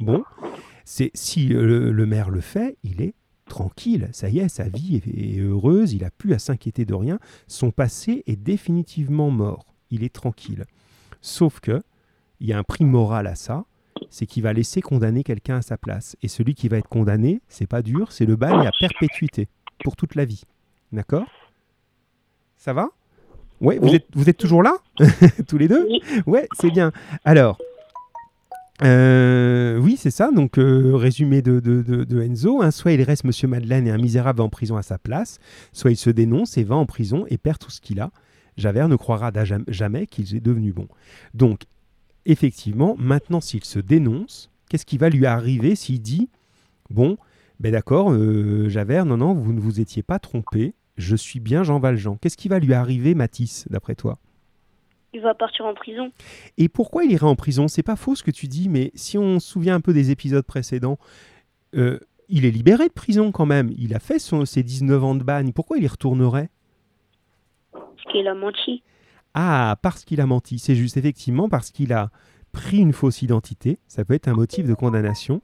Bon, 0.02 0.24
c'est 0.84 1.12
si 1.14 1.48
le, 1.48 2.06
maire 2.06 2.30
le 2.30 2.42
fait, 2.42 2.78
il 2.84 3.02
est 3.02 3.16
tranquille. 3.48 4.10
Ça 4.12 4.30
y 4.30 4.40
est, 4.40 4.50
sa 4.50 4.68
vie 4.68 4.98
est, 4.98 5.08
est 5.08 5.40
heureuse, 5.40 5.94
il 5.94 6.04
a 6.04 6.12
plus 6.12 6.34
à 6.34 6.40
s'inquiéter 6.40 6.86
de 6.86 6.94
rien. 6.94 7.20
Son 7.48 7.72
passé 7.72 8.24
est 8.28 8.36
définitivement 8.36 9.32
mort. 9.32 9.74
Il 9.90 10.04
est 10.04 10.14
tranquille. 10.14 10.66
Sauf 11.22 11.60
que 11.60 11.82
il 12.40 12.48
y 12.48 12.54
a 12.54 12.58
un 12.58 12.64
prix 12.64 12.86
moral 12.86 13.28
à 13.28 13.36
ça, 13.36 13.66
c'est 14.18 14.26
qu'il 14.26 14.44
va 14.44 14.54
laisser 14.54 14.80
condamner 14.80 15.26
quelqu'un 15.26 15.58
à 15.58 15.62
sa 15.62 15.76
place. 15.76 16.16
Et 16.24 16.30
celui 16.30 16.56
qui 16.56 16.70
va 16.70 16.78
être 16.78 16.88
condamné, 16.88 17.42
c'est 17.50 17.68
pas 17.68 17.82
dur, 17.82 18.14
c'est 18.14 18.26
le 18.26 18.38
bagne 18.38 18.66
à 18.66 18.72
perpétuité 18.80 19.50
pour 19.84 19.98
toute 19.98 20.16
la 20.16 20.24
vie. 20.24 20.44
D'accord? 20.94 21.26
Ça 22.56 22.72
va? 22.72 22.88
Ouais, 23.60 23.78
vous 23.78 23.90
Oui. 23.90 23.96
êtes, 23.96 24.08
vous 24.14 24.30
êtes 24.30 24.38
toujours 24.38 24.64
là? 24.64 24.78
Tous 25.50 25.58
les 25.58 25.68
deux? 25.68 25.86
Oui. 25.90 26.02
Ouais, 26.28 26.48
c'est 26.58 26.72
bien. 26.72 26.94
Alors, 27.26 27.58
euh, 28.84 29.78
oui, 29.80 29.98
c'est 29.98 30.12
ça. 30.12 30.32
Donc, 30.32 30.58
euh, 30.58 30.96
résumé 30.96 31.42
de, 31.42 31.60
de- 31.60 31.82
de- 31.82 32.06
de 32.06 32.22
Enzo. 32.22 32.62
hein. 32.62 32.72
soit 32.72 32.94
il 32.94 33.02
reste 33.02 33.26
Monsieur 33.26 33.50
Madeleine 33.50 33.86
et 33.86 33.92
un 33.92 33.98
misérable 33.98 34.38
va 34.38 34.44
en 34.46 34.50
prison 34.50 34.78
à 34.78 34.82
sa 34.82 34.98
place, 34.98 35.40
soit 35.74 35.92
il 35.92 35.98
se 35.98 36.10
dénonce 36.10 36.58
et 36.58 36.64
va 36.64 36.76
en 36.76 36.86
prison 36.86 37.26
et 37.30 37.38
perd 37.38 37.58
tout 37.60 37.70
ce 37.72 37.82
qu'il 37.82 38.00
a. 38.00 38.12
Javert 38.58 38.88
ne 38.88 38.96
croira 38.96 39.32
jamais 39.68 40.08
qu'il 40.08 40.34
est 40.34 40.40
devenu 40.40 40.72
bon. 40.72 40.88
Donc, 41.34 41.64
effectivement, 42.26 42.96
maintenant, 42.98 43.42
s'il 43.42 43.64
se 43.64 43.80
dénonce, 43.80 44.52
qu'est-ce 44.70 44.86
qui 44.86 44.98
va 44.98 45.10
lui 45.10 45.26
arriver 45.26 45.76
s'il 45.76 46.02
dit 46.02 46.30
Bon, 46.90 47.18
Ben 47.60 47.72
d'accord, 47.72 48.12
euh, 48.12 48.70
Javert, 48.70 49.06
non, 49.06 49.18
non, 49.18 49.34
vous 49.34 49.54
ne 49.54 49.60
vous 49.60 49.80
étiez 49.80 50.04
pas 50.04 50.20
trompé. 50.20 50.74
Je 50.98 51.16
suis 51.16 51.40
bien 51.40 51.64
Jean 51.64 51.80
Valjean. 51.80 52.18
Qu'est-ce 52.22 52.38
qui 52.38 52.48
va 52.48 52.60
lui 52.60 52.74
arriver, 52.74 53.16
Matisse, 53.16 53.66
d'après 53.70 53.96
toi? 53.96 54.18
Il 55.14 55.22
va 55.22 55.34
partir 55.34 55.66
en 55.66 55.74
prison. 55.74 56.12
Et 56.58 56.68
pourquoi 56.68 57.06
il 57.06 57.12
irait 57.12 57.26
en 57.26 57.36
prison? 57.36 57.68
C'est 57.68 57.84
pas 57.84 57.96
faux 57.96 58.16
ce 58.16 58.24
que 58.24 58.32
tu 58.32 58.48
dis, 58.48 58.68
mais 58.68 58.92
si 58.96 59.18
on 59.18 59.40
se 59.40 59.50
souvient 59.50 59.76
un 59.76 59.82
peu 59.82 59.94
des 59.94 60.12
épisodes 60.12 60.46
précédents, 60.46 60.98
euh, 61.76 62.00
il 62.28 62.46
est 62.46 62.52
libéré 62.52 62.88
de 62.88 62.94
prison 62.94 63.32
quand 63.32 63.46
même. 63.46 63.72
Il 63.78 63.94
a 63.96 64.00
fait 64.00 64.20
son, 64.20 64.46
ses 64.46 64.64
19 64.64 65.04
ans 65.04 65.16
de 65.16 65.24
bagne. 65.24 65.54
Pourquoi 65.54 65.78
il 65.78 65.84
y 65.84 65.88
retournerait? 65.88 66.50
Parce 67.72 68.04
qu'il 68.12 68.28
a 68.28 68.34
menti. 68.34 68.84
Ah, 69.36 69.78
parce 69.82 70.06
qu'il 70.06 70.22
a 70.22 70.26
menti. 70.26 70.60
C'est 70.60 70.76
juste 70.76 70.96
effectivement 70.96 71.50
parce 71.50 71.70
qu'il 71.70 71.92
a 71.92 72.10
pris 72.54 72.78
une 72.78 72.94
fausse 72.94 73.22
identité. 73.22 73.80
Ça 73.90 74.06
peut 74.06 74.14
être 74.14 74.30
un 74.30 74.34
motif 74.34 74.66
de 74.66 74.74
condamnation. 74.74 75.42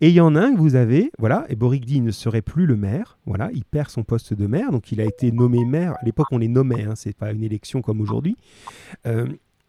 Et 0.00 0.10
il 0.10 0.14
y 0.14 0.20
en 0.20 0.36
a 0.36 0.40
un 0.40 0.54
que 0.54 0.60
vous 0.60 0.76
avez, 0.76 1.10
voilà, 1.18 1.44
et 1.48 1.56
Borigdi 1.56 2.00
ne 2.00 2.12
serait 2.12 2.40
plus 2.40 2.66
le 2.66 2.76
maire. 2.76 3.18
Voilà, 3.26 3.50
il 3.52 3.64
perd 3.64 3.90
son 3.90 4.04
poste 4.04 4.32
de 4.32 4.46
maire. 4.46 4.70
Donc 4.70 4.92
il 4.92 5.00
a 5.00 5.04
été 5.04 5.32
nommé 5.32 5.64
maire. 5.64 5.94
À 6.00 6.04
l'époque, 6.04 6.28
on 6.30 6.38
les 6.38 6.46
nommait, 6.46 6.84
hein, 6.84 6.94
c'est 6.94 7.16
pas 7.16 7.32
une 7.32 7.42
élection 7.42 7.82
comme 7.82 8.00
aujourd'hui. 8.00 8.36
Euh, 9.06 9.26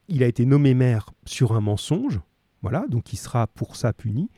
il 0.08 0.22
a 0.22 0.28
été 0.28 0.46
nommé 0.46 0.76
maire 0.76 1.10
sur 1.26 1.54
un 1.54 1.62
mensonge. 1.62 2.20
Voilà, 2.64 2.86
donc 2.90 3.14
il 3.14 3.18
sera 3.18 3.46
pour 3.46 3.76
ça 3.76 3.94
puni. 3.94 4.30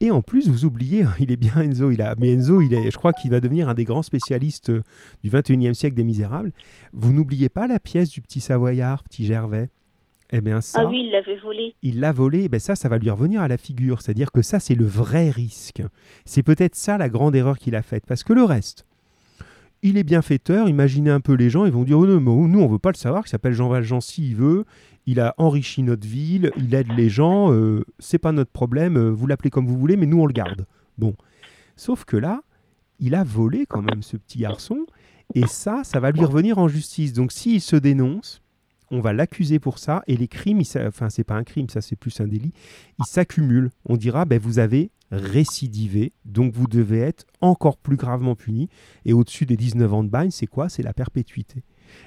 Et 0.00 0.10
en 0.10 0.22
plus, 0.22 0.48
vous 0.48 0.64
oubliez, 0.64 1.02
hein, 1.04 1.14
il 1.20 1.30
est 1.30 1.36
bien 1.36 1.54
Enzo, 1.56 1.90
il 1.90 2.00
a, 2.02 2.14
mais 2.18 2.32
Enzo, 2.32 2.60
il 2.62 2.72
est, 2.74 2.90
je 2.90 2.96
crois 2.96 3.12
qu'il 3.12 3.30
va 3.30 3.40
devenir 3.40 3.68
un 3.68 3.74
des 3.74 3.84
grands 3.84 4.02
spécialistes 4.02 4.70
euh, 4.70 4.82
du 5.22 5.30
21e 5.30 5.74
siècle 5.74 5.94
des 5.94 6.02
Misérables. 6.04 6.52
Vous 6.94 7.12
n'oubliez 7.12 7.50
pas 7.50 7.66
la 7.66 7.78
pièce 7.78 8.08
du 8.08 8.22
petit 8.22 8.40
Savoyard, 8.40 9.04
petit 9.04 9.26
Gervais? 9.26 9.68
Eh 10.32 10.40
bien 10.40 10.62
ça, 10.62 10.80
Ah 10.80 10.86
oui, 10.88 11.02
il 11.04 11.10
l'avait 11.12 11.36
volé. 11.36 11.74
il 11.82 12.00
l'a 12.00 12.10
volé, 12.10 12.48
ben 12.48 12.58
ça, 12.58 12.74
ça 12.74 12.88
va 12.88 12.96
lui 12.96 13.10
revenir 13.10 13.42
à 13.42 13.48
la 13.48 13.58
figure. 13.58 14.00
C'est-à-dire 14.00 14.32
que 14.32 14.40
ça, 14.40 14.58
c'est 14.58 14.74
le 14.74 14.86
vrai 14.86 15.28
risque. 15.28 15.82
C'est 16.24 16.42
peut-être 16.42 16.74
ça 16.76 16.96
la 16.96 17.10
grande 17.10 17.36
erreur 17.36 17.58
qu'il 17.58 17.76
a 17.76 17.82
faite. 17.82 18.04
Parce 18.06 18.24
que 18.24 18.32
le 18.32 18.42
reste, 18.42 18.86
il 19.84 19.98
est 19.98 20.02
bienfaiteur. 20.02 20.68
Imaginez 20.68 21.10
un 21.10 21.20
peu 21.20 21.34
les 21.34 21.50
gens, 21.50 21.66
ils 21.66 21.72
vont 21.72 21.84
dire 21.84 21.98
oh 21.98 22.06
non, 22.06 22.18
mais 22.20 22.48
nous, 22.48 22.60
on 22.60 22.66
veut 22.66 22.80
pas 22.80 22.90
le 22.90 22.96
savoir. 22.96 23.22
Il 23.26 23.28
s'appelle 23.28 23.52
Jean 23.52 23.68
Valjean 23.68 24.00
s'il 24.00 24.34
veut. 24.34 24.64
Il 25.06 25.20
a 25.20 25.34
enrichi 25.36 25.82
notre 25.82 26.08
ville, 26.08 26.50
il 26.56 26.74
aide 26.74 26.90
les 26.96 27.10
gens. 27.10 27.52
euh, 27.52 27.84
c'est 27.98 28.18
pas 28.18 28.32
notre 28.32 28.50
problème. 28.50 28.96
euh, 28.96 29.10
vous 29.10 29.26
l'appelez 29.26 29.50
comme 29.50 29.66
vous 29.66 29.78
voulez, 29.78 29.96
mais 29.96 30.06
nous, 30.06 30.20
on 30.20 30.26
le 30.26 30.32
garde. 30.32 30.66
Bon. 30.96 31.14
Sauf 31.76 32.04
que 32.04 32.16
là, 32.16 32.42
il 32.98 33.14
a 33.14 33.22
volé 33.22 33.66
quand 33.66 33.82
même 33.82 34.02
ce 34.02 34.16
petit 34.16 34.38
garçon. 34.38 34.86
Et 35.34 35.46
ça, 35.46 35.82
ça 35.84 36.00
va 36.00 36.10
lui 36.10 36.24
revenir 36.24 36.58
en 36.58 36.68
justice. 36.68 37.12
Donc 37.12 37.32
s'il 37.32 37.60
se 37.60 37.76
dénonce, 37.76 38.40
on 38.94 39.00
va 39.00 39.12
l'accuser 39.12 39.58
pour 39.58 39.78
ça. 39.78 40.02
Et 40.06 40.16
les 40.16 40.28
crimes, 40.28 40.62
enfin, 40.86 41.10
c'est 41.10 41.24
pas 41.24 41.34
un 41.34 41.44
crime, 41.44 41.68
ça 41.68 41.80
c'est 41.80 41.96
plus 41.96 42.20
un 42.20 42.28
délit, 42.28 42.52
ils 42.98 43.04
s'accumulent. 43.04 43.70
On 43.84 43.96
dira, 43.96 44.24
ben, 44.24 44.38
vous 44.38 44.58
avez 44.58 44.90
récidivé, 45.10 46.12
donc 46.24 46.54
vous 46.54 46.66
devez 46.66 47.00
être 47.00 47.26
encore 47.40 47.76
plus 47.76 47.96
gravement 47.96 48.36
puni. 48.36 48.68
Et 49.04 49.12
au-dessus 49.12 49.46
des 49.46 49.56
19 49.56 49.92
ans 49.92 50.04
de 50.04 50.08
bagne, 50.08 50.30
c'est 50.30 50.46
quoi? 50.46 50.68
C'est 50.68 50.82
la 50.82 50.92
perpétuité. 50.92 51.64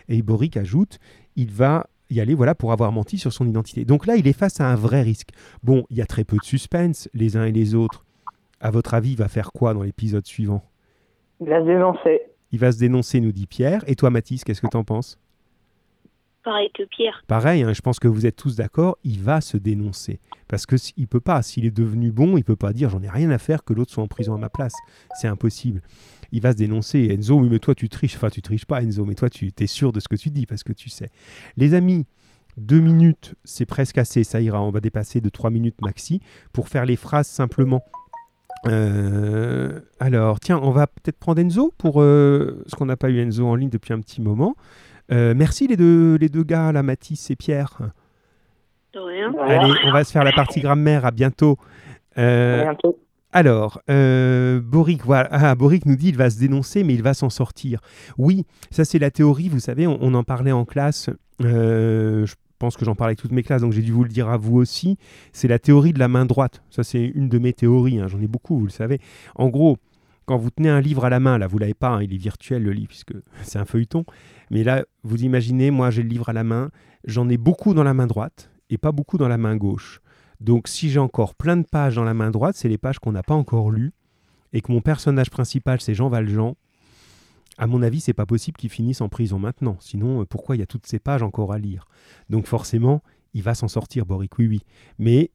Et 0.08 0.22
Boric 0.22 0.58
ajoute, 0.58 0.98
il 1.36 1.52
va 1.52 1.88
y 2.10 2.22
aller 2.22 2.34
voilà 2.34 2.56
pour 2.56 2.72
avoir 2.72 2.92
menti 2.94 3.18
sur 3.18 3.34
son 3.34 3.48
identité. 3.48 3.84
Donc 3.84 4.08
là, 4.08 4.16
il 4.16 4.28
est 4.28 4.34
face 4.34 4.62
à 4.62 4.68
un 4.68 4.76
vrai 4.76 5.02
risque. 5.02 5.30
Bon, 5.64 5.86
il 5.90 5.98
y 5.98 6.02
a 6.02 6.06
très 6.06 6.24
peu 6.24 6.38
de 6.38 6.46
suspense 6.46 7.10
les 7.14 7.36
uns 7.36 7.46
et 7.46 7.52
les 7.52 7.76
autres. 7.76 8.06
À 8.60 8.72
votre 8.72 8.94
avis, 8.94 9.12
il 9.12 9.18
va 9.18 9.28
faire 9.28 9.52
quoi 9.52 9.74
dans 9.74 9.84
l'épisode 9.84 10.26
suivant? 10.26 10.64
Il 11.42 11.52
a 11.52 11.62
dénoncé. 11.62 12.22
Il 12.52 12.60
va 12.60 12.72
se 12.72 12.80
dénoncer, 12.80 13.20
nous 13.20 13.34
dit 13.34 13.46
Pierre. 13.46 13.84
Et 13.88 13.96
toi, 13.96 14.10
Mathis, 14.10 14.44
qu'est-ce 14.44 14.62
que 14.62 14.68
tu 14.68 14.78
en 14.78 14.86
penses? 14.86 15.20
Pareil 16.48 16.70
que 16.74 16.84
Pierre. 16.84 17.24
Pareil, 17.28 17.66
je 17.74 17.82
pense 17.82 18.00
que 18.00 18.08
vous 18.08 18.26
êtes 18.26 18.38
tous 18.38 18.56
d'accord, 18.56 18.98
il 19.04 19.20
va 19.22 19.41
se 19.41 19.58
dénoncer. 19.58 20.22
Parce 20.48 20.66
que 20.66 20.76
s- 20.76 20.93
il 20.95 21.06
peut 21.10 21.20
pas, 21.20 21.41
s'il 21.41 21.66
est 21.66 21.72
devenu 21.76 22.10
bon, 22.10 22.38
il 22.38 22.45
peut 22.45 22.56
pas 22.56 22.72
dire 22.72 22.89
j'en 22.89 23.02
ai 23.02 23.10
rien 23.10 23.30
à 23.32 23.38
faire 23.38 23.66
que 23.66 23.74
l'autre 23.74 23.91
soit 23.91 24.02
en 24.02 24.08
prison 24.08 24.34
à 24.34 24.38
ma 24.38 24.48
place. 24.48 24.72
C'est 25.20 25.28
impossible. 25.28 25.82
Il 26.32 26.39
va 26.41 26.54
se 26.54 26.58
dénoncer. 26.58 27.10
Enzo, 27.12 27.36
oui, 27.38 27.50
mais 27.52 27.60
toi 27.60 27.76
tu 27.76 27.89
triches. 27.89 28.16
Enfin, 28.16 28.30
tu 28.30 28.41
triches 28.41 28.64
pas, 28.64 28.82
Enzo, 28.82 29.04
mais 29.04 29.16
toi 29.16 29.30
tu 29.30 29.52
es 29.60 29.68
sûr 29.68 29.91
de 29.91 30.00
ce 30.00 30.08
que 30.08 30.16
tu 30.16 30.30
dis 30.30 30.45
parce 30.45 30.64
que 30.64 30.72
tu 30.72 30.88
sais. 30.88 31.10
Les 31.58 31.74
amis, 31.74 32.06
deux 32.56 32.80
minutes, 32.80 33.36
c'est 33.43 33.66
presque 33.66 33.98
assez, 33.98 34.24
ça 34.24 34.39
ira. 34.39 34.62
On 34.64 34.72
va 34.72 34.80
dépasser 34.80 35.20
de 35.20 35.28
trois 35.28 35.50
minutes 35.50 35.82
maxi 35.82 36.22
pour 36.54 36.70
faire 36.70 36.86
les 36.86 36.95
phrases 36.95 37.28
simplement. 37.28 37.84
Euh, 38.68 39.80
alors, 40.00 40.39
tiens, 40.39 40.60
on 40.64 40.72
va 40.72 40.88
peut-être 40.88 41.18
prendre 41.20 41.39
Enzo 41.41 41.74
pour 41.78 42.02
euh, 42.02 42.64
ce 42.68 42.76
qu'on 42.76 42.86
n'a 42.86 42.98
pas 42.98 43.10
eu 43.10 43.20
Enzo 43.20 43.45
en 43.45 43.56
ligne 43.56 43.70
depuis 43.70 43.93
un 43.93 44.00
petit 44.00 44.22
moment. 44.22 44.56
Euh, 45.12 45.34
merci 45.36 45.68
les 45.68 45.78
deux, 45.78 46.16
les 46.16 46.30
deux 46.30 46.43
gars, 46.43 46.72
là, 46.72 46.84
Mathis 46.84 47.30
et 47.32 47.36
Pierre. 47.36 47.78
De 48.93 48.99
rien. 48.99 49.34
Allez, 49.41 49.74
on 49.86 49.91
va 49.91 50.03
se 50.03 50.12
faire 50.12 50.24
la 50.24 50.32
partie 50.34 50.62
grammaire. 50.62 51.05
À 51.05 51.12
bientôt. 51.12 51.58
À 52.16 52.22
Euh, 52.22 52.64
bientôt. 52.64 52.99
alors, 53.32 53.82
euh, 53.89 54.60
Boric, 54.62 55.03
voilà. 55.05 55.30
Ah, 55.32 55.55
Boric 55.55 55.86
nous 55.86 55.95
dit 55.95 56.10
il 56.10 56.18
va 56.18 56.30
se 56.30 56.39
dénoncer, 56.39 56.84
mais 56.84 56.93
il 56.93 57.03
va 57.03 57.14
s'en 57.14 57.30
sortir. 57.30 57.80
Oui, 58.18 58.45
ça 58.72 58.86
c'est 58.86 58.99
la 58.99 59.12
théorie. 59.12 59.49
Vous 59.49 59.60
savez, 59.60 59.86
on, 59.88 59.97
on 60.01 60.14
en 60.14 60.24
parlait 60.24 60.51
en 60.51 60.66
classe. 60.66 61.10
Euh, 61.43 62.26
je 62.26 62.34
pense 62.60 62.76
que 62.76 62.86
j'en 62.86 62.95
parle 62.95 63.10
avec 63.10 63.20
toutes 63.20 63.32
mes 63.34 63.43
classes, 63.43 63.62
donc 63.62 63.74
j'ai 63.74 63.84
dû 63.84 63.91
vous 63.91 64.03
le 64.03 64.10
dire 64.10 64.30
à 64.30 64.38
vous 64.38 64.58
aussi. 64.58 64.97
C'est 65.32 65.47
la 65.47 65.60
théorie 65.60 65.93
de 65.93 65.99
la 65.99 66.08
main 66.08 66.26
droite. 66.26 66.64
Ça, 66.72 66.84
c'est 66.84 67.03
une 67.05 67.30
de 67.30 67.38
mes 67.38 67.53
théories. 67.53 67.99
hein. 67.99 68.08
J'en 68.08 68.20
ai 68.20 68.28
beaucoup, 68.28 68.58
vous 68.58 68.66
le 68.66 68.72
savez. 68.72 68.99
En 69.36 69.49
gros, 69.49 69.78
quand 70.28 70.38
vous 70.38 70.52
tenez 70.52 70.70
un 70.70 70.82
livre 70.82 71.06
à 71.06 71.10
la 71.10 71.20
main, 71.20 71.38
là, 71.40 71.48
vous 71.48 71.58
l'avez 71.58 71.74
pas, 71.74 71.90
hein, 71.90 72.04
il 72.04 72.14
est 72.14 72.18
virtuel 72.18 72.62
le 72.62 72.72
livre, 72.72 72.90
puisque 72.90 73.14
c'est 73.44 73.58
un 73.58 73.66
feuilleton. 73.66 74.06
Mais 74.52 74.64
là, 74.64 74.86
vous 75.04 75.24
imaginez, 75.24 75.72
moi, 75.72 75.90
j'ai 75.90 76.04
le 76.04 76.10
livre 76.10 76.30
à 76.30 76.34
la 76.34 76.44
main. 76.44 76.70
J'en 77.06 77.28
ai 77.30 77.38
beaucoup 77.38 77.74
dans 77.74 77.84
la 77.84 77.94
main 77.96 78.06
droite 78.08 78.52
et 78.70 78.78
pas 78.78 78.92
beaucoup 78.92 79.18
dans 79.18 79.28
la 79.28 79.38
main 79.38 79.56
gauche. 79.56 80.02
Donc, 80.40 80.68
si 80.68 80.90
j'ai 80.90 81.00
encore 81.00 81.34
plein 81.34 81.58
de 81.58 81.66
pages 81.66 81.96
dans 81.96 82.04
la 82.04 82.14
main 82.14 82.30
droite, 82.30 82.56
c'est 82.56 82.70
les 82.70 82.78
pages 82.78 83.00
qu'on 83.00 83.12
n'a 83.14 83.24
pas 83.24 83.34
encore 83.34 83.72
lues 83.72 83.94
et 84.54 84.62
que 84.62 84.72
mon 84.72 84.82
personnage 84.82 85.30
principal, 85.32 85.82
c'est 85.82 85.96
Jean 85.96 86.10
Valjean. 86.10 86.56
À 87.58 87.66
mon 87.66 87.82
avis, 87.82 88.02
c'est 88.02 88.14
pas 88.14 88.26
possible 88.28 88.58
qu'il 88.58 88.70
finisse 88.70 89.02
en 89.02 89.10
prison 89.10 89.40
maintenant. 89.40 89.78
Sinon, 89.80 90.22
euh, 90.22 90.26
pourquoi 90.26 90.56
il 90.56 90.60
y 90.60 90.62
a 90.62 90.68
toutes 90.68 90.86
ces 90.86 91.00
pages 91.00 91.24
encore 91.24 91.54
à 91.54 91.58
lire? 91.58 91.88
Donc, 92.30 92.46
forcément, 92.46 93.02
il 93.34 93.42
va 93.42 93.56
s'en 93.56 93.68
sortir, 93.68 94.06
Boric, 94.06 94.38
oui, 94.38 94.48
oui. 94.48 94.62
Mais 95.00 95.32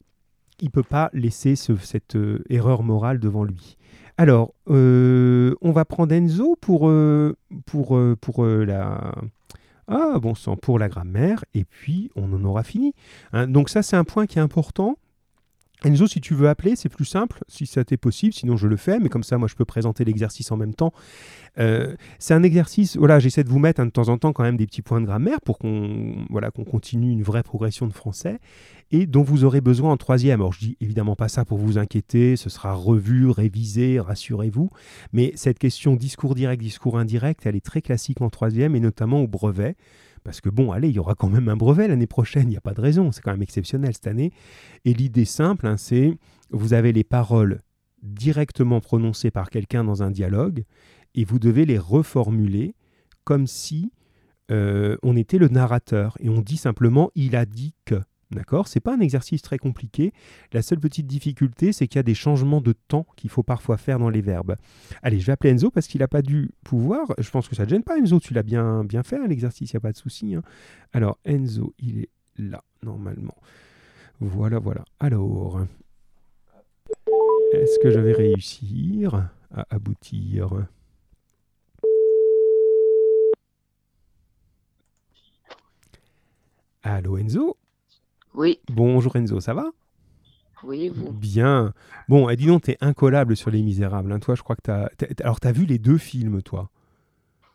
il 0.61 0.69
peut 0.71 0.83
pas 0.83 1.09
laisser 1.13 1.55
ce- 1.57 1.75
cette 1.75 2.15
euh, 2.15 2.41
erreur 2.49 2.83
morale 2.83 3.19
devant 3.19 3.43
lui. 3.43 3.77
Alors, 4.17 4.53
euh, 4.69 5.55
on 5.61 5.71
va 5.71 5.85
prendre 5.85 6.13
Enzo 6.13 6.55
pour, 6.55 6.87
euh, 6.87 7.35
euh, 7.89 8.65
la... 8.65 9.15
Ah, 9.87 10.17
bon 10.21 10.33
sang, 10.33 10.55
pour 10.55 10.79
la 10.79 10.87
grammaire, 10.87 11.43
et 11.53 11.65
puis 11.65 12.09
on 12.15 12.31
en 12.33 12.43
aura 12.45 12.63
fini. 12.63 12.93
Hein, 13.33 13.47
donc 13.47 13.69
ça, 13.69 13.83
c'est 13.83 13.97
un 13.97 14.05
point 14.05 14.27
qui 14.27 14.39
est 14.39 14.41
important. 14.41 14.97
Enzo, 15.83 16.07
si 16.07 16.21
tu 16.21 16.33
veux 16.33 16.47
appeler, 16.47 16.75
c'est 16.75 16.89
plus 16.89 17.05
simple, 17.05 17.43
si 17.47 17.65
ça 17.65 17.83
t'est 17.83 17.97
possible, 17.97 18.33
sinon 18.33 18.55
je 18.55 18.67
le 18.67 18.77
fais, 18.77 18.99
mais 18.99 19.09
comme 19.09 19.23
ça, 19.23 19.37
moi, 19.37 19.47
je 19.47 19.55
peux 19.55 19.65
présenter 19.65 20.05
l'exercice 20.05 20.51
en 20.51 20.57
même 20.57 20.73
temps. 20.73 20.93
Euh, 21.59 21.95
c'est 22.19 22.33
un 22.33 22.43
exercice, 22.43 22.97
voilà, 22.97 23.19
j'essaie 23.19 23.43
de 23.43 23.49
vous 23.49 23.59
mettre 23.59 23.81
hein, 23.81 23.85
de 23.85 23.91
temps 23.91 24.09
en 24.09 24.17
temps 24.17 24.33
quand 24.33 24.43
même 24.43 24.57
des 24.57 24.65
petits 24.65 24.81
points 24.81 25.01
de 25.01 25.05
grammaire 25.05 25.41
pour 25.41 25.59
qu'on 25.59 26.25
voilà, 26.29 26.51
qu'on 26.51 26.63
continue 26.63 27.11
une 27.11 27.21
vraie 27.21 27.43
progression 27.43 27.85
de 27.85 27.93
français 27.93 28.39
et 28.91 29.05
dont 29.05 29.23
vous 29.23 29.43
aurez 29.43 29.61
besoin 29.61 29.91
en 29.91 29.97
troisième. 29.97 30.39
Alors, 30.39 30.53
je 30.53 30.59
dis 30.59 30.77
évidemment 30.79 31.15
pas 31.15 31.27
ça 31.27 31.45
pour 31.45 31.57
vous 31.57 31.77
inquiéter, 31.77 32.37
ce 32.37 32.49
sera 32.49 32.73
revu, 32.73 33.29
révisé, 33.29 33.99
rassurez-vous, 33.99 34.69
mais 35.11 35.33
cette 35.35 35.59
question 35.59 35.95
discours 35.95 36.33
direct, 36.33 36.61
discours 36.61 36.97
indirect, 36.97 37.45
elle 37.45 37.55
est 37.55 37.65
très 37.65 37.81
classique 37.81 38.21
en 38.21 38.29
troisième 38.29 38.75
et 38.75 38.79
notamment 38.79 39.21
au 39.21 39.27
brevet. 39.27 39.75
Parce 40.23 40.41
que 40.41 40.49
bon, 40.49 40.71
allez, 40.71 40.89
il 40.89 40.95
y 40.95 40.99
aura 40.99 41.15
quand 41.15 41.29
même 41.29 41.49
un 41.49 41.55
brevet 41.55 41.87
l'année 41.87 42.07
prochaine, 42.07 42.43
il 42.43 42.51
n'y 42.51 42.57
a 42.57 42.61
pas 42.61 42.73
de 42.73 42.81
raison, 42.81 43.11
c'est 43.11 43.21
quand 43.21 43.31
même 43.31 43.41
exceptionnel 43.41 43.93
cette 43.93 44.07
année. 44.07 44.31
Et 44.85 44.93
l'idée 44.93 45.25
simple, 45.25 45.67
hein, 45.67 45.77
c'est 45.77 46.17
vous 46.49 46.73
avez 46.73 46.93
les 46.93 47.03
paroles 47.03 47.61
directement 48.01 48.81
prononcées 48.81 49.31
par 49.31 49.49
quelqu'un 49.49 49.83
dans 49.83 50.03
un 50.03 50.11
dialogue 50.11 50.63
et 51.15 51.25
vous 51.25 51.39
devez 51.39 51.65
les 51.65 51.77
reformuler 51.77 52.75
comme 53.23 53.47
si 53.47 53.91
euh, 54.51 54.97
on 55.03 55.15
était 55.15 55.37
le 55.37 55.47
narrateur 55.47 56.17
et 56.19 56.29
on 56.29 56.41
dit 56.41 56.57
simplement 56.57 57.11
il 57.15 57.35
a 57.35 57.45
dit 57.45 57.73
que. 57.85 58.01
D'accord 58.33 58.67
C'est 58.67 58.79
pas 58.79 58.95
un 58.95 58.99
exercice 58.99 59.41
très 59.41 59.57
compliqué. 59.59 60.11
La 60.53 60.61
seule 60.61 60.79
petite 60.79 61.05
difficulté, 61.07 61.71
c'est 61.71 61.87
qu'il 61.87 61.97
y 61.97 61.99
a 61.99 62.03
des 62.03 62.15
changements 62.15 62.61
de 62.61 62.73
temps 62.73 63.05
qu'il 63.15 63.29
faut 63.29 63.43
parfois 63.43 63.77
faire 63.77 63.99
dans 63.99 64.09
les 64.09 64.21
verbes. 64.21 64.55
Allez, 65.03 65.19
je 65.19 65.25
vais 65.25 65.33
appeler 65.33 65.51
Enzo 65.53 65.69
parce 65.69 65.87
qu'il 65.87 65.99
n'a 66.01 66.07
pas 66.07 66.21
dû 66.23 66.49
pouvoir. 66.63 67.13
Je 67.19 67.29
pense 67.29 67.47
que 67.47 67.55
ça 67.55 67.65
ne 67.65 67.69
gêne 67.69 67.83
pas, 67.83 67.97
Enzo. 67.97 68.19
Tu 68.19 68.33
l'as 68.33 68.43
bien, 68.43 68.85
fait, 69.03 69.17
hein, 69.17 69.27
l'exercice, 69.27 69.71
il 69.71 69.75
n'y 69.75 69.77
a 69.77 69.81
pas 69.81 69.91
de 69.91 69.97
souci. 69.97 70.33
hein. 70.35 70.41
Alors, 70.93 71.19
Enzo, 71.25 71.73
il 71.79 71.99
est 71.99 72.09
là, 72.37 72.63
normalement. 72.81 73.35
Voilà, 74.19 74.57
voilà. 74.59 74.83
Alors, 74.99 75.61
est-ce 77.53 77.77
que 77.79 77.91
je 77.91 77.99
vais 77.99 78.13
réussir 78.13 79.29
à 79.53 79.67
aboutir? 79.69 80.65
Allô, 86.83 87.17
Enzo? 87.17 87.57
Oui, 88.35 88.59
Bonjour, 88.71 89.15
Enzo, 89.15 89.39
ça 89.39 89.53
va? 89.53 89.65
Oui, 90.63 90.89
vous? 90.89 91.11
Bien. 91.11 91.73
Bon, 92.07 92.29
et 92.29 92.35
dis 92.35 92.47
donc, 92.47 92.63
t'es 92.63 92.77
incollable 92.81 93.35
sur 93.35 93.51
Les 93.51 93.61
Misérables. 93.61 94.11
hein. 94.11 94.19
Toi, 94.19 94.35
je 94.35 94.41
crois 94.41 94.55
que 94.55 94.61
t'as... 94.63 94.87
t'as- 94.97 95.23
Alors, 95.23 95.39
t'as 95.39 95.51
vu 95.51 95.65
les 95.65 95.77
deux 95.77 95.97
films, 95.97 96.41
toi? 96.41 96.69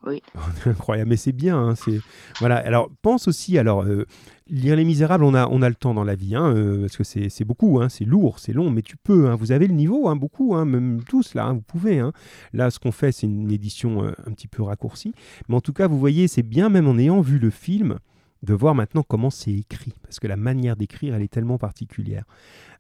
Oui. 0.06 0.22
Incroyable, 0.66 1.10
mais 1.10 1.16
c'est 1.16 1.32
bien. 1.32 1.58
hein, 1.58 1.74
c'est 1.74 1.98
voilà. 2.38 2.56
Alors 2.58 2.88
pense 3.02 3.26
aussi. 3.26 3.58
Alors 3.58 3.82
euh, 3.82 4.06
lire 4.46 4.76
Les 4.76 4.84
Misérables, 4.84 5.24
on 5.24 5.34
a 5.34 5.48
on 5.48 5.60
a 5.60 5.68
le 5.68 5.74
temps 5.74 5.92
dans 5.92 6.04
la 6.04 6.14
vie, 6.14 6.36
hein, 6.36 6.54
euh, 6.54 6.82
parce 6.82 6.96
que 6.96 7.02
c'est 7.02 7.28
c'est 7.30 7.44
beaucoup, 7.44 7.80
hein, 7.80 7.88
c'est 7.88 8.04
lourd, 8.04 8.38
c'est 8.38 8.52
long, 8.52 8.70
mais 8.70 8.82
tu 8.82 8.96
peux. 8.96 9.28
hein, 9.28 9.34
vous 9.34 9.50
avez 9.50 9.66
le 9.66 9.74
niveau, 9.74 10.06
hein, 10.08 10.14
beaucoup, 10.14 10.54
hein, 10.54 10.64
même 10.66 11.02
tous 11.02 11.34
là, 11.34 11.50
vous 11.52 11.62
pouvez. 11.62 11.98
hein. 11.98 12.12
Là, 12.52 12.70
ce 12.70 12.78
qu'on 12.78 12.92
fait, 12.92 13.10
c'est 13.10 13.26
une 13.26 13.50
édition 13.50 14.04
euh, 14.04 14.12
un 14.24 14.30
petit 14.34 14.46
peu 14.46 14.62
raccourcie, 14.62 15.14
mais 15.48 15.56
en 15.56 15.60
tout 15.60 15.72
cas, 15.72 15.88
vous 15.88 15.98
voyez, 15.98 16.28
c'est 16.28 16.44
bien 16.44 16.68
même 16.68 16.86
en 16.86 16.96
ayant 16.96 17.20
vu 17.20 17.40
le 17.40 17.50
film 17.50 17.98
de 18.42 18.54
voir 18.54 18.74
maintenant 18.74 19.02
comment 19.02 19.30
c'est 19.30 19.52
écrit, 19.52 19.94
parce 20.02 20.20
que 20.20 20.26
la 20.26 20.36
manière 20.36 20.76
d'écrire, 20.76 21.14
elle 21.14 21.22
est 21.22 21.32
tellement 21.32 21.58
particulière. 21.58 22.24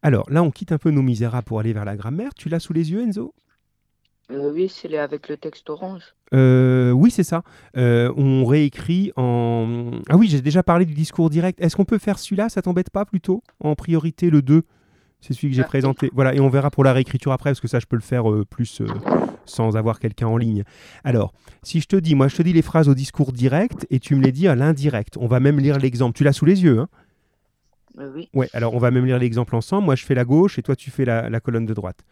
Alors 0.02 0.30
là, 0.30 0.42
on 0.42 0.50
quitte 0.50 0.72
un 0.72 0.78
peu 0.78 0.90
nos 0.90 1.02
misérables 1.02 1.44
pour 1.44 1.60
aller 1.60 1.72
vers 1.72 1.84
la 1.84 1.96
grammaire. 1.96 2.34
Tu 2.34 2.48
l'as 2.48 2.60
sous 2.60 2.72
les 2.72 2.92
yeux, 2.92 3.02
Enzo? 3.02 3.34
Euh, 4.30 4.52
oui, 4.52 4.68
c'est 4.68 4.96
avec 4.98 5.28
le 5.28 5.38
texte 5.38 5.70
orange. 5.70 6.02
Euh, 6.34 6.90
oui, 6.90 7.10
c'est 7.10 7.24
ça. 7.24 7.42
Euh, 7.76 8.12
on 8.16 8.44
réécrit 8.44 9.10
en. 9.16 9.90
Ah 10.10 10.16
oui, 10.16 10.28
j'ai 10.28 10.42
déjà 10.42 10.62
parlé 10.62 10.84
du 10.84 10.92
discours 10.92 11.30
direct. 11.30 11.58
Est-ce 11.60 11.76
qu'on 11.76 11.86
peut 11.86 11.98
faire 11.98 12.18
celui-là? 12.18 12.50
Ça 12.50 12.60
t'embête 12.60 12.90
pas 12.90 13.06
plutôt? 13.06 13.42
En 13.60 13.74
priorité, 13.74 14.28
le 14.28 14.42
2 14.42 14.64
C'est 15.20 15.32
celui 15.32 15.48
que 15.48 15.56
j'ai 15.56 15.64
présenté. 15.64 16.10
Voilà, 16.12 16.34
et 16.34 16.40
on 16.40 16.50
verra 16.50 16.70
pour 16.70 16.84
la 16.84 16.92
réécriture 16.92 17.32
après, 17.32 17.50
parce 17.50 17.60
que 17.60 17.68
ça, 17.68 17.80
je 17.80 17.86
peux 17.86 17.96
le 17.96 18.02
faire 18.02 18.30
euh, 18.30 18.44
plus 18.44 18.82
euh, 18.82 18.86
sans 19.48 19.76
avoir 19.76 19.98
quelqu'un 19.98 20.26
en 20.28 20.36
ligne. 20.36 20.64
Alors, 21.04 21.32
si 21.62 21.80
je 21.80 21.86
te 21.86 21.96
dis, 21.96 22.14
moi, 22.14 22.28
je 22.28 22.36
te 22.36 22.42
dis 22.42 22.52
les 22.52 22.62
phrases 22.62 22.88
au 22.88 22.94
discours 22.94 23.32
direct 23.32 23.86
et 23.90 24.00
tu 24.00 24.14
me 24.14 24.22
les 24.22 24.32
dis 24.32 24.48
à 24.48 24.54
l'indirect. 24.54 25.16
On 25.18 25.26
va 25.26 25.40
même 25.40 25.58
lire 25.58 25.78
l'exemple. 25.78 26.16
Tu 26.16 26.24
l'as 26.24 26.32
sous 26.32 26.44
les 26.44 26.62
yeux, 26.62 26.80
hein? 26.80 26.88
Euh, 27.98 28.12
oui. 28.14 28.28
Ouais, 28.32 28.48
alors 28.52 28.74
on 28.74 28.78
va 28.78 28.90
même 28.90 29.06
lire 29.06 29.18
l'exemple 29.18 29.56
ensemble. 29.56 29.86
Moi, 29.86 29.96
je 29.96 30.04
fais 30.04 30.14
la 30.14 30.24
gauche 30.24 30.58
et 30.58 30.62
toi, 30.62 30.76
tu 30.76 30.90
fais 30.90 31.04
la, 31.04 31.28
la 31.28 31.40
colonne 31.40 31.66
de 31.66 31.74
droite. 31.74 32.04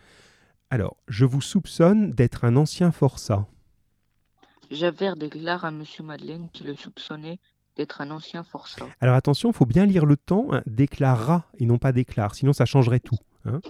Alors, 0.70 0.96
je 1.06 1.24
vous 1.24 1.40
soupçonne 1.40 2.10
d'être 2.10 2.44
un 2.44 2.56
ancien 2.56 2.90
forçat. 2.90 3.46
Javert 4.70 5.14
déclare 5.14 5.64
à 5.64 5.70
Monsieur 5.70 6.02
Madeleine 6.02 6.48
qu'il 6.52 6.66
le 6.66 6.74
soupçonnait 6.74 7.38
d'être 7.76 8.00
un 8.00 8.10
ancien 8.10 8.42
forçat. 8.42 8.86
Alors 9.00 9.14
attention, 9.14 9.50
il 9.50 9.54
faut 9.54 9.66
bien 9.66 9.86
lire 9.86 10.06
le 10.06 10.16
temps, 10.16 10.48
hein, 10.50 10.62
déclarera 10.66 11.44
et 11.58 11.66
non 11.66 11.78
pas 11.78 11.92
déclare, 11.92 12.34
sinon 12.34 12.52
ça 12.52 12.64
changerait 12.64 13.00
tout. 13.00 13.18
hein. 13.44 13.60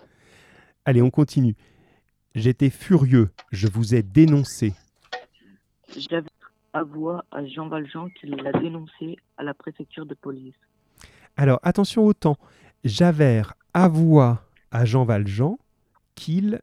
Allez, 0.84 1.02
on 1.02 1.10
continue. 1.10 1.56
J'étais 2.36 2.68
furieux, 2.68 3.30
je 3.50 3.66
vous 3.66 3.94
ai 3.94 4.02
dénoncé. 4.02 4.74
Javert 5.96 6.28
avoua 6.74 7.24
à 7.30 7.46
Jean 7.46 7.68
Valjean 7.68 8.10
qu'il 8.10 8.36
l'a 8.36 8.52
dénoncé 8.52 9.16
à 9.38 9.42
la 9.42 9.54
préfecture 9.54 10.04
de 10.04 10.12
police. 10.12 10.54
Alors 11.38 11.58
attention 11.62 12.04
au 12.04 12.12
temps. 12.12 12.36
Javert 12.84 13.54
avoua 13.72 14.42
à 14.70 14.84
Jean 14.84 15.06
Valjean 15.06 15.56
qu'il 16.14 16.60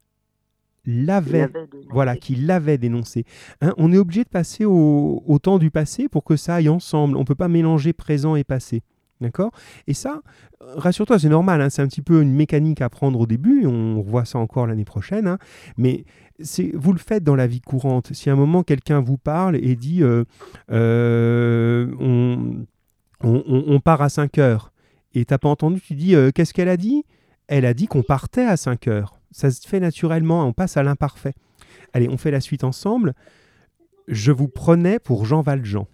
Il 0.86 1.05
l'avait. 1.07 1.49
Voilà, 1.89 2.17
qui 2.17 2.36
l'avait 2.36 2.78
dénoncé. 2.78 3.26
Hein, 3.59 3.74
on 3.78 3.91
est 3.91 3.97
obligé 3.97 4.24
de 4.24 4.30
passer 4.30 4.65
au, 4.65 5.24
au 5.26 5.39
temps 5.39 5.57
du 5.57 5.71
passé 5.71 6.07
pour 6.07 6.24
que 6.24 6.36
ça 6.36 6.53
aille 6.53 6.69
ensemble. 6.69 7.17
On 7.17 7.21
ne 7.21 7.26
peut 7.26 7.34
pas 7.34 7.47
mélanger 7.47 7.93
présent 7.93 8.36
et 8.36 8.43
passé. 8.43 8.84
D'accord? 9.24 9.51
Et 9.88 9.93
ça, 9.93 10.21
rassure-toi, 10.59 11.17
c'est 11.17 11.30
normal. 11.30 11.61
hein, 11.61 11.69
c'est 11.69 11.82
un 11.82 11.88
petit 11.88 12.01
peu 12.01 12.21
une 12.21 12.34
mécanique 12.34 12.82
à 12.82 12.89
prendre 12.89 13.19
au 13.19 13.26
début. 13.26 13.65
On 13.65 14.01
revoit 14.01 14.26
ça 14.26 14.38
encore 14.38 14.67
l'année 14.67 14.84
prochaine. 14.86 15.28
hein, 15.28 15.38
mais 15.78 16.03
vous 16.74 16.91
le 16.93 16.99
faites 16.99 17.24
dans 17.24 17.36
la 17.36 17.47
vie 17.47 17.61
courante. 17.61 18.11
Si 18.13 18.30
à 18.30 18.34
un 18.34 18.36
moment 18.36 18.63
quelqu'un 18.63 18.99
vous 18.99 19.17
parle 19.17 19.55
et 19.55 19.76
dit 19.76 20.03
euh, 20.03 20.26
euh, 20.71 21.91
on, 21.99 22.65
on- 23.24 23.63
on- 23.67 23.80
part 23.80 24.01
à 24.01 24.09
5 24.09 24.38
heures 24.39 24.71
et 25.13 25.24
t'as 25.26 25.38
pas 25.38 25.47
entendu, 25.49 25.80
tu 25.80 25.95
dis 25.95 26.15
euh, 26.15 26.32
qu'est-ce 26.34 26.53
qu'elle 26.53 26.69
a 26.69 26.78
dit? 26.78 27.05
Elle 27.47 27.65
a 27.65 27.74
dit 27.74 27.88
qu'on 27.88 28.03
partait 28.03 28.45
à 28.45 28.57
5 28.57 28.88
heures. 28.88 29.19
Ça 29.32 29.51
se 29.51 29.65
fait 29.67 29.80
naturellement, 29.80 30.45
on 30.45 30.53
passe 30.53 30.76
à 30.78 30.84
l'imparfait. 30.84 31.34
Allez, 31.93 32.09
on 32.09 32.17
fait 32.17 32.32
la 32.32 32.41
suite 32.41 32.63
ensemble. 32.63 33.13
Je 34.07 34.32
vous 34.34 34.47
prenais 34.49 34.99
pour 34.99 35.26
Jean 35.26 35.41
Valjean. 35.41 35.88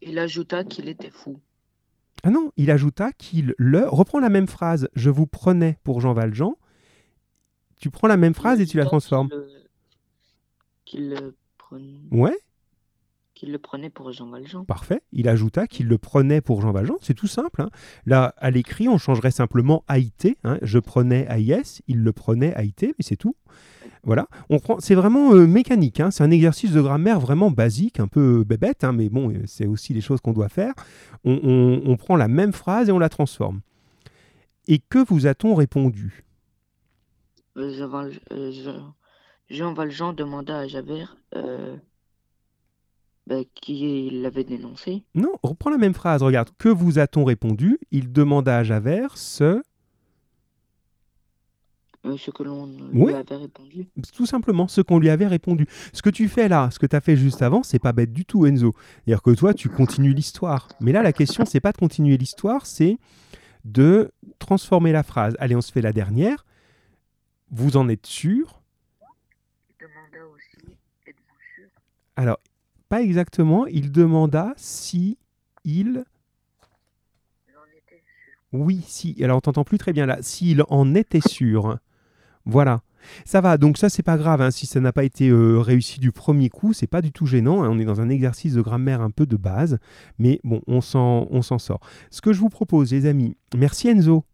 Il 0.00 0.18
ajouta 0.18 0.64
qu'il 0.64 0.88
était 0.88 1.10
fou. 1.10 1.38
Ah 2.24 2.30
non, 2.30 2.50
il 2.56 2.70
ajouta 2.70 3.12
qu'il 3.12 3.54
le. 3.58 3.86
Reprends 3.88 4.18
la 4.18 4.30
même 4.30 4.48
phrase. 4.48 4.88
Je 4.96 5.10
vous 5.10 5.26
prenais 5.26 5.78
pour 5.84 6.00
Jean 6.00 6.12
Valjean. 6.14 6.56
Tu 7.76 7.90
prends 7.90 8.08
la 8.08 8.16
même 8.16 8.34
phrase 8.34 8.60
et 8.60 8.66
tu 8.66 8.76
la 8.78 8.84
transformes. 8.86 9.28
qu'il 10.86 11.10
le- 11.10 11.36
prenait... 11.58 12.00
Ouais, 12.10 12.36
qu'il 13.34 13.50
le 13.52 13.58
prenait 13.58 13.90
pour 13.90 14.10
Jean 14.12 14.28
Valjean. 14.30 14.64
parfait. 14.64 15.02
Il 15.12 15.28
ajouta 15.28 15.66
qu'il 15.66 15.86
le 15.88 15.98
prenait 15.98 16.40
pour 16.40 16.62
Jean 16.62 16.72
Valjean. 16.72 16.96
C'est 17.02 17.14
tout 17.14 17.26
simple. 17.26 17.60
hein. 17.62 17.70
Là, 18.06 18.32
à 18.38 18.50
l'écrit, 18.50 18.88
on 18.88 18.96
changerait 18.96 19.30
simplement 19.32 19.84
AIT. 19.90 20.36
hein. 20.44 20.58
Je 20.62 20.78
prenais 20.78 21.26
AIS, 21.28 21.82
il 21.88 22.02
le 22.02 22.12
prenait 22.12 22.54
AIT, 22.56 22.82
mais 22.96 23.02
c'est 23.02 23.16
tout. 23.16 23.36
Voilà. 24.04 24.26
On 24.50 24.58
prend. 24.58 24.80
C'est 24.80 24.94
vraiment 24.94 25.32
euh, 25.34 25.46
mécanique. 25.46 26.00
hein. 26.00 26.10
C'est 26.10 26.22
un 26.24 26.30
exercice 26.30 26.72
de 26.72 26.80
grammaire 26.80 27.20
vraiment 27.20 27.50
basique, 27.50 28.00
un 28.00 28.06
peu 28.06 28.44
bébête, 28.44 28.84
hein, 28.84 28.92
mais 28.92 29.08
bon, 29.08 29.30
euh, 29.30 29.42
c'est 29.46 29.66
aussi 29.66 29.94
les 29.94 30.00
choses 30.00 30.20
qu'on 30.20 30.32
doit 30.32 30.48
faire. 30.48 30.74
On, 31.24 31.38
on- 31.42 31.82
on 31.90 31.96
prend 31.96 32.16
la 32.16 32.28
même 32.28 32.52
phrase 32.52 32.88
et 32.88 32.92
on 32.92 32.98
la 32.98 33.08
transforme. 33.08 33.60
Et 34.68 34.78
que 34.78 34.98
vous 35.06 35.26
a-t-on 35.26 35.54
répondu? 35.54 36.24
Euh, 37.56 38.12
euh, 38.32 38.52
Jean 39.50 39.74
Valjean 39.74 40.12
demanda 40.12 40.58
à 40.58 40.66
Javert 40.66 41.16
euh, 41.36 41.76
ben, 43.26 43.44
qui 43.54 44.10
l'avait 44.12 44.44
dénoncé. 44.44 45.04
Non, 45.14 45.32
reprends 45.42 45.70
la 45.70 45.78
même 45.78 45.94
phrase. 45.94 46.22
Regarde. 46.22 46.50
Que 46.58 46.68
vous 46.68 46.98
a-t-on 46.98 47.24
répondu? 47.24 47.78
Il 47.90 48.12
demanda 48.12 48.58
à 48.58 48.64
Javert 48.64 49.16
ce. 49.16 49.62
Euh, 52.06 52.18
ce 52.18 52.30
que 52.30 52.42
l'on 52.42 52.66
Ouais. 52.92 53.12
lui 53.12 53.14
avait 53.14 53.36
répondu. 53.36 53.86
tout 54.14 54.26
simplement 54.26 54.68
ce 54.68 54.82
qu'on 54.82 54.98
lui 54.98 55.08
avait 55.08 55.26
répondu. 55.26 55.66
Ce 55.94 56.02
que 56.02 56.10
tu 56.10 56.28
fais 56.28 56.48
là, 56.48 56.68
ce 56.70 56.78
que 56.78 56.84
tu 56.86 56.94
as 56.94 57.00
fait 57.00 57.16
juste 57.16 57.40
avant, 57.40 57.62
c'est 57.62 57.78
pas 57.78 57.92
bête 57.92 58.12
du 58.12 58.24
tout, 58.26 58.44
Enzo. 58.46 58.74
C'est-à-dire 59.04 59.22
que 59.22 59.30
toi, 59.30 59.54
tu 59.54 59.70
continues 59.70 60.12
l'histoire. 60.12 60.68
Mais 60.80 60.92
là, 60.92 61.02
la 61.02 61.12
question, 61.14 61.44
c'est 61.46 61.60
pas 61.60 61.72
de 61.72 61.78
continuer 61.78 62.18
l'histoire, 62.18 62.66
c'est 62.66 62.98
de 63.64 64.10
transformer 64.38 64.92
la 64.92 65.02
phrase. 65.02 65.34
Allez, 65.38 65.56
on 65.56 65.62
se 65.62 65.72
fait 65.72 65.80
la 65.80 65.92
dernière. 65.94 66.44
Vous 67.50 67.78
en 67.78 67.88
êtes 67.88 68.04
sûr? 68.06 68.60
Il 69.70 69.76
demanda 69.80 70.26
aussi, 70.34 70.76
êtes-vous 71.06 71.40
sûr? 71.56 71.68
Alors, 72.16 72.38
pas 72.90 73.00
exactement. 73.02 73.66
Il 73.66 73.90
demanda 73.92 74.52
si 74.58 75.16
il. 75.64 76.04
Oui, 78.52 78.82
si. 78.86 79.16
Alors, 79.24 79.38
on 79.38 79.40
t'entend 79.40 79.64
plus 79.64 79.78
très 79.78 79.92
bien 79.92 80.06
là. 80.06 80.18
S'il 80.20 80.62
en 80.68 80.94
était 80.94 81.26
sûr. 81.26 81.78
Voilà. 82.46 82.82
Ça 83.24 83.40
va, 83.40 83.58
donc 83.58 83.76
ça 83.76 83.90
c'est 83.90 84.02
pas 84.02 84.16
grave, 84.16 84.40
hein. 84.40 84.50
si 84.50 84.64
ça 84.64 84.80
n'a 84.80 84.92
pas 84.92 85.04
été 85.04 85.28
euh, 85.28 85.58
réussi 85.58 86.00
du 86.00 86.10
premier 86.10 86.48
coup, 86.48 86.72
c'est 86.72 86.86
pas 86.86 87.02
du 87.02 87.12
tout 87.12 87.26
gênant, 87.26 87.62
hein. 87.62 87.68
on 87.70 87.78
est 87.78 87.84
dans 87.84 88.00
un 88.00 88.08
exercice 88.08 88.54
de 88.54 88.62
grammaire 88.62 89.02
un 89.02 89.10
peu 89.10 89.26
de 89.26 89.36
base, 89.36 89.78
mais 90.18 90.40
bon, 90.42 90.62
on 90.66 90.80
s'en, 90.80 91.26
on 91.30 91.42
s'en 91.42 91.58
sort. 91.58 91.80
Ce 92.10 92.22
que 92.22 92.32
je 92.32 92.40
vous 92.40 92.48
propose, 92.48 92.92
les 92.92 93.04
amis, 93.04 93.36
merci 93.54 93.88
Enzo, 93.88 94.24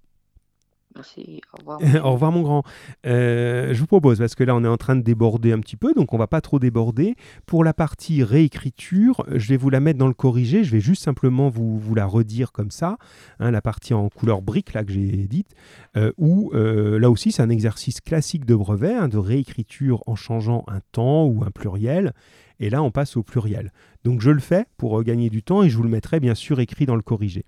Merci, 0.97 1.41
au 1.53 1.59
revoir. 1.59 1.81
au 2.05 2.13
revoir 2.13 2.33
mon 2.33 2.43
grand. 2.43 2.65
Euh, 3.07 3.73
je 3.73 3.81
vous 3.81 3.87
propose, 3.87 4.19
parce 4.19 4.35
que 4.35 4.43
là 4.43 4.55
on 4.57 4.65
est 4.65 4.69
en 4.69 4.77
train 4.77 4.97
de 4.97 5.03
déborder 5.03 5.53
un 5.53 5.61
petit 5.61 5.77
peu, 5.77 5.95
donc 5.95 6.13
on 6.13 6.19
va 6.19 6.27
pas 6.27 6.41
trop 6.41 6.59
déborder. 6.59 7.15
Pour 7.47 7.63
la 7.63 7.73
partie 7.73 8.25
réécriture, 8.25 9.25
je 9.29 9.49
vais 9.49 9.57
vous 9.57 9.71
la 9.71 9.81
mettre 9.81 9.99
dans 9.99 10.09
le 10.09 10.15
corrigé, 10.15 10.65
je 10.65 10.73
vais 10.73 10.81
juste 10.81 11.03
simplement 11.05 11.49
vous, 11.49 11.79
vous 11.79 11.95
la 11.95 12.07
redire 12.07 12.53
comme 12.53 12.71
ça, 12.71 12.99
hein, 13.39 13.51
la 13.51 13.63
partie 13.63 13.95
en 13.95 14.09
couleur 14.09 14.43
brique 14.43 14.73
là 14.73 14.85
que 14.85 14.93
j'ai 14.93 15.29
dite, 15.29 15.55
euh, 15.97 16.13
où 16.19 16.51
euh, 16.55 16.99
là 16.99 17.09
aussi 17.11 17.31
c'est 17.31 17.43
un 17.43 17.51
exercice 17.51 18.01
classique 18.01 18.45
de 18.45 18.55
brevet, 18.55 18.95
hein, 18.95 19.09
de 19.09 19.19
réécriture 19.19 20.03
en 20.07 20.17
changeant 20.17 20.65
un 20.67 20.81
temps 20.93 21.25
ou 21.25 21.45
un 21.45 21.51
pluriel. 21.51 22.13
Et 22.61 22.69
là, 22.69 22.83
on 22.83 22.91
passe 22.91 23.17
au 23.17 23.23
pluriel. 23.23 23.73
Donc 24.05 24.21
je 24.21 24.31
le 24.31 24.41
fais 24.41 24.67
pour 24.77 25.01
euh, 25.01 25.03
gagner 25.03 25.31
du 25.31 25.43
temps 25.43 25.63
et 25.63 25.71
je 25.71 25.77
vous 25.77 25.83
le 25.83 25.89
mettrai 25.89 26.21
bien 26.21 26.35
sûr 26.35 26.61
écrit 26.61 26.87
dans 26.87 26.97
le 26.97 27.03
corrigé. 27.03 27.45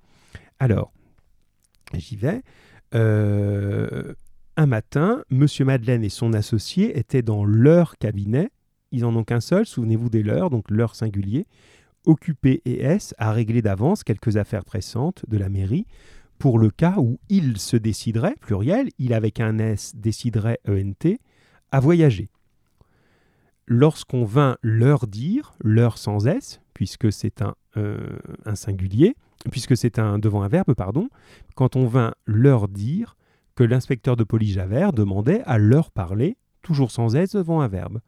Alors, 0.59 0.93
j'y 1.95 2.17
vais. 2.17 2.43
Euh, 2.95 4.15
un 4.57 4.67
matin, 4.67 5.25
Monsieur 5.31 5.65
Madeleine 5.65 6.05
et 6.05 6.11
son 6.11 6.33
associé 6.35 6.99
étaient 6.99 7.23
dans 7.23 7.45
leur 7.45 7.97
cabinet. 7.99 8.51
Ils 8.91 9.03
n'en 9.03 9.17
ont 9.17 9.25
qu'un 9.25 9.41
seul, 9.41 9.65
souvenez-vous 9.65 10.11
des 10.11 10.23
leurs, 10.23 10.51
donc 10.51 10.71
leur 10.71 10.95
singulier, 10.95 11.47
occupés 12.05 12.61
et 12.65 12.83
S 12.83 13.15
à 13.19 13.33
régler 13.33 13.63
d'avance 13.63 14.05
quelques 14.05 14.37
affaires 14.37 14.65
pressantes 14.65 15.25
de 15.29 15.39
la 15.39 15.49
mairie 15.49 15.87
pour 16.43 16.59
le 16.59 16.71
cas 16.71 16.97
où 16.99 17.21
il 17.29 17.57
se 17.59 17.77
déciderait, 17.77 18.35
pluriel, 18.41 18.89
il 18.99 19.15
avec 19.15 19.39
un 19.39 19.59
S 19.59 19.95
déciderait 19.95 20.59
ENT, 20.69 21.19
à 21.71 21.79
voyager. 21.79 22.31
Lorsqu'on 23.67 24.25
vint 24.25 24.57
leur 24.61 25.07
dire, 25.07 25.55
leur 25.63 25.99
sans 25.99 26.27
S, 26.27 26.61
puisque 26.75 27.13
c'est 27.13 27.43
un, 27.43 27.55
un 27.77 28.55
singulier, 28.55 29.17
puisque 29.51 29.77
c'est 29.77 29.99
un 29.99 30.19
devant 30.19 30.43
un 30.43 30.49
verbe, 30.49 30.75
pardon, 30.75 31.09
quand 31.55 31.77
on 31.77 31.87
vint 31.87 32.13
leur 32.27 32.69
dire 32.69 33.17
que 33.55 33.65
l'inspecteur 33.65 34.17
de 34.17 34.25
police 34.25 34.55
Javert 34.55 34.93
demandait 34.93 35.43
à 35.45 35.59
leur 35.59 35.91
parler, 35.91 36.37
toujours 36.63 36.91
sans 36.91 37.17
S 37.17 37.33
devant 37.33 37.61
un 37.61 37.69
verbe. 37.69 38.01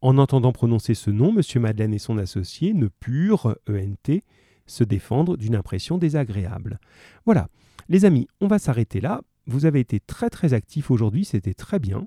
En 0.00 0.16
entendant 0.18 0.52
prononcer 0.52 0.94
ce 0.94 1.10
nom, 1.10 1.34
M. 1.36 1.62
Madeleine 1.62 1.92
et 1.92 1.98
son 1.98 2.18
associé 2.18 2.72
ne 2.72 2.86
purent, 2.86 3.56
ENT, 3.68 4.22
se 4.66 4.84
défendre 4.84 5.36
d'une 5.36 5.56
impression 5.56 5.98
désagréable. 5.98 6.78
Voilà. 7.24 7.48
Les 7.88 8.04
amis, 8.04 8.28
on 8.40 8.46
va 8.46 8.58
s'arrêter 8.58 9.00
là. 9.00 9.22
Vous 9.46 9.64
avez 9.64 9.80
été 9.80 9.98
très 9.98 10.28
très 10.28 10.52
actifs 10.52 10.90
aujourd'hui, 10.90 11.24
c'était 11.24 11.54
très 11.54 11.78
bien. 11.78 12.06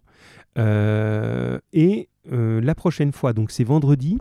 Euh, 0.58 1.60
et 1.74 2.08
euh, 2.32 2.62
la 2.62 2.76
prochaine 2.76 3.12
fois, 3.12 3.34
donc 3.34 3.50
c'est 3.50 3.64
vendredi, 3.64 4.20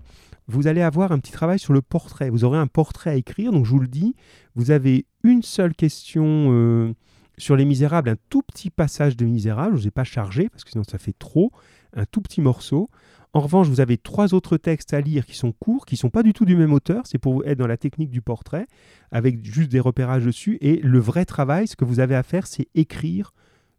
vous 0.51 0.67
allez 0.67 0.83
avoir 0.83 1.13
un 1.13 1.19
petit 1.19 1.33
travail 1.33 1.59
sur 1.59 1.73
le 1.73 1.83
portrait. 1.83 2.31
Vous 2.31 2.45
aurez 2.45 2.59
un 2.59 2.67
portrait 2.67 3.11
à 3.11 3.15
écrire, 3.15 3.53
donc 3.53 3.65
je 3.65 3.71
vous 3.71 3.81
le 3.81 3.89
dis, 3.89 4.15
vous 4.55 4.71
avez 4.71 5.07
une 5.23 5.43
seule 5.43 5.75
question 5.75 6.49
euh, 6.51 6.95
sur 7.39 7.57
Les 7.57 7.65
Misérables, 7.65 8.11
un 8.11 8.17
tout 8.29 8.43
petit 8.43 8.71
passage 8.71 9.17
de 9.17 9.25
Misérables, 9.25 9.71
je 9.71 9.77
ne 9.77 9.81
vous 9.83 9.89
ai 9.89 9.93
pas 9.93 10.05
chargé, 10.05 10.49
parce 10.49 10.65
que 10.65 10.71
sinon 10.71 10.85
ça 10.85 10.99
fait 10.99 11.17
trop, 11.19 11.53
un 11.95 12.05
tout 12.05 12.21
petit 12.21 12.41
morceau. 12.41 12.91
En 13.33 13.41
revanche, 13.41 13.69
vous 13.69 13.81
avez 13.81 13.97
trois 13.97 14.35
autres 14.35 14.57
textes 14.57 14.93
à 14.93 15.01
lire 15.01 15.25
qui 15.25 15.37
sont 15.37 15.53
courts, 15.53 15.87
qui 15.87 15.97
sont 15.97 16.11
pas 16.11 16.25
du 16.25 16.33
tout 16.33 16.45
du 16.45 16.57
même 16.57 16.73
auteur. 16.73 17.07
C'est 17.07 17.19
pour 17.19 17.47
être 17.47 17.59
dans 17.59 17.69
la 17.69 17.77
technique 17.77 18.11
du 18.11 18.23
portrait, 18.23 18.67
avec 19.13 19.45
juste 19.45 19.71
des 19.71 19.79
repérages 19.79 20.25
dessus. 20.25 20.59
Et 20.61 20.81
le 20.83 20.99
vrai 20.99 21.25
travail, 21.25 21.69
ce 21.69 21.77
que 21.77 21.85
vous 21.85 22.01
avez 22.01 22.17
à 22.17 22.25
faire, 22.25 22.49
c'est 22.49 22.67
écrire 22.75 23.33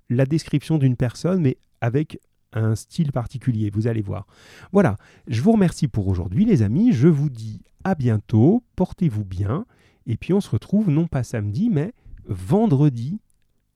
la 0.10 0.26
description 0.26 0.78
d'une 0.78 0.96
personne, 0.96 1.42
mais 1.42 1.58
avec 1.82 2.18
un 2.54 2.76
style 2.76 3.12
particulier. 3.12 3.70
Vous 3.74 3.88
allez 3.88 4.02
voir. 4.02 4.28
Voilà. 4.72 4.96
Je 5.28 5.42
vous 5.42 5.52
remercie 5.54 5.88
pour 5.88 6.08
aujourd'hui, 6.08 6.46
les 6.46 6.62
amis. 6.62 6.92
Je 6.92 7.08
vous 7.08 7.30
dis 7.30 7.62
à 7.84 7.96
bientôt. 7.96 8.64
Portez-vous 8.76 9.26
bien. 9.26 9.66
Et 10.08 10.18
puis 10.18 10.34
on 10.34 10.42
se 10.42 10.50
retrouve 10.50 10.90
non 10.90 11.08
pas 11.08 11.24
samedi, 11.24 11.70
mais 11.70 11.94
vendredi 12.26 13.20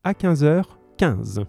à 0.04 0.14
15h15. 0.14 1.46